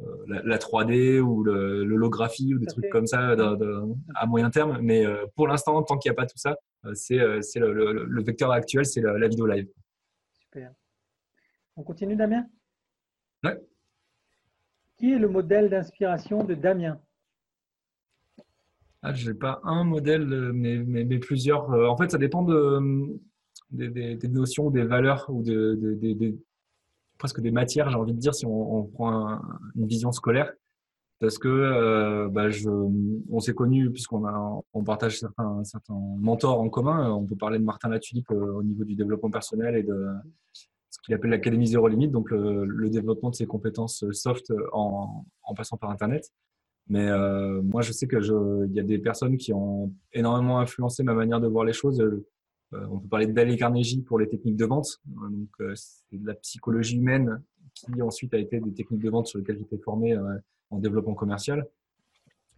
euh, 0.00 0.24
la, 0.26 0.56
3D 0.56 1.20
ou 1.20 1.44
l'holographie 1.44 2.54
ou 2.54 2.58
des 2.58 2.66
trucs 2.66 2.88
comme 2.88 3.06
ça 3.06 3.36
à 4.14 4.26
moyen 4.26 4.50
terme. 4.50 4.78
Mais 4.80 5.04
euh, 5.04 5.26
pour 5.36 5.46
l'instant, 5.46 5.82
tant 5.82 5.98
qu'il 5.98 6.10
n'y 6.10 6.14
a 6.14 6.16
pas 6.16 6.26
tout 6.26 6.38
ça, 6.38 6.56
euh, 6.86 6.94
c'est 6.94 7.58
le, 7.58 8.04
le, 8.04 8.22
vecteur 8.22 8.50
actuel, 8.52 8.86
c'est 8.86 9.02
la, 9.02 9.28
vidéo 9.28 9.46
live. 9.46 9.68
Super. 10.32 10.72
On 11.76 11.82
continue, 11.82 12.16
Damien? 12.16 12.46
Ouais. 13.44 13.60
Qui 14.96 15.12
est 15.12 15.18
le 15.18 15.28
modèle 15.28 15.68
d'inspiration 15.68 16.42
de 16.42 16.54
Damien? 16.54 16.98
Ah, 19.02 19.12
Je 19.12 19.30
n'ai 19.30 19.36
pas 19.36 19.60
un 19.64 19.84
modèle, 19.84 20.26
mais, 20.54 20.78
mais, 20.78 21.18
plusieurs. 21.18 21.68
En 21.68 21.96
fait, 21.98 22.10
ça 22.10 22.18
dépend 22.18 22.42
de, 22.42 23.18
des, 23.70 24.16
des, 24.16 24.28
notions, 24.28 24.70
des 24.70 24.84
valeurs 24.84 25.26
ou 25.28 25.42
de, 25.42 25.74
des, 26.00 26.34
presque 27.22 27.40
des 27.40 27.52
matières, 27.52 27.88
j'ai 27.88 27.96
envie 27.96 28.14
de 28.14 28.18
dire, 28.18 28.34
si 28.34 28.44
on, 28.46 28.82
prend 28.94 29.40
une 29.76 29.86
vision 29.86 30.10
scolaire. 30.10 30.52
Parce 31.20 31.38
que 31.38 31.46
euh, 31.46 32.28
bah, 32.28 32.50
je, 32.50 32.68
on 32.68 33.38
s'est 33.38 33.54
connus 33.54 33.92
puisqu'on 33.92 34.24
on 34.74 34.82
partage 34.82 35.20
certains, 35.20 35.62
certains 35.62 35.94
mentors 36.18 36.60
en 36.60 36.68
commun. 36.68 37.12
On 37.12 37.24
peut 37.24 37.36
parler 37.36 37.60
de 37.60 37.64
Martin 37.64 37.90
Latulippe 37.90 38.32
euh, 38.32 38.54
au 38.54 38.64
niveau 38.64 38.82
du 38.82 38.96
développement 38.96 39.30
personnel 39.30 39.76
et 39.76 39.84
de 39.84 40.08
ce 40.52 40.98
qu'il 41.04 41.14
appelle 41.14 41.30
l'académie 41.30 41.68
zéro 41.68 41.86
limite, 41.86 42.10
donc 42.10 42.28
le, 42.32 42.64
le, 42.64 42.90
développement 42.90 43.30
de 43.30 43.36
ses 43.36 43.46
compétences 43.46 44.04
soft 44.10 44.52
en, 44.72 45.24
en 45.44 45.54
passant 45.54 45.76
par 45.76 45.90
Internet. 45.90 46.28
Mais 46.88 47.08
euh, 47.08 47.62
moi, 47.62 47.82
je 47.82 47.92
sais 47.92 48.08
que 48.08 48.16
il 48.66 48.74
y 48.74 48.80
a 48.80 48.82
des 48.82 48.98
personnes 48.98 49.36
qui 49.36 49.52
ont 49.52 49.94
énormément 50.12 50.58
influencé 50.58 51.04
ma 51.04 51.14
manière 51.14 51.40
de 51.40 51.46
voir 51.46 51.64
les 51.64 51.72
choses. 51.72 52.02
Euh, 52.74 52.86
on 52.90 52.98
peut 52.98 53.08
parler 53.08 53.26
de 53.26 53.32
Dale 53.32 53.56
Carnegie 53.56 54.02
pour 54.02 54.18
les 54.18 54.28
techniques 54.28 54.56
de 54.56 54.64
vente. 54.64 55.00
Donc, 55.06 55.48
euh, 55.60 55.74
c'est 55.74 56.18
de 56.18 56.26
la 56.26 56.34
psychologie 56.34 56.96
humaine 56.96 57.42
qui 57.74 58.02
ensuite 58.02 58.34
a 58.34 58.38
été 58.38 58.60
des 58.60 58.72
techniques 58.72 59.02
de 59.02 59.10
vente 59.10 59.26
sur 59.26 59.38
lesquelles 59.38 59.58
j'étais 59.58 59.78
formé 59.78 60.12
euh, 60.12 60.38
en 60.70 60.78
développement 60.78 61.14
commercial. 61.14 61.66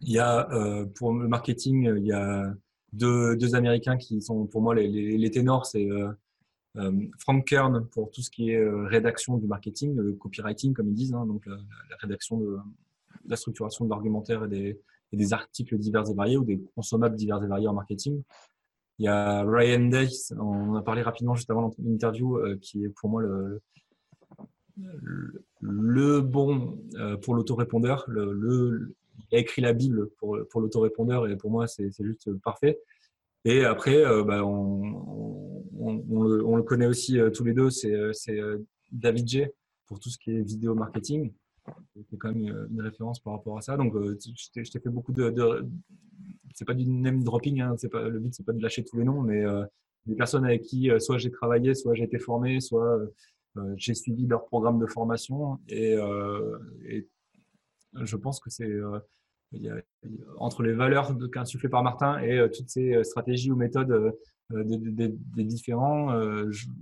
Il 0.01 0.11
y 0.11 0.19
a, 0.19 0.49
pour 0.95 1.13
le 1.13 1.27
marketing, 1.29 1.89
il 1.97 2.05
y 2.05 2.11
a 2.11 2.53
deux, 2.91 3.55
Américains 3.55 3.95
qui 3.95 4.21
sont 4.21 4.45
pour 4.45 4.61
moi 4.61 4.75
les, 4.75 5.31
ténors. 5.31 5.65
C'est 5.65 5.87
Frank 7.17 7.45
Kern 7.45 7.87
pour 7.87 8.11
tout 8.11 8.21
ce 8.21 8.29
qui 8.29 8.51
est 8.51 8.69
rédaction 8.87 9.37
du 9.37 9.47
marketing, 9.47 9.95
le 9.95 10.11
copywriting 10.13 10.73
comme 10.73 10.89
ils 10.89 10.95
disent, 10.95 11.13
hein, 11.13 11.25
donc 11.25 11.45
la, 11.45 11.57
rédaction 12.01 12.37
de, 12.37 12.57
la 13.25 13.37
structuration 13.37 13.85
de 13.85 13.89
l'argumentaire 13.89 14.43
et 14.51 14.77
des, 15.13 15.33
articles 15.33 15.77
divers 15.77 16.09
et 16.09 16.13
variés 16.13 16.37
ou 16.37 16.43
des 16.43 16.61
consommables 16.75 17.15
divers 17.15 17.41
et 17.41 17.47
variés 17.47 17.69
en 17.69 17.73
marketing. 17.73 18.21
Il 18.97 19.05
y 19.05 19.07
a 19.09 19.43
Ryan 19.43 19.89
Day, 19.89 20.07
on 20.37 20.71
en 20.71 20.75
a 20.75 20.81
parlé 20.81 21.01
rapidement 21.01 21.35
juste 21.35 21.49
avant 21.49 21.73
l'interview, 21.83 22.37
euh, 22.37 22.57
qui 22.61 22.85
est 22.85 22.89
pour 22.89 23.09
moi 23.09 23.21
le, 25.61 26.21
bon 26.21 26.79
euh, 26.95 27.17
pour 27.17 27.35
l'autorépondeur. 27.35 28.05
Le, 28.07 28.95
a 29.33 29.37
écrit 29.37 29.61
la 29.61 29.73
Bible 29.73 30.09
pour, 30.17 30.37
pour 30.49 30.61
l'autorépondeur 30.61 31.27
et 31.27 31.35
pour 31.35 31.51
moi, 31.51 31.67
c'est 31.67 31.91
juste 31.99 32.31
parfait. 32.39 32.79
Et 33.43 33.65
après, 33.65 33.97
euh, 33.97 34.23
bah, 34.23 34.45
on, 34.45 35.63
le, 36.23 36.63
connaît 36.63 36.87
aussi 36.87 37.19
tous 37.33 37.43
les 37.43 37.53
deux, 37.53 37.69
c'est 37.69 37.93
David 38.91 39.27
J 39.27 39.45
pour 39.87 39.99
tout 39.99 40.09
ce 40.09 40.17
qui 40.17 40.31
est 40.31 40.41
vidéo 40.41 40.73
marketing. 40.73 41.33
C'est 42.09 42.17
quand 42.17 42.31
même 42.31 42.67
une 42.71 42.81
référence 42.81 43.19
par 43.19 43.33
rapport 43.33 43.57
à 43.57 43.61
ça. 43.61 43.75
Donc, 43.75 43.93
je 43.93 44.51
t'ai 44.51 44.79
fait 44.79 44.89
beaucoup 44.89 45.11
de, 45.11 45.29
de, 45.31 45.67
c'est 46.55 46.65
pas 46.65 46.73
du 46.73 46.87
name 46.87 47.23
dropping, 47.23 47.61
hein, 47.61 47.75
c'est 47.77 47.89
pas 47.89 48.07
le 48.07 48.17
but, 48.17 48.33
c'est 48.33 48.45
pas 48.45 48.53
de 48.53 48.61
lâcher 48.61 48.83
tous 48.83 48.97
les 48.97 49.03
noms, 49.03 49.21
mais 49.21 49.45
euh, 49.45 49.63
des 50.05 50.15
personnes 50.15 50.45
avec 50.45 50.63
qui 50.63 50.89
euh, 50.89 50.99
soit 50.99 51.17
j'ai 51.17 51.29
travaillé, 51.29 51.75
soit 51.75 51.93
j'ai 51.93 52.05
été 52.05 52.17
formé, 52.17 52.61
soit 52.61 52.97
euh, 53.57 53.73
j'ai 53.75 53.93
suivi 53.93 54.25
leur 54.25 54.45
programme 54.45 54.79
de 54.79 54.87
formation. 54.87 55.59
Et, 55.67 55.95
je 58.01 58.17
pense 58.17 58.41
que 58.41 58.49
c'est 58.49 58.73
entre 60.37 60.63
les 60.63 60.73
valeurs 60.73 61.15
qu'insufflées 61.31 61.69
par 61.69 61.81
Martin 61.81 62.19
et 62.19 62.45
toutes 62.51 62.69
ces 62.69 63.01
stratégies 63.05 63.51
ou 63.51 63.55
méthodes 63.55 64.13
des, 64.49 65.43
différents, 65.45 66.11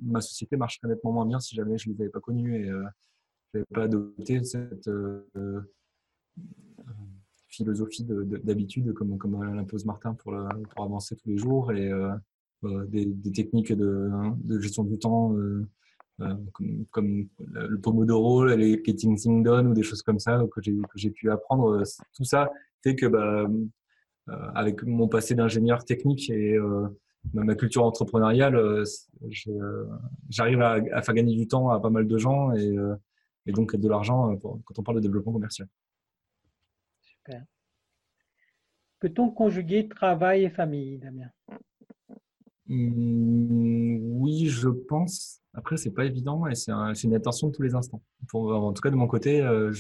ma 0.02 0.22
société 0.22 0.58
marcherait 0.58 0.88
nettement 0.88 1.12
moins 1.12 1.28
bien 1.28 1.40
si 1.40 1.56
jamais 1.56 1.78
je 1.78 1.92
les 1.92 2.02
avais 2.02 2.10
pas 2.10 2.20
connus 2.20 2.56
et 2.56 2.66
je 2.66 3.60
n'avais 3.60 3.66
pas 3.72 3.84
adopté 3.84 4.44
cette 4.44 4.90
philosophie 7.54 8.06
d'habitude 8.44 8.94
comme, 8.94 9.18
comme 9.18 9.56
l'impose 9.56 9.86
Martin 9.86 10.14
pour, 10.16 10.34
pour 10.74 10.84
avancer 10.84 11.16
tous 11.16 11.30
les 11.30 11.38
jours 11.38 11.72
et 11.72 11.92
euh, 11.92 12.12
euh, 12.64 12.86
des, 12.88 13.32
techniques 13.32 13.74
de, 13.74 14.60
gestion 14.60 14.84
du 14.84 14.98
temps 14.98 15.36
euh, 15.36 15.66
comme, 16.54 16.86
comme, 16.92 17.28
le 17.40 17.78
Pomodoro, 17.80 18.46
les 18.46 18.82
Getting 18.84 19.18
Things 19.18 19.44
Done 19.44 19.68
ou 19.68 19.74
des 19.74 19.84
choses 19.84 20.02
comme 20.02 20.20
ça 20.20 20.42
que 20.52 20.62
j'ai 20.96 21.10
pu 21.10 21.30
apprendre. 21.30 21.84
Tout 22.16 22.24
ça 22.24 22.52
fait 22.84 22.96
que 22.96 23.08
bah, 23.08 23.48
avec 24.56 24.84
mon 24.84 25.08
passé 25.08 25.36
d'ingénieur 25.36 25.84
technique 25.84 26.30
et 26.30 26.58
ma 27.34 27.56
culture 27.56 27.84
entrepreneuriale, 27.84 28.84
j'arrive 30.30 30.62
à, 30.62 30.80
à, 30.92 31.02
faire 31.02 31.16
gagner 31.16 31.36
du 31.36 31.48
temps 31.48 31.70
à 31.70 31.80
pas 31.82 31.90
mal 31.90 32.08
de 32.08 32.18
gens 32.18 32.54
et, 32.54 32.76
et 33.48 33.52
donc 33.52 33.76
de 33.76 33.90
l'argent 33.90 34.38
quand 34.38 34.78
on 34.78 34.84
parle 34.84 34.98
de 34.98 35.02
développement 35.02 35.34
commercial. 35.34 35.68
Peut-on 39.00 39.30
conjuguer 39.30 39.90
travail 39.90 40.46
et 40.46 40.50
famille, 40.50 40.98
Damien 40.98 41.30
mmh, 42.68 43.98
Oui, 44.22 44.48
je 44.48 44.70
pense. 44.70 45.42
Après, 45.54 45.78
c'est 45.78 45.92
pas 45.92 46.06
évident 46.06 46.48
et 46.48 46.56
c'est 46.56 46.72
une 47.04 47.16
attention 47.16 47.50
de 47.50 47.54
tous 47.54 47.62
les 47.62 47.76
instants. 47.76 48.02
en 48.34 48.74
tout 48.74 48.82
cas, 48.82 48.90
de 48.90 48.96
mon 48.96 49.08
côté, 49.08 49.42
euh, 49.42 49.72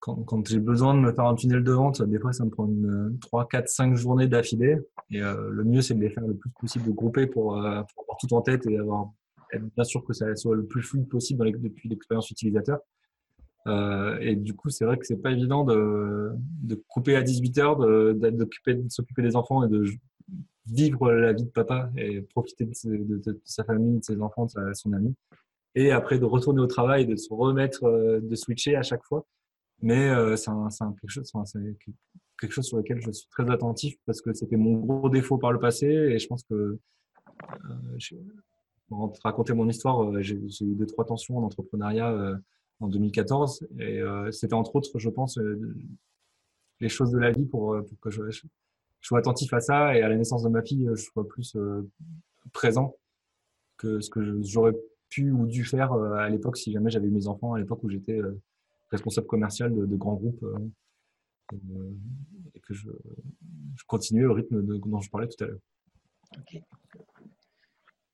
quand, 0.00 0.46
j'ai 0.46 0.60
besoin 0.60 0.94
de 0.94 1.00
me 1.00 1.12
faire 1.12 1.24
un 1.24 1.34
tunnel 1.34 1.64
de 1.64 1.72
vente, 1.72 2.02
des 2.02 2.18
fois, 2.18 2.32
ça 2.34 2.44
me 2.44 2.50
prend 2.50 2.66
une, 2.66 3.18
3, 3.20 3.48
4, 3.48 3.68
5 3.68 3.94
journées 3.94 4.28
d'affilée. 4.28 4.76
Et 5.10 5.22
euh, 5.22 5.48
le 5.50 5.64
mieux, 5.64 5.80
c'est 5.80 5.94
de 5.94 6.00
les 6.00 6.10
faire 6.10 6.26
le 6.26 6.36
plus 6.36 6.50
possible 6.60 6.84
de 6.84 6.92
grouper 6.92 7.26
pour, 7.26 7.56
euh, 7.56 7.82
pour 7.94 8.04
avoir 8.04 8.18
tout 8.20 8.32
en 8.34 8.42
tête 8.42 8.66
et 8.66 8.78
avoir, 8.78 9.10
être 9.52 9.64
bien 9.74 9.84
sûr 9.84 10.04
que 10.04 10.12
ça 10.12 10.36
soit 10.36 10.56
le 10.56 10.66
plus 10.66 10.82
fluide 10.82 11.08
possible 11.08 11.50
depuis 11.58 11.88
l'expérience 11.88 12.30
utilisateur. 12.30 12.80
Et 13.66 14.36
du 14.36 14.54
coup, 14.54 14.70
c'est 14.70 14.84
vrai 14.84 14.98
que 14.98 15.06
c'est 15.06 15.16
pas 15.16 15.30
évident 15.30 15.64
de, 15.64 16.32
de, 16.62 16.74
couper 16.88 17.16
à 17.16 17.22
18 17.22 17.58
heures, 17.58 17.76
de, 17.76 18.12
de 18.12 18.88
s'occuper 18.88 19.22
des 19.22 19.36
enfants 19.36 19.64
et 19.64 19.68
de 19.68 19.84
vivre 20.66 21.12
la 21.12 21.32
vie 21.32 21.44
de 21.44 21.50
papa 21.50 21.90
et 21.96 22.22
profiter 22.22 22.66
de, 22.66 23.40
sa 23.44 23.64
famille, 23.64 23.98
de 23.98 24.04
ses 24.04 24.20
enfants, 24.20 24.46
de 24.46 24.74
son 24.74 24.92
ami. 24.92 25.14
Et 25.74 25.90
après, 25.90 26.18
de 26.18 26.24
retourner 26.24 26.60
au 26.60 26.66
travail, 26.66 27.06
de 27.06 27.16
se 27.16 27.32
remettre, 27.32 28.20
de 28.20 28.36
switcher 28.36 28.76
à 28.76 28.82
chaque 28.82 29.04
fois. 29.04 29.26
Mais 29.82 30.10
c'est 30.36 30.50
quelque, 30.96 31.10
chose, 31.10 31.26
quelque 32.40 32.52
chose 32.52 32.66
sur 32.66 32.76
lequel 32.78 33.00
je 33.00 33.10
suis 33.12 33.28
très 33.28 33.50
attentif 33.50 33.96
parce 34.06 34.20
que 34.20 34.32
c'était 34.32 34.56
mon 34.56 34.74
gros 34.74 35.08
défaut 35.08 35.38
par 35.38 35.52
le 35.52 35.58
passé 35.58 35.86
et 35.86 36.18
je 36.18 36.26
pense 36.26 36.44
que 36.44 36.78
pour 38.88 39.12
raconter 39.22 39.52
mon 39.54 39.68
histoire, 39.68 40.02
euh, 40.02 40.20
j'ai 40.20 40.36
eu 40.36 40.74
deux, 40.74 40.86
trois 40.86 41.04
tensions 41.04 41.38
en 41.38 41.42
entrepreneuriat 41.42 42.10
euh, 42.12 42.36
en 42.80 42.88
2014. 42.88 43.66
Et 43.78 44.00
euh, 44.00 44.30
c'était 44.30 44.54
entre 44.54 44.76
autres, 44.76 44.98
je 44.98 45.08
pense, 45.08 45.38
les 46.80 46.88
choses 46.88 47.10
de 47.10 47.18
la 47.18 47.30
vie 47.30 47.46
pour, 47.46 47.76
que 48.00 48.10
je, 48.10 48.22
sois 49.00 49.18
attentif 49.18 49.52
à 49.52 49.60
ça 49.60 49.96
et 49.96 50.02
à 50.02 50.08
la 50.08 50.16
naissance 50.16 50.42
de 50.42 50.48
ma 50.48 50.62
fille, 50.62 50.88
je 50.94 51.02
sois 51.02 51.26
plus 51.28 51.56
présent 52.52 52.96
que 53.76 54.00
ce 54.00 54.10
que 54.10 54.42
j'aurais 54.42 54.74
pu 55.08 55.30
ou 55.30 55.46
dû 55.46 55.64
faire 55.64 55.92
à 55.92 56.28
l'époque 56.30 56.56
si 56.56 56.72
jamais 56.72 56.90
j'avais 56.90 57.08
eu 57.08 57.10
mes 57.10 57.26
enfants, 57.26 57.54
à 57.54 57.58
l'époque 57.58 57.82
où 57.82 57.90
j'étais 57.90 58.20
responsable 58.90 59.26
commercial 59.26 59.74
de, 59.74 59.96
grands 59.96 60.14
groupes 60.14 60.44
et 61.52 62.60
que 62.60 62.74
je, 62.74 62.88
continuais 63.86 64.24
au 64.24 64.32
rythme 64.32 64.62
dont 64.62 65.00
je 65.00 65.10
parlais 65.10 65.28
tout 65.28 65.44
à 65.44 65.48
l'heure. 65.48 65.60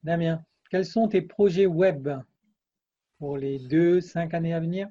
Damien 0.02 0.42
quels 0.70 0.86
sont 0.86 1.08
tes 1.08 1.20
projets 1.20 1.66
web? 1.66 2.08
Pour 3.20 3.36
les 3.36 3.58
deux, 3.58 4.00
cinq 4.00 4.32
années 4.32 4.54
à 4.54 4.60
venir? 4.60 4.88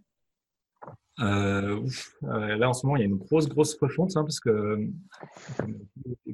Euh, 1.20 1.82
euh, 2.24 2.56
là, 2.56 2.70
en 2.70 2.74
ce 2.74 2.86
moment, 2.86 2.96
il 2.96 3.00
y 3.00 3.04
a 3.04 3.08
une 3.08 3.18
grosse, 3.18 3.50
grosse 3.50 3.76
refonte 3.82 4.16
hein, 4.16 4.24
parce 4.24 4.40
que 4.40 4.50
euh, 4.50 4.88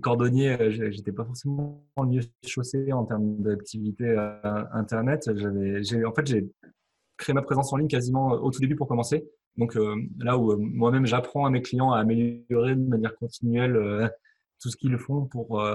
cordonnier, 0.02 0.72
j'étais 0.92 1.14
pas 1.14 1.24
forcément 1.24 1.84
le 1.98 2.06
mieux 2.06 2.22
chaussé 2.46 2.92
en 2.92 3.06
termes 3.06 3.38
d'activité 3.38 4.14
Internet. 4.74 5.32
J'avais, 5.36 6.06
en 6.06 6.14
fait, 6.14 6.28
j'ai 6.28 6.48
créé 7.18 7.34
ma 7.34 7.42
présence 7.42 7.72
en 7.72 7.78
ligne 7.78 7.88
quasiment 7.88 8.34
au 8.34 8.52
tout 8.52 8.60
début 8.60 8.76
pour 8.76 8.88
commencer. 8.88 9.26
Donc 9.58 9.76
là 10.20 10.38
où 10.38 10.58
moi-même, 10.58 11.06
j'apprends 11.06 11.46
à 11.46 11.50
mes 11.50 11.62
clients 11.62 11.94
à 11.94 12.00
améliorer 12.00 12.76
de 12.76 12.88
manière 12.88 13.16
continuelle 13.16 14.12
tout 14.62 14.70
ce 14.70 14.76
qu'ils 14.76 14.98
font 14.98 15.26
pour 15.26 15.66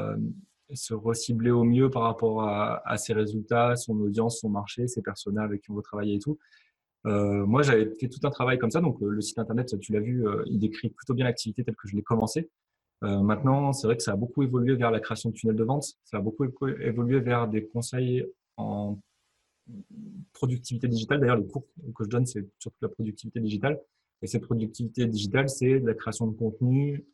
se 0.74 0.94
recibler 0.94 1.50
au 1.50 1.64
mieux 1.64 1.90
par 1.90 2.02
rapport 2.02 2.42
à, 2.42 2.96
ses 2.96 3.12
résultats, 3.12 3.76
son 3.76 3.98
audience, 4.00 4.40
son 4.40 4.48
marché, 4.48 4.86
ses 4.88 5.02
personnages 5.02 5.46
avec 5.46 5.62
qui 5.62 5.70
on 5.70 5.74
veut 5.74 5.82
travailler 5.82 6.14
et 6.14 6.18
tout. 6.18 6.38
Euh, 7.06 7.46
moi, 7.46 7.62
j'avais 7.62 7.94
fait 7.98 8.08
tout 8.08 8.20
un 8.24 8.30
travail 8.30 8.58
comme 8.58 8.70
ça. 8.70 8.80
Donc, 8.80 8.98
le 9.00 9.20
site 9.20 9.38
internet, 9.38 9.78
tu 9.80 9.92
l'as 9.92 10.00
vu, 10.00 10.26
euh, 10.26 10.42
il 10.46 10.58
décrit 10.58 10.90
plutôt 10.90 11.14
bien 11.14 11.24
l'activité 11.24 11.64
telle 11.64 11.76
que 11.76 11.88
je 11.88 11.96
l'ai 11.96 12.02
commencé. 12.02 12.50
Euh, 13.02 13.20
maintenant, 13.20 13.72
c'est 13.72 13.86
vrai 13.86 13.96
que 13.96 14.02
ça 14.02 14.12
a 14.12 14.16
beaucoup 14.16 14.42
évolué 14.42 14.74
vers 14.76 14.90
la 14.90 15.00
création 15.00 15.30
de 15.30 15.34
tunnels 15.34 15.56
de 15.56 15.64
vente. 15.64 15.94
Ça 16.04 16.18
a 16.18 16.20
beaucoup 16.20 16.44
évolué 16.44 17.20
vers 17.20 17.48
des 17.48 17.64
conseils 17.64 18.26
en 18.56 18.98
productivité 20.32 20.88
digitale. 20.88 21.20
D'ailleurs, 21.20 21.38
les 21.38 21.46
cours 21.46 21.64
que 21.96 22.04
je 22.04 22.08
donne, 22.08 22.26
c'est 22.26 22.46
surtout 22.58 22.78
la 22.82 22.88
productivité 22.88 23.40
digitale. 23.40 23.80
Et 24.22 24.26
cette 24.26 24.42
productivité 24.42 25.06
digitale, 25.06 25.48
c'est 25.48 25.78
la 25.78 25.94
création 25.94 26.26
de 26.26 26.36
contenu, 26.36 27.06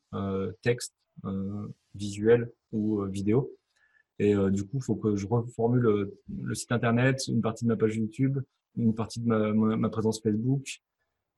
texte, 0.63 0.95
visuel 1.97 2.51
ou 2.73 3.03
euh, 3.03 3.09
vidéo. 3.09 3.53
Et 4.19 4.35
euh, 4.35 4.51
du 4.51 4.65
coup, 4.65 4.79
il 4.79 4.83
faut 4.83 4.97
que 4.97 5.17
je 5.17 5.27
reformule 5.27 6.13
le, 6.43 6.55
site 6.55 6.73
internet, 6.73 7.27
une 7.29 7.43
partie 7.43 7.65
de 7.65 7.69
ma 7.69 7.77
page 7.77 7.97
YouTube, 7.97 8.39
une 8.77 8.95
partie 8.95 9.21
de 9.21 9.27
ma, 9.27 9.89
présence 9.89 10.21
Facebook, 10.21 10.81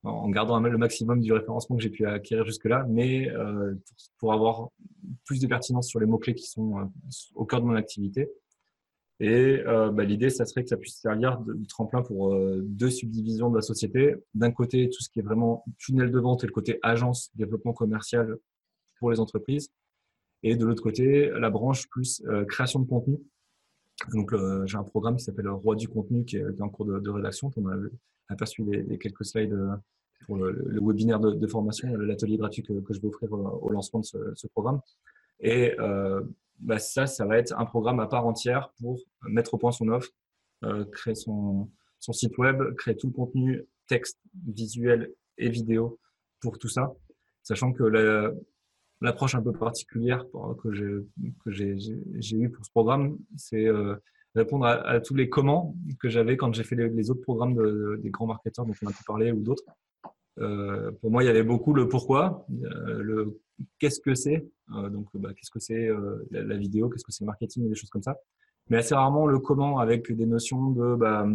en 0.04 0.28
gardant 0.30 0.60
le 0.60 0.78
maximum 0.78 1.20
du 1.20 1.32
référencement 1.32 1.76
que 1.76 1.82
j'ai 1.82 1.90
pu 1.90 2.06
acquérir 2.06 2.44
jusque-là, 2.44 2.86
mais 2.88 3.28
euh, 3.30 3.74
pour, 4.18 4.32
avoir 4.32 4.68
plus 5.24 5.40
de 5.40 5.46
pertinence 5.46 5.88
sur 5.88 5.98
les 5.98 6.06
mots-clés 6.06 6.34
qui 6.34 6.46
sont 6.46 6.90
au 7.34 7.44
cœur 7.44 7.60
de 7.60 7.66
mon 7.66 7.74
activité. 7.74 8.30
Et 9.20 9.60
bah, 9.64 10.04
l'idée, 10.04 10.30
ça 10.30 10.46
serait 10.46 10.62
que 10.62 10.68
ça 10.68 10.76
puisse 10.76 11.00
servir 11.00 11.40
de, 11.40 11.58
tremplin 11.68 12.02
pour 12.02 12.36
deux 12.62 12.90
subdivisions 12.90 13.50
de 13.50 13.56
la 13.56 13.62
société. 13.62 14.14
D'un 14.34 14.52
côté, 14.52 14.88
tout 14.90 15.02
ce 15.02 15.10
qui 15.10 15.18
est 15.18 15.22
vraiment 15.22 15.64
tunnel 15.78 16.12
de 16.12 16.20
vente 16.20 16.44
et 16.44 16.46
le 16.46 16.52
côté 16.52 16.78
agence, 16.82 17.32
développement 17.34 17.72
commercial 17.72 18.38
pour 18.98 19.10
les 19.10 19.20
entreprises. 19.20 19.70
Et 20.42 20.56
de 20.56 20.64
l'autre 20.64 20.82
côté, 20.82 21.30
la 21.30 21.50
branche 21.50 21.88
plus 21.88 22.22
euh, 22.26 22.44
création 22.44 22.80
de 22.80 22.88
contenu. 22.88 23.18
Donc, 24.12 24.32
j'ai 24.66 24.76
un 24.76 24.84
programme 24.84 25.16
qui 25.16 25.24
s'appelle 25.24 25.48
Roi 25.48 25.74
du 25.74 25.88
contenu 25.88 26.24
qui 26.24 26.36
est, 26.36 26.60
en 26.60 26.68
cours 26.68 26.86
de, 26.86 27.10
rédaction. 27.10 27.50
On 27.56 27.68
a 27.68 27.76
aperçu 28.28 28.62
les, 28.62 28.96
quelques 28.98 29.24
slides 29.24 29.52
euh, 29.52 29.74
pour 30.24 30.36
le, 30.36 30.78
webinaire 30.80 31.18
de, 31.18 31.46
formation, 31.48 31.96
l'atelier 31.96 32.36
gratuit 32.36 32.62
que, 32.62 32.74
je 32.90 33.00
vais 33.00 33.08
offrir 33.08 33.34
euh, 33.34 33.36
au 33.36 33.70
lancement 33.70 34.00
de 34.00 34.04
ce, 34.04 34.46
programme. 34.48 34.80
Et 35.40 35.74
bah, 36.60 36.78
ça, 36.78 37.06
ça 37.06 37.24
va 37.24 37.38
être 37.38 37.54
un 37.56 37.64
programme 37.64 38.00
à 38.00 38.06
part 38.06 38.26
entière 38.26 38.72
pour 38.80 39.00
mettre 39.22 39.54
au 39.54 39.58
point 39.58 39.70
son 39.70 39.88
offre, 39.88 40.10
créer 40.92 41.14
son, 41.14 41.68
son 42.00 42.12
site 42.12 42.36
web, 42.38 42.74
créer 42.74 42.96
tout 42.96 43.06
le 43.06 43.12
contenu, 43.12 43.64
texte, 43.86 44.18
visuel 44.46 45.12
et 45.38 45.48
vidéo 45.48 45.98
pour 46.40 46.58
tout 46.58 46.68
ça. 46.68 46.92
Sachant 47.44 47.72
que 47.72 47.84
l'approche 49.00 49.34
un 49.34 49.42
peu 49.42 49.52
particulière 49.52 50.24
que 50.62 50.72
j'ai 50.72 52.36
eue 52.36 52.50
pour 52.50 52.64
ce 52.64 52.70
programme, 52.70 53.18
c'est 53.36 53.66
euh, 53.66 53.94
répondre 54.34 54.66
à, 54.66 55.00
tous 55.00 55.14
les 55.14 55.28
comment 55.28 55.74
que 56.00 56.08
j'avais 56.08 56.36
quand 56.36 56.52
j'ai 56.54 56.64
fait 56.64 56.76
les, 56.76 57.10
autres 57.10 57.22
programmes 57.22 57.54
de, 57.54 58.00
des 58.02 58.10
grands 58.10 58.26
marketeurs 58.26 58.66
dont 58.66 58.74
on 58.82 58.86
a 58.86 58.92
pu 58.92 59.04
parler 59.04 59.32
ou 59.32 59.42
d'autres. 59.42 59.64
Euh, 60.38 60.92
pour 61.00 61.10
moi, 61.10 61.22
il 61.22 61.26
y 61.26 61.30
avait 61.30 61.42
beaucoup 61.42 61.74
le 61.74 61.88
pourquoi, 61.88 62.46
euh, 62.50 63.02
le 63.02 63.40
qu'est-ce 63.78 64.00
que 64.00 64.14
c'est, 64.14 64.48
donc 64.68 65.08
bah, 65.14 65.30
qu'est-ce 65.34 65.50
que 65.50 65.58
c'est 65.58 65.88
la, 66.30 66.56
vidéo, 66.56 66.88
qu'est-ce 66.88 67.04
que 67.04 67.12
c'est 67.12 67.24
le 67.24 67.26
marketing 67.26 67.66
et 67.66 67.68
des 67.68 67.74
choses 67.74 67.90
comme 67.90 68.02
ça. 68.02 68.16
Mais 68.68 68.76
assez 68.76 68.94
rarement 68.94 69.26
le 69.26 69.38
comment 69.38 69.78
avec 69.78 70.12
des 70.12 70.26
notions 70.26 70.70
de 70.70 70.94
bah, 70.94 71.26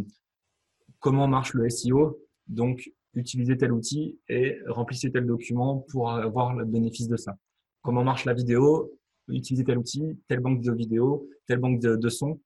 comment 0.99 1.27
marche 1.27 1.53
le 1.53 1.69
SEO, 1.69 2.19
donc 2.47 2.91
utiliser 3.15 3.57
tel 3.57 3.71
outil 3.71 4.17
et 4.29 4.57
remplissez 4.67 5.11
tel 5.11 5.25
document 5.25 5.85
pour 5.89 6.11
avoir 6.11 6.55
le 6.55 6.65
bénéfice 6.65 7.07
de 7.07 7.17
ça 7.17 7.35
comment 7.83 8.03
marche 8.03 8.25
la 8.25 8.33
vidéo, 8.33 8.91
utilisez 9.27 9.63
tel 9.63 9.77
outil, 9.77 10.17
telle 10.27 10.39
banque 10.39 10.61
de 10.61 10.71
vidéo, 10.71 11.29
telle 11.45 11.59
banque 11.59 11.79
de, 11.79 11.95
de 11.95 12.09
son. 12.09 12.41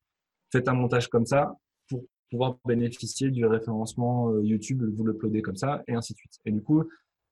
Faites 0.52 0.68
un 0.68 0.74
montage 0.74 1.08
comme 1.08 1.26
ça 1.26 1.56
pour 1.88 2.04
pouvoir 2.30 2.58
bénéficier 2.66 3.32
du 3.32 3.46
référencement 3.46 4.32
euh, 4.32 4.44
YouTube, 4.44 4.84
vous 4.84 5.06
l'uploadez 5.06 5.42
comme 5.42 5.56
ça, 5.56 5.84
et 5.88 5.94
ainsi 5.94 6.14
de 6.14 6.18
suite. 6.18 6.40
Et 6.46 6.52
du 6.52 6.62
coup, 6.62 6.84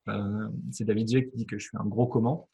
euh, 0.08 0.48
c'est 0.72 0.86
David 0.86 1.08
J 1.10 1.26
qui 1.26 1.38
dit 1.38 1.46
que 1.46 1.58
je 1.58 1.68
suis 1.68 1.78
un 1.78 1.86
gros 1.86 2.08
comment. 2.08 2.50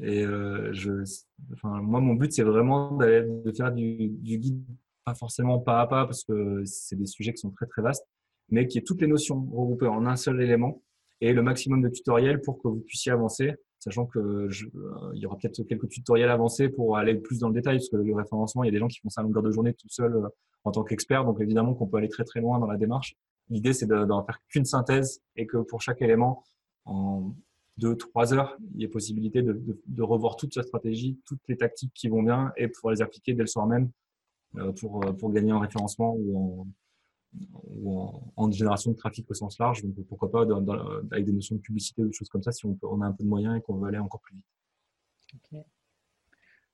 Et 0.00 0.24
euh, 0.24 0.72
je, 0.72 1.04
enfin, 1.52 1.82
moi, 1.82 2.00
mon 2.00 2.14
but, 2.14 2.32
c'est 2.32 2.42
vraiment 2.42 2.96
de 2.96 3.52
faire 3.54 3.72
du, 3.72 4.08
du, 4.08 4.38
guide, 4.38 4.64
pas 5.04 5.14
forcément 5.14 5.58
pas 5.58 5.80
à 5.80 5.86
pas, 5.86 6.06
parce 6.06 6.24
que 6.24 6.62
c'est 6.64 6.96
des 6.96 7.06
sujets 7.06 7.32
qui 7.32 7.40
sont 7.40 7.50
très 7.50 7.66
très 7.66 7.82
vastes, 7.82 8.06
mais 8.48 8.66
qui 8.66 8.78
est 8.78 8.86
toutes 8.86 9.00
les 9.00 9.06
notions 9.06 9.40
regroupées 9.52 9.86
en 9.86 10.06
un 10.06 10.16
seul 10.16 10.40
élément 10.40 10.82
et 11.20 11.32
le 11.32 11.42
maximum 11.42 11.82
de 11.82 11.88
tutoriels 11.88 12.40
pour 12.40 12.60
que 12.60 12.68
vous 12.68 12.80
puissiez 12.80 13.12
avancer 13.12 13.54
sachant 13.82 14.06
que 14.06 14.18
euh, 14.20 14.48
il 15.12 15.20
y 15.20 15.26
aura 15.26 15.36
peut-être 15.36 15.64
quelques 15.64 15.88
tutoriels 15.88 16.30
avancés 16.30 16.68
pour 16.68 16.96
aller 16.96 17.16
plus 17.16 17.40
dans 17.40 17.48
le 17.48 17.54
détail, 17.54 17.78
parce 17.78 17.88
que 17.88 17.96
le 17.96 18.14
référencement, 18.14 18.62
il 18.62 18.68
y 18.68 18.68
a 18.68 18.72
des 18.72 18.78
gens 18.78 18.86
qui 18.86 19.00
font 19.00 19.10
ça 19.10 19.22
à 19.22 19.24
longueur 19.24 19.42
de 19.42 19.50
journée 19.50 19.74
tout 19.74 19.88
seul 19.88 20.14
euh, 20.14 20.28
en 20.64 20.70
tant 20.70 20.84
qu'expert, 20.84 21.24
donc 21.24 21.40
évidemment 21.40 21.74
qu'on 21.74 21.88
peut 21.88 21.96
aller 21.96 22.08
très 22.08 22.22
très 22.22 22.40
loin 22.40 22.60
dans 22.60 22.68
la 22.68 22.76
démarche. 22.76 23.16
L'idée, 23.50 23.72
c'est 23.72 23.86
d'en 23.86 24.24
faire 24.24 24.38
qu'une 24.48 24.64
synthèse 24.64 25.20
et 25.34 25.46
que 25.46 25.56
pour 25.56 25.82
chaque 25.82 26.00
élément, 26.00 26.44
en 26.84 27.34
deux, 27.76 27.96
trois 27.96 28.32
heures, 28.32 28.56
il 28.74 28.82
y 28.82 28.84
ait 28.84 28.88
possibilité 28.88 29.42
de, 29.42 29.60
de, 29.84 30.02
revoir 30.02 30.36
toute 30.36 30.54
sa 30.54 30.62
stratégie, 30.62 31.18
toutes 31.26 31.40
les 31.48 31.56
tactiques 31.56 31.92
qui 31.92 32.06
vont 32.06 32.22
bien 32.22 32.52
et 32.56 32.68
pouvoir 32.68 32.94
les 32.94 33.02
appliquer 33.02 33.34
dès 33.34 33.42
le 33.42 33.48
soir 33.48 33.66
même 33.66 33.90
euh, 34.58 34.72
pour, 34.72 35.00
pour 35.18 35.32
gagner 35.32 35.52
en 35.52 35.58
référencement 35.58 36.14
ou 36.16 36.38
en, 36.38 36.66
ou 37.66 38.22
en, 38.36 38.50
génération 38.50 38.90
de 38.92 38.96
trafic 38.96 39.30
au 39.30 39.34
sens 39.34 39.58
large. 39.58 39.82
Donc 39.82 39.94
pourquoi 40.06 40.30
pas 40.30 40.42
avec 41.10 41.24
des 41.24 41.32
notions 41.32 41.56
de 41.56 41.60
publicité 41.60 42.02
ou 42.02 42.08
des 42.08 42.12
choses 42.12 42.28
comme 42.28 42.42
ça 42.42 42.52
si 42.52 42.66
on, 42.66 42.78
on 42.82 43.00
a 43.00 43.06
un 43.06 43.12
peu 43.12 43.24
de 43.24 43.28
moyens 43.28 43.56
et 43.56 43.60
qu'on 43.60 43.76
veut 43.76 43.88
aller 43.88 43.98
encore 43.98 44.20
plus 44.20 44.36
vite. 44.36 44.44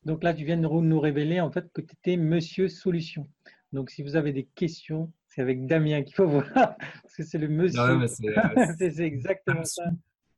Donc 0.04 0.22
là, 0.22 0.34
tu 0.34 0.44
viens 0.44 0.56
de 0.56 0.62
nous 0.62 1.00
révéler 1.00 1.40
en 1.40 1.50
fait 1.50 1.70
que 1.72 1.80
tu 1.80 1.94
étais 1.94 2.16
Monsieur 2.16 2.68
Solution. 2.68 3.28
Donc 3.72 3.90
si 3.90 4.02
vous 4.02 4.16
avez 4.16 4.32
des 4.32 4.44
questions, 4.44 5.12
c'est 5.26 5.42
avec 5.42 5.66
Damien 5.66 6.02
qu'il 6.02 6.14
faut 6.14 6.26
voir 6.26 6.48
parce 7.02 7.14
que 7.16 7.22
c'est 7.22 7.38
le 7.38 7.48
Monsieur. 7.48 7.80
Euh, 7.80 8.06
c'est 8.78 9.00
exactement 9.00 9.64
ça. 9.64 9.84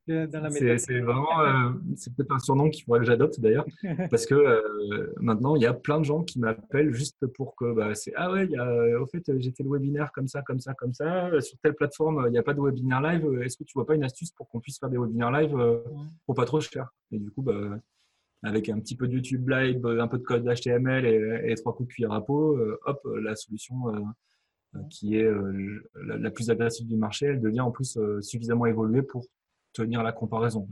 C'est 0.07 0.99
vraiment, 0.99 1.41
euh, 1.41 1.71
c'est 1.95 2.13
peut-être 2.15 2.31
un 2.31 2.39
surnom 2.39 2.69
qu'il 2.69 2.83
faudrait 2.83 3.01
que 3.01 3.05
j'adopte 3.05 3.39
d'ailleurs, 3.39 3.65
parce 4.09 4.25
que 4.25 4.33
euh, 4.33 5.13
maintenant 5.19 5.55
il 5.55 5.61
y 5.61 5.67
a 5.67 5.73
plein 5.73 5.99
de 5.99 6.05
gens 6.05 6.23
qui 6.23 6.39
m'appellent 6.39 6.93
juste 6.93 7.25
pour 7.27 7.55
que 7.55 7.71
bah, 7.73 7.93
c'est 7.93 8.11
ah 8.15 8.31
ouais, 8.31 8.45
il 8.45 8.51
y 8.51 8.57
a, 8.57 8.99
au 8.99 9.05
fait 9.05 9.23
j'ai 9.37 9.51
fait 9.51 9.63
le 9.63 9.69
webinaire 9.69 10.11
comme 10.11 10.27
ça, 10.27 10.41
comme 10.41 10.59
ça, 10.59 10.73
comme 10.73 10.93
ça, 10.93 11.29
sur 11.41 11.57
telle 11.59 11.75
plateforme 11.75 12.23
il 12.27 12.31
n'y 12.31 12.39
a 12.39 12.43
pas 12.43 12.53
de 12.53 12.61
webinaire 12.61 13.01
live, 13.01 13.41
est-ce 13.43 13.57
que 13.57 13.63
tu 13.63 13.73
vois 13.75 13.85
pas 13.85 13.95
une 13.95 14.03
astuce 14.03 14.31
pour 14.31 14.49
qu'on 14.49 14.59
puisse 14.59 14.79
faire 14.79 14.89
des 14.89 14.97
webinaires 14.97 15.31
live 15.31 15.55
pour 16.25 16.35
pas 16.35 16.45
trop 16.45 16.59
cher? 16.59 16.91
Et 17.11 17.19
du 17.19 17.29
coup, 17.29 17.43
bah, 17.43 17.77
avec 18.43 18.69
un 18.69 18.79
petit 18.79 18.95
peu 18.95 19.07
de 19.07 19.13
YouTube 19.13 19.47
live, 19.49 19.85
un 19.85 20.07
peu 20.07 20.17
de 20.17 20.23
code 20.23 20.43
HTML 20.43 21.05
et, 21.05 21.51
et 21.51 21.55
trois 21.55 21.75
coups 21.75 21.89
de 21.89 21.93
cuillère 21.93 22.13
à 22.13 22.25
peau, 22.25 22.59
hop, 22.85 23.07
la 23.21 23.35
solution 23.35 23.75
qui 24.89 25.17
est 25.17 25.29
la, 26.03 26.31
plus 26.31 26.49
agressive 26.49 26.87
du 26.87 26.95
marché, 26.95 27.27
elle 27.27 27.41
devient 27.41 27.61
en 27.61 27.71
plus 27.71 27.99
suffisamment 28.21 28.65
évoluée 28.65 29.03
pour 29.03 29.25
tenir 29.73 30.03
la 30.03 30.11
comparaison. 30.11 30.67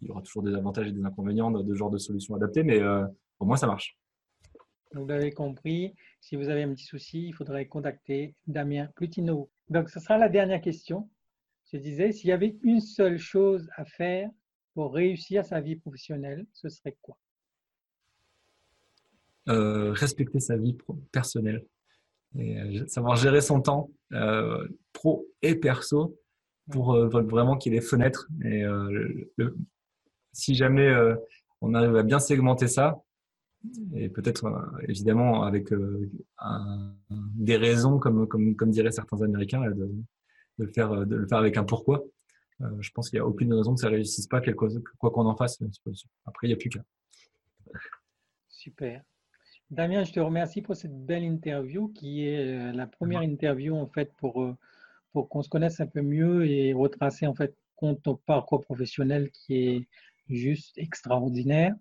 il 0.00 0.08
y 0.08 0.10
aura 0.10 0.22
toujours 0.22 0.42
des 0.42 0.54
avantages 0.54 0.88
et 0.88 0.92
des 0.92 1.04
inconvénients 1.04 1.50
de, 1.50 1.62
de 1.62 1.74
genre 1.74 1.90
de 1.90 1.98
solutions 1.98 2.34
adaptées, 2.34 2.62
mais 2.62 2.80
pour 3.38 3.46
moi, 3.46 3.56
ça 3.56 3.66
marche. 3.66 3.98
Vous 4.94 5.06
l'avez 5.06 5.32
compris, 5.32 5.94
si 6.20 6.36
vous 6.36 6.48
avez 6.48 6.62
un 6.62 6.74
petit 6.74 6.84
souci, 6.84 7.28
il 7.28 7.32
faudrait 7.32 7.66
contacter 7.66 8.34
Damien 8.46 8.88
Plutino. 8.94 9.50
Donc, 9.68 9.88
ce 9.88 10.00
sera 10.00 10.18
la 10.18 10.28
dernière 10.28 10.60
question. 10.60 11.08
Je 11.72 11.78
disais, 11.78 12.12
s'il 12.12 12.28
y 12.28 12.32
avait 12.32 12.56
une 12.62 12.80
seule 12.80 13.18
chose 13.18 13.68
à 13.76 13.86
faire 13.86 14.28
pour 14.74 14.92
réussir 14.92 15.44
sa 15.46 15.60
vie 15.60 15.76
professionnelle, 15.76 16.46
ce 16.52 16.68
serait 16.68 16.96
quoi? 17.00 17.16
Euh, 19.48 19.92
Respecter 19.92 20.40
sa 20.40 20.56
vie 20.56 20.76
personnelle 21.10 21.64
et 22.38 22.60
euh, 22.60 22.86
savoir 22.86 23.16
gérer 23.16 23.40
son 23.40 23.60
temps 23.60 23.90
euh, 24.12 24.68
pro 24.92 25.26
et 25.42 25.56
perso 25.56 26.16
pour 26.72 26.96
vraiment 26.96 27.56
qu'il 27.56 27.72
y 27.72 27.76
ait 27.76 27.80
des 27.80 27.86
fenêtres. 27.86 28.28
Et 28.44 28.64
si 30.32 30.54
jamais 30.54 30.92
on 31.60 31.74
arrive 31.74 31.96
à 31.96 32.02
bien 32.02 32.18
segmenter 32.18 32.68
ça, 32.68 33.02
et 33.94 34.08
peut-être 34.08 34.50
évidemment 34.88 35.44
avec 35.44 35.72
des 37.10 37.56
raisons, 37.56 37.98
comme, 37.98 38.26
comme, 38.26 38.56
comme 38.56 38.70
diraient 38.70 38.90
certains 38.90 39.22
Américains, 39.22 39.60
de, 39.60 39.74
de, 40.58 40.64
le 40.64 40.72
faire, 40.72 41.06
de 41.06 41.16
le 41.16 41.26
faire 41.26 41.38
avec 41.38 41.56
un 41.56 41.64
pourquoi. 41.64 42.04
je 42.80 42.90
pense 42.90 43.10
qu'il 43.10 43.18
n'y 43.18 43.22
a 43.22 43.26
aucune 43.26 43.52
raison 43.54 43.74
que 43.74 43.80
ça 43.80 43.88
ne 43.88 43.94
réussisse 43.94 44.26
pas, 44.26 44.40
quoi 44.40 45.10
qu'on 45.10 45.26
en 45.26 45.36
fasse. 45.36 45.62
Après, 46.26 46.46
il 46.46 46.50
n'y 46.50 46.54
a 46.54 46.56
plus 46.56 46.70
qu'à. 46.70 46.80
Super. 48.48 49.02
Damien, 49.72 50.04
je 50.04 50.12
te 50.12 50.20
remercie 50.20 50.60
pour 50.60 50.76
cette 50.76 51.06
belle 51.06 51.24
interview 51.24 51.88
qui 51.88 52.26
est 52.28 52.46
euh, 52.46 52.72
la 52.72 52.86
première 52.86 53.22
interview 53.22 53.74
en 53.74 53.86
fait 53.86 54.12
pour, 54.18 54.42
euh, 54.42 54.54
pour 55.12 55.28
qu'on 55.28 55.42
se 55.42 55.48
connaisse 55.48 55.80
un 55.80 55.86
peu 55.86 56.02
mieux 56.02 56.46
et 56.46 56.72
retracer 56.72 57.26
en 57.26 57.34
fait 57.34 57.54
ton 58.02 58.14
parcours 58.26 58.60
professionnel 58.62 59.30
qui 59.32 59.56
est 59.56 59.88
juste 60.28 60.78
extraordinaire. 60.78 61.74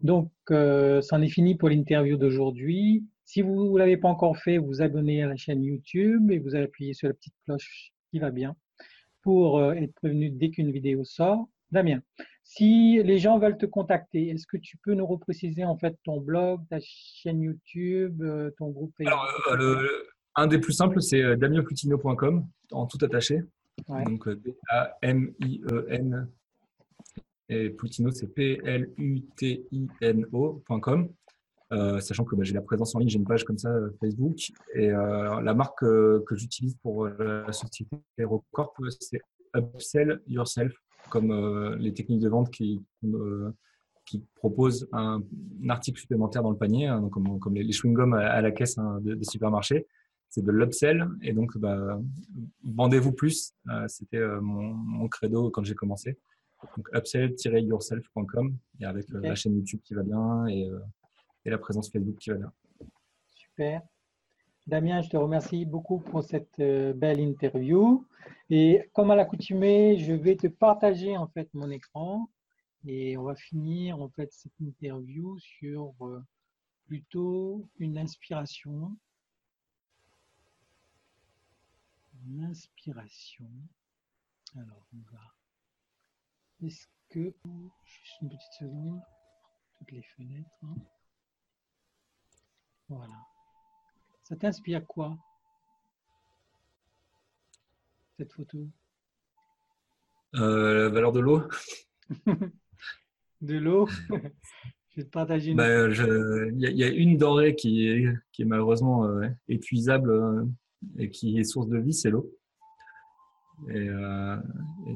Donc, 0.00 0.30
euh, 0.50 1.00
c'en 1.00 1.22
est 1.22 1.28
fini 1.28 1.54
pour 1.54 1.70
l'interview 1.70 2.16
d'aujourd'hui. 2.16 3.04
Si 3.24 3.42
vous 3.42 3.72
ne 3.72 3.78
l'avez 3.78 3.96
pas 3.96 4.08
encore 4.08 4.36
fait, 4.36 4.58
vous 4.58 4.82
abonnez 4.82 5.22
à 5.22 5.28
la 5.28 5.36
chaîne 5.36 5.62
YouTube 5.62 6.30
et 6.30 6.38
vous 6.38 6.54
appuyez 6.54 6.92
sur 6.92 7.08
la 7.08 7.14
petite 7.14 7.34
cloche 7.44 7.92
qui 8.10 8.18
va 8.18 8.30
bien 8.30 8.56
pour 9.22 9.72
être 9.72 9.94
prévenu 9.94 10.30
dès 10.30 10.50
qu'une 10.50 10.70
vidéo 10.70 11.04
sort. 11.04 11.48
Damien, 11.70 12.00
si 12.50 13.02
les 13.02 13.18
gens 13.18 13.38
veulent 13.38 13.58
te 13.58 13.66
contacter, 13.66 14.30
est-ce 14.30 14.46
que 14.46 14.56
tu 14.56 14.78
peux 14.78 14.94
nous 14.94 15.06
repréciser 15.06 15.64
en 15.64 15.76
fait 15.76 15.94
ton 16.02 16.18
blog, 16.18 16.62
ta 16.70 16.78
chaîne 16.80 17.42
YouTube, 17.42 18.22
euh, 18.22 18.50
ton 18.56 18.70
groupe 18.70 18.94
Facebook? 18.96 19.18
Un 20.38 20.46
des 20.46 20.58
plus 20.58 20.72
simples, 20.72 21.02
c'est 21.02 21.22
euh, 21.22 21.36
damienplutino.com, 21.36 22.46
en 22.72 22.86
tout 22.86 22.96
attaché. 23.04 23.42
Donc 23.88 24.28
D-A-M-I-E-N. 24.28 26.28
Et 27.50 27.70
Plutino, 27.70 28.10
c'est 28.10 28.26
P-L-U-T-I-N-O.com. 28.28 28.68
Euh, 31.70 32.00
sachant 32.00 32.24
que 32.24 32.34
bah, 32.34 32.44
j'ai 32.44 32.54
la 32.54 32.62
présence 32.62 32.94
en 32.94 32.98
ligne, 32.98 33.08
j'ai 33.08 33.18
une 33.18 33.26
page 33.26 33.44
comme 33.44 33.58
ça 33.58 33.70
Facebook. 34.00 34.38
Et 34.74 34.88
la 34.88 35.54
marque 35.54 35.80
que 35.80 36.34
j'utilise 36.34 36.76
pour 36.82 37.06
la 37.06 37.52
société 37.52 37.96
Aerocorp, 38.18 38.74
c'est 39.00 39.20
Upsell 39.54 40.20
Yourself 40.26 40.74
comme 41.08 41.30
euh, 41.30 41.76
les 41.78 41.92
techniques 41.92 42.20
de 42.20 42.28
vente 42.28 42.50
qui, 42.50 42.82
euh, 43.04 43.50
qui 44.04 44.24
proposent 44.36 44.88
un, 44.92 45.22
article 45.68 46.00
supplémentaire 46.00 46.42
dans 46.42 46.50
le 46.50 46.56
panier, 46.56 46.86
hein, 46.86 47.00
donc 47.00 47.12
comme, 47.12 47.38
comme, 47.38 47.54
les, 47.54 47.72
chewing-gums 47.72 48.14
à, 48.14 48.40
la 48.40 48.50
caisse 48.50 48.78
hein, 48.78 48.98
des 49.02 49.24
supermarchés. 49.24 49.86
C'est 50.30 50.44
de 50.44 50.52
l'upsell 50.52 51.08
et 51.22 51.32
donc 51.32 51.56
bah, 51.56 51.98
vendez-vous 52.64 53.12
plus. 53.12 53.54
Euh, 53.68 53.88
c'était 53.88 54.24
mon, 54.40 55.08
credo 55.08 55.50
quand 55.50 55.64
j'ai 55.64 55.74
commencé. 55.74 56.18
Donc 56.76 56.88
upsell-yourself.com 56.92 58.56
et 58.80 58.84
avec 58.84 59.08
la 59.10 59.34
chaîne 59.34 59.56
YouTube 59.56 59.80
qui 59.84 59.94
va 59.94 60.02
bien 60.02 60.46
et, 60.48 60.68
et 61.44 61.50
la 61.50 61.58
présence 61.58 61.90
Facebook 61.90 62.16
qui 62.16 62.30
va 62.30 62.36
bien. 62.36 62.52
Super. 63.30 63.82
Damien, 64.68 65.00
je 65.00 65.08
te 65.08 65.16
remercie 65.16 65.64
beaucoup 65.64 65.98
pour 65.98 66.22
cette 66.22 66.60
euh, 66.60 66.92
belle 66.92 67.20
interview. 67.20 68.06
Et 68.50 68.90
comme 68.92 69.10
à 69.10 69.16
l'accoutumée, 69.16 69.96
je 69.98 70.12
vais 70.12 70.36
te 70.36 70.46
partager 70.46 71.16
en 71.16 71.26
fait 71.26 71.48
mon 71.54 71.70
écran 71.70 72.28
et 72.86 73.16
on 73.16 73.22
va 73.22 73.34
finir 73.34 73.98
en 73.98 74.10
fait 74.10 74.30
cette 74.30 74.60
interview 74.60 75.38
sur 75.38 75.94
euh, 76.02 76.22
plutôt 76.84 77.66
une 77.78 77.96
inspiration. 77.96 78.94
Inspiration. 82.40 83.50
Alors, 84.56 84.86
on 84.92 85.00
va. 85.12 85.34
Est-ce 86.66 86.86
que. 87.10 87.34
Juste 87.84 88.20
une 88.22 88.28
petite 88.28 88.52
seconde? 88.58 89.00
Toutes 89.78 89.92
les 89.92 90.02
fenêtres. 90.02 90.50
Hein. 90.62 90.74
Voilà. 92.88 93.14
Ça 94.24 94.36
t'inspire 94.36 94.86
quoi? 94.86 95.16
Cette 98.16 98.32
photo? 98.32 98.68
Euh, 100.34 100.84
La 100.84 100.88
valeur 100.88 101.12
de 101.12 101.20
l'eau? 101.20 101.42
de 103.40 103.56
l'eau? 103.56 103.86
Je 104.90 104.96
vais 104.96 105.04
te 105.04 105.10
partager 105.10 105.52
une. 105.52 105.56
Bah, 105.56 105.88
il 105.88 106.58
y, 106.58 106.82
a 106.82 106.88
une 106.88 107.16
denrée 107.16 107.54
qui 107.54 107.86
est, 107.86 108.12
qui 108.32 108.42
est 108.42 108.44
malheureusement 108.44 109.04
euh, 109.04 109.28
épuisable 109.46 110.10
euh, 110.10 110.44
et 110.98 111.10
qui 111.10 111.38
est 111.38 111.44
source 111.44 111.68
de 111.68 111.78
vie, 111.78 111.92
c'est 111.92 112.10
l'eau. 112.10 112.32
Et, 113.70 113.88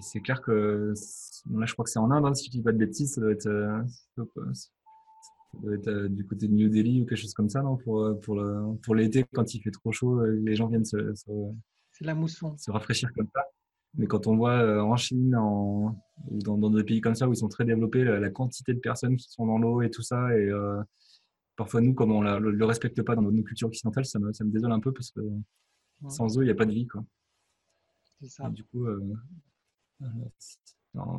c'est 0.00 0.20
clair 0.20 0.40
que 0.40 0.94
là, 1.50 1.66
je 1.66 1.72
crois 1.72 1.84
que 1.84 1.90
c'est 1.90 1.98
en 1.98 2.10
Inde, 2.10 2.26
hein, 2.26 2.34
si 2.34 2.46
je 2.46 2.50
dis 2.50 2.62
pas 2.62 2.72
de 2.72 2.78
bêtises, 2.78 3.14
ça 3.14 3.20
doit 3.20 3.32
être, 3.32 3.84
ça 5.52 5.60
doit 5.60 5.74
être 5.74 5.88
euh, 5.88 6.08
du 6.08 6.26
côté 6.26 6.48
de 6.48 6.54
New 6.54 6.68
Delhi 6.68 7.02
ou 7.02 7.06
quelque 7.06 7.18
chose 7.18 7.34
comme 7.34 7.48
ça, 7.48 7.62
non 7.62 7.76
Pour, 7.76 8.02
euh, 8.02 8.14
pour, 8.14 8.42
pour 8.82 8.94
l'été, 8.94 9.24
quand 9.32 9.54
il 9.54 9.60
fait 9.60 9.70
trop 9.70 9.92
chaud, 9.92 10.20
euh, 10.20 10.40
les 10.42 10.54
gens 10.54 10.68
viennent 10.68 10.84
se, 10.84 11.12
c'est 11.92 12.04
la 12.04 12.14
mousson. 12.14 12.56
se 12.56 12.70
rafraîchir 12.70 13.10
comme 13.14 13.28
ça. 13.34 13.42
Mais 13.98 14.06
quand 14.06 14.26
on 14.26 14.36
voit 14.36 14.82
en 14.82 14.96
Chine 14.96 15.36
en, 15.36 15.94
ou 16.30 16.38
dans, 16.38 16.56
dans, 16.56 16.70
des 16.70 16.82
pays 16.82 17.02
comme 17.02 17.14
ça 17.14 17.28
où 17.28 17.32
ils 17.32 17.36
sont 17.36 17.50
très 17.50 17.66
développés, 17.66 18.04
la, 18.04 18.30
quantité 18.30 18.72
de 18.72 18.78
personnes 18.78 19.16
qui 19.16 19.28
sont 19.28 19.46
dans 19.46 19.58
l'eau 19.58 19.82
et 19.82 19.90
tout 19.90 20.00
ça, 20.00 20.34
et 20.34 20.50
parfois 21.56 21.82
nous, 21.82 21.92
comme 21.92 22.10
on 22.10 22.22
ne 22.22 22.38
le, 22.38 22.64
respecte 22.64 23.02
pas 23.02 23.14
dans 23.14 23.20
nos 23.20 23.42
cultures 23.42 23.68
occidentales, 23.68 24.06
ça 24.06 24.18
me, 24.18 24.32
ça 24.32 24.44
me 24.44 24.50
désole 24.50 24.72
un 24.72 24.80
peu 24.80 24.92
parce 24.92 25.10
que 25.10 25.20
sans 26.08 26.36
eau, 26.36 26.42
il 26.42 26.46
n'y 26.46 26.50
a 26.50 26.54
pas 26.54 26.66
de 26.66 26.72
vie. 26.72 26.86
Quoi. 26.86 27.04
Du 28.50 28.64
coup, 28.64 28.86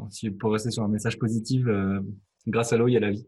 si, 0.10 0.32
pour 0.32 0.52
rester 0.52 0.72
sur 0.72 0.84
un 0.84 0.88
message 0.88 1.18
positif, 1.18 1.66
grâce 2.48 2.74
à 2.74 2.78
l'eau, 2.78 2.88
il 2.88 2.94
y 2.94 2.98
a 2.98 3.00
la 3.00 3.12
vie. 3.12 3.28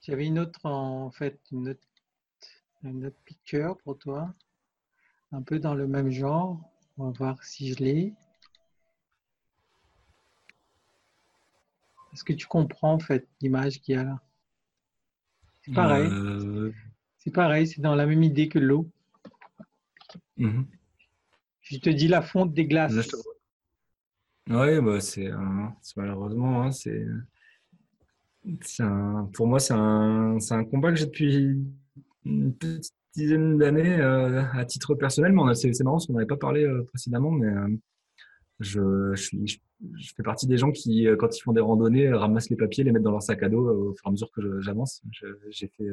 J'avais 0.00 0.26
une 0.26 0.38
autre, 0.38 0.66
en 0.66 1.10
fait, 1.10 1.40
une 1.52 1.68
autre, 1.68 3.16
picture 3.24 3.78
pour 3.78 3.98
toi, 3.98 4.34
un 5.30 5.42
peu 5.42 5.58
dans 5.58 5.74
le 5.74 5.86
même 5.86 6.10
genre. 6.10 6.60
On 6.98 7.06
va 7.06 7.10
voir 7.12 7.44
si 7.44 7.72
je 7.72 7.78
l'ai. 7.78 8.14
Est-ce 12.12 12.24
que 12.24 12.34
tu 12.34 12.46
comprends 12.46 12.92
en 12.92 12.98
fait 12.98 13.26
l'image 13.40 13.80
qu'il 13.80 13.94
y 13.94 13.98
a 13.98 14.04
là? 14.04 14.20
C'est 15.62 15.72
pareil. 15.72 16.08
Euh, 16.10 16.72
c'est 17.22 17.30
pareil, 17.30 17.66
c'est 17.66 17.80
dans 17.80 17.94
la 17.94 18.06
même 18.06 18.22
idée 18.22 18.48
que 18.48 18.58
l'eau. 18.58 18.88
Mhm. 20.36 20.66
Je 21.60 21.78
te 21.78 21.90
dis 21.90 22.08
la 22.08 22.22
fonte 22.22 22.52
des 22.52 22.66
glaces. 22.66 23.14
Oui, 24.48 24.80
bah 24.80 25.00
c'est 25.00 25.30
malheureusement, 25.96 26.62
hein, 26.62 26.72
c'est 26.72 27.06
pour 29.32 29.46
moi, 29.46 29.60
c'est 29.60 29.74
un, 29.74 30.36
un, 30.50 30.64
combat 30.64 30.90
que 30.90 30.98
j'ai 30.98 31.06
depuis 31.06 31.64
une 32.24 32.54
petite 32.54 32.94
dizaine 33.14 33.58
d'années 33.58 34.00
euh, 34.00 34.42
à 34.52 34.64
titre 34.64 34.94
personnel. 34.94 35.32
Mais 35.32 35.54
c'est 35.54 35.80
marrant 35.82 35.96
parce 35.96 36.06
qu'on 36.06 36.14
n'avait 36.14 36.26
pas 36.26 36.36
parlé 36.36 36.64
euh, 36.64 36.82
précédemment, 36.84 37.30
mais 37.30 37.46
euh, 37.46 37.68
je, 38.60 39.12
je, 39.14 39.22
suis, 39.22 39.60
je, 39.96 40.12
fais 40.16 40.22
partie 40.22 40.46
des 40.46 40.58
gens 40.58 40.72
qui, 40.72 41.06
quand 41.18 41.36
ils 41.36 41.40
font 41.40 41.52
des 41.52 41.60
randonnées, 41.60 42.12
ramassent 42.12 42.50
les 42.50 42.56
papiers, 42.56 42.84
les 42.84 42.92
mettent 42.92 43.02
dans 43.02 43.12
leur 43.12 43.22
sac 43.22 43.42
à 43.42 43.48
dos 43.48 43.68
au 43.68 43.94
fur 43.94 44.06
et 44.06 44.08
à 44.08 44.12
mesure 44.12 44.30
que 44.32 44.60
j'avance. 44.60 45.02
J'ai 45.50 45.68
fait, 45.68 45.88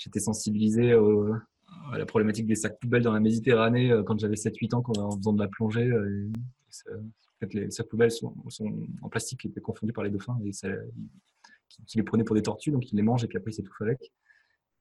j'étais 0.00 0.20
sensibilisé 0.20 0.92
à 0.92 1.98
la 1.98 2.06
problématique 2.06 2.46
des 2.46 2.54
sacs 2.54 2.80
poubelles 2.80 3.02
dans 3.02 3.12
la 3.12 3.20
Méditerranée 3.20 3.94
quand 4.06 4.18
j'avais 4.18 4.34
7-8 4.34 4.74
ans 4.74 4.82
en 4.98 5.16
faisant 5.16 5.32
de 5.32 5.40
la 5.40 5.48
plongée. 5.48 5.92
en 5.92 7.38
fait, 7.40 7.54
les 7.54 7.70
sacs 7.70 7.88
poubelles 7.88 8.10
sont, 8.10 8.34
en 9.02 9.08
plastique 9.08 9.40
qui 9.40 9.48
étaient 9.48 9.60
confondus 9.60 9.92
par 9.92 10.04
les 10.04 10.10
dauphins 10.10 10.38
et 10.44 10.50
qui, 11.86 11.98
les 11.98 12.02
prenait 12.02 12.24
pour 12.24 12.34
des 12.34 12.42
tortues, 12.42 12.70
donc 12.70 12.90
il 12.90 12.96
les 12.96 13.02
mange 13.02 13.24
et 13.24 13.26
puis 13.26 13.38
après 13.38 13.50
il 13.50 13.54
s'étouffe 13.54 13.80
avec. 13.82 14.12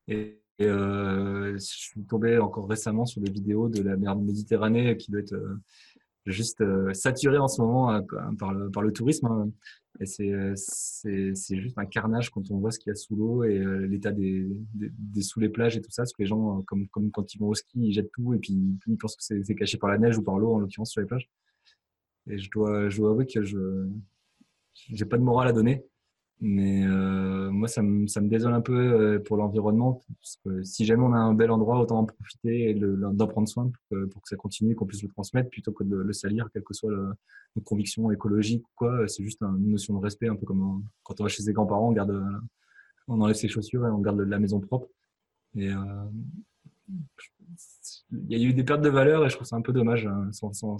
Et, 0.07 0.39
euh, 0.61 1.53
je 1.53 1.59
suis 1.59 2.03
tombé 2.03 2.37
encore 2.37 2.67
récemment 2.67 3.05
sur 3.05 3.21
des 3.21 3.31
vidéos 3.31 3.69
de 3.69 3.81
la 3.81 3.95
mer 3.95 4.15
Méditerranée 4.17 4.97
qui 4.97 5.11
doit 5.11 5.21
être, 5.21 5.33
euh, 5.33 5.55
juste 6.29 6.63
saturé 6.93 7.37
en 7.37 7.47
ce 7.47 7.61
moment 7.61 8.01
par, 8.37 8.53
le, 8.53 8.69
par 8.69 8.83
le 8.83 8.91
tourisme. 8.91 9.27
Hein. 9.27 9.51
Et 9.99 10.05
c'est 10.05 10.55
juste 11.57 11.77
un 11.77 11.85
carnage 11.85 12.29
quand 12.29 12.49
on 12.51 12.59
voit 12.59 12.71
ce 12.71 12.79
qu'il 12.79 12.89
y 12.89 12.91
a 12.91 12.95
sous 12.95 13.15
l'eau 13.15 13.43
et 13.43 13.59
l'état 13.87 14.11
des, 14.11 14.47
des, 14.73 15.21
sous 15.21 15.39
les 15.39 15.49
plages 15.49 15.75
et 15.75 15.81
tout 15.81 15.91
ça. 15.91 16.03
Parce 16.03 16.13
que 16.13 16.21
les 16.21 16.27
gens, 16.27 16.61
comme, 16.63 16.87
comme 16.87 17.11
quand 17.11 17.33
ils 17.33 17.39
vont 17.39 17.49
au 17.49 17.55
ski, 17.55 17.87
ils 17.87 17.93
jettent 17.93 18.11
tout 18.13 18.33
et 18.33 18.37
puis 18.37 18.53
ils 18.87 18.97
pensent 18.97 19.15
que 19.15 19.23
c'est 19.23 19.55
caché 19.55 19.77
par 19.77 19.89
la 19.89 19.97
neige 19.97 20.17
ou 20.17 20.23
par 20.23 20.39
l'eau, 20.39 20.53
en 20.53 20.59
l'occurrence 20.59 20.91
sur 20.91 21.01
les 21.01 21.07
plages. 21.07 21.29
Et 22.27 22.37
je 22.37 22.49
dois, 22.51 22.89
je 22.89 22.97
dois 22.97 23.11
avouer 23.11 23.25
que 23.25 23.41
je 23.43 23.57
n'ai 24.89 25.05
pas 25.05 25.17
de 25.17 25.23
morale 25.23 25.47
à 25.47 25.53
donner. 25.53 25.83
Mais 26.41 26.85
euh, 26.85 27.51
moi, 27.51 27.67
ça 27.67 27.81
me, 27.81 28.07
ça 28.07 28.21
me, 28.21 28.29
désole 28.29 28.53
un 28.53 28.61
peu 28.61 28.73
euh, 28.73 29.19
pour 29.19 29.35
l'environnement. 29.35 30.01
Parce 30.21 30.39
que 30.43 30.63
si 30.63 30.85
jamais 30.85 31.03
on 31.03 31.13
a 31.13 31.17
un 31.17 31.33
bel 31.33 31.51
endroit, 31.51 31.79
autant 31.79 31.99
en 31.99 32.05
profiter 32.05 32.69
et 32.69 32.73
d'en 32.75 33.27
prendre 33.27 33.47
soin 33.47 33.65
pour 33.65 33.81
que, 33.91 34.05
pour 34.05 34.21
que 34.21 34.29
ça 34.29 34.37
continue, 34.37 34.75
qu'on 34.75 34.85
puisse 34.85 35.03
le 35.03 35.09
transmettre 35.09 35.49
plutôt 35.49 35.73
que 35.73 35.83
de 35.83 35.97
le 35.97 36.13
salir, 36.13 36.47
quelle 36.53 36.63
que 36.63 36.73
soit 36.73 36.93
notre 37.55 37.67
conviction 37.67 38.09
écologique 38.11 38.65
ou 38.65 38.71
quoi. 38.75 39.07
C'est 39.07 39.23
juste 39.23 39.41
une 39.41 39.71
notion 39.71 39.93
de 39.95 39.99
respect, 39.99 40.29
un 40.29 40.35
peu 40.35 40.45
comme 40.45 40.83
quand 41.03 41.19
on 41.19 41.23
va 41.23 41.29
chez 41.29 41.43
ses 41.43 41.51
grands-parents, 41.51 41.89
on, 41.89 41.93
garde, 41.93 42.23
on 43.09 43.19
enlève 43.19 43.35
ses 43.35 43.49
chaussures 43.49 43.85
et 43.85 43.89
on 43.89 43.99
garde 43.99 44.21
la 44.21 44.39
maison 44.39 44.61
propre. 44.61 44.87
Et 45.55 45.69
euh, 45.69 45.75
il 48.11 48.37
y 48.37 48.45
a 48.45 48.47
eu 48.47 48.53
des 48.53 48.63
pertes 48.63 48.81
de 48.81 48.89
valeur 48.89 49.25
et 49.25 49.29
je 49.29 49.35
trouve 49.35 49.47
ça 49.47 49.55
un 49.55 49.61
peu 49.61 49.73
dommage. 49.73 50.05
Hein, 50.05 50.29
sans, 50.31 50.53
sans, 50.53 50.77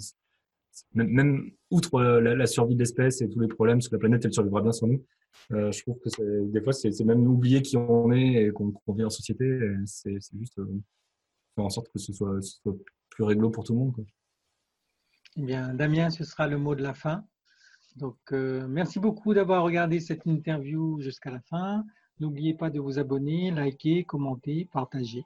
même, 0.94 1.50
outre 1.70 2.00
la, 2.00 2.46
survie 2.46 2.74
de 2.74 2.80
l'espèce 2.80 3.20
et 3.20 3.28
tous 3.28 3.40
les 3.40 3.48
problèmes, 3.48 3.78
parce 3.78 3.88
que 3.88 3.94
la 3.94 4.00
planète, 4.00 4.24
elle 4.24 4.32
survivra 4.32 4.60
bien 4.62 4.72
sans 4.72 4.86
nous. 4.86 5.04
Euh, 5.52 5.70
je 5.72 5.82
trouve 5.82 5.98
que 6.00 6.44
des 6.46 6.60
fois, 6.60 6.72
c'est 6.72 7.04
même 7.04 7.26
oublier 7.26 7.62
qui 7.62 7.76
on 7.76 8.12
est 8.12 8.44
et 8.44 8.50
qu'on 8.50 8.72
vit 8.88 9.04
en 9.04 9.10
société. 9.10 9.58
C'est 9.86 10.18
juste 10.38 10.58
euh, 10.58 10.66
faire 11.54 11.64
en 11.64 11.70
sorte 11.70 11.88
que 11.92 11.98
ce 11.98 12.12
soit, 12.12 12.38
plus 13.10 13.24
réglo 13.24 13.50
pour 13.50 13.64
tout 13.64 13.72
le 13.72 13.78
monde. 13.78 14.06
Eh 15.36 15.42
bien, 15.42 15.74
Damien, 15.74 16.10
ce 16.10 16.24
sera 16.24 16.46
le 16.46 16.58
mot 16.58 16.74
de 16.74 16.82
la 16.82 16.94
fin. 16.94 17.24
Donc, 17.96 18.18
euh, 18.32 18.66
merci 18.68 19.00
beaucoup 19.00 19.34
d'avoir 19.34 19.62
regardé 19.62 20.00
cette 20.00 20.26
interview 20.26 21.00
jusqu'à 21.00 21.30
la 21.30 21.40
fin. 21.40 21.84
N'oubliez 22.20 22.54
pas 22.54 22.70
de 22.70 22.80
vous 22.80 22.98
abonner, 22.98 23.50
liker, 23.50 24.04
commenter, 24.04 24.68
partager. 24.72 25.24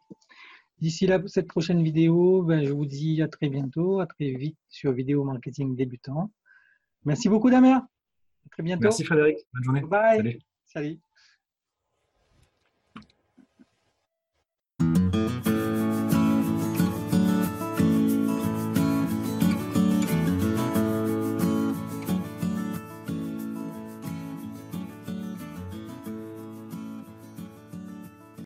D'ici 0.78 1.08
cette 1.26 1.46
prochaine 1.46 1.82
vidéo, 1.82 2.42
ben, 2.42 2.64
je 2.64 2.72
vous 2.72 2.84
dis 2.86 3.22
à 3.22 3.28
très 3.28 3.48
bientôt, 3.48 4.00
à 4.00 4.06
très 4.06 4.32
vite 4.32 4.58
sur 4.68 4.92
Vidéo 4.92 5.24
Marketing 5.24 5.76
Débutant. 5.76 6.30
Merci 7.04 7.28
beaucoup 7.28 7.50
Damien. 7.50 7.86
À 8.46 8.48
très 8.50 8.62
bientôt. 8.62 8.82
Merci 8.82 9.04
Frédéric. 9.04 9.38
Bonne 9.52 9.64
journée. 9.64 9.80
Bye. 9.82 10.38
Salut. 10.66 11.00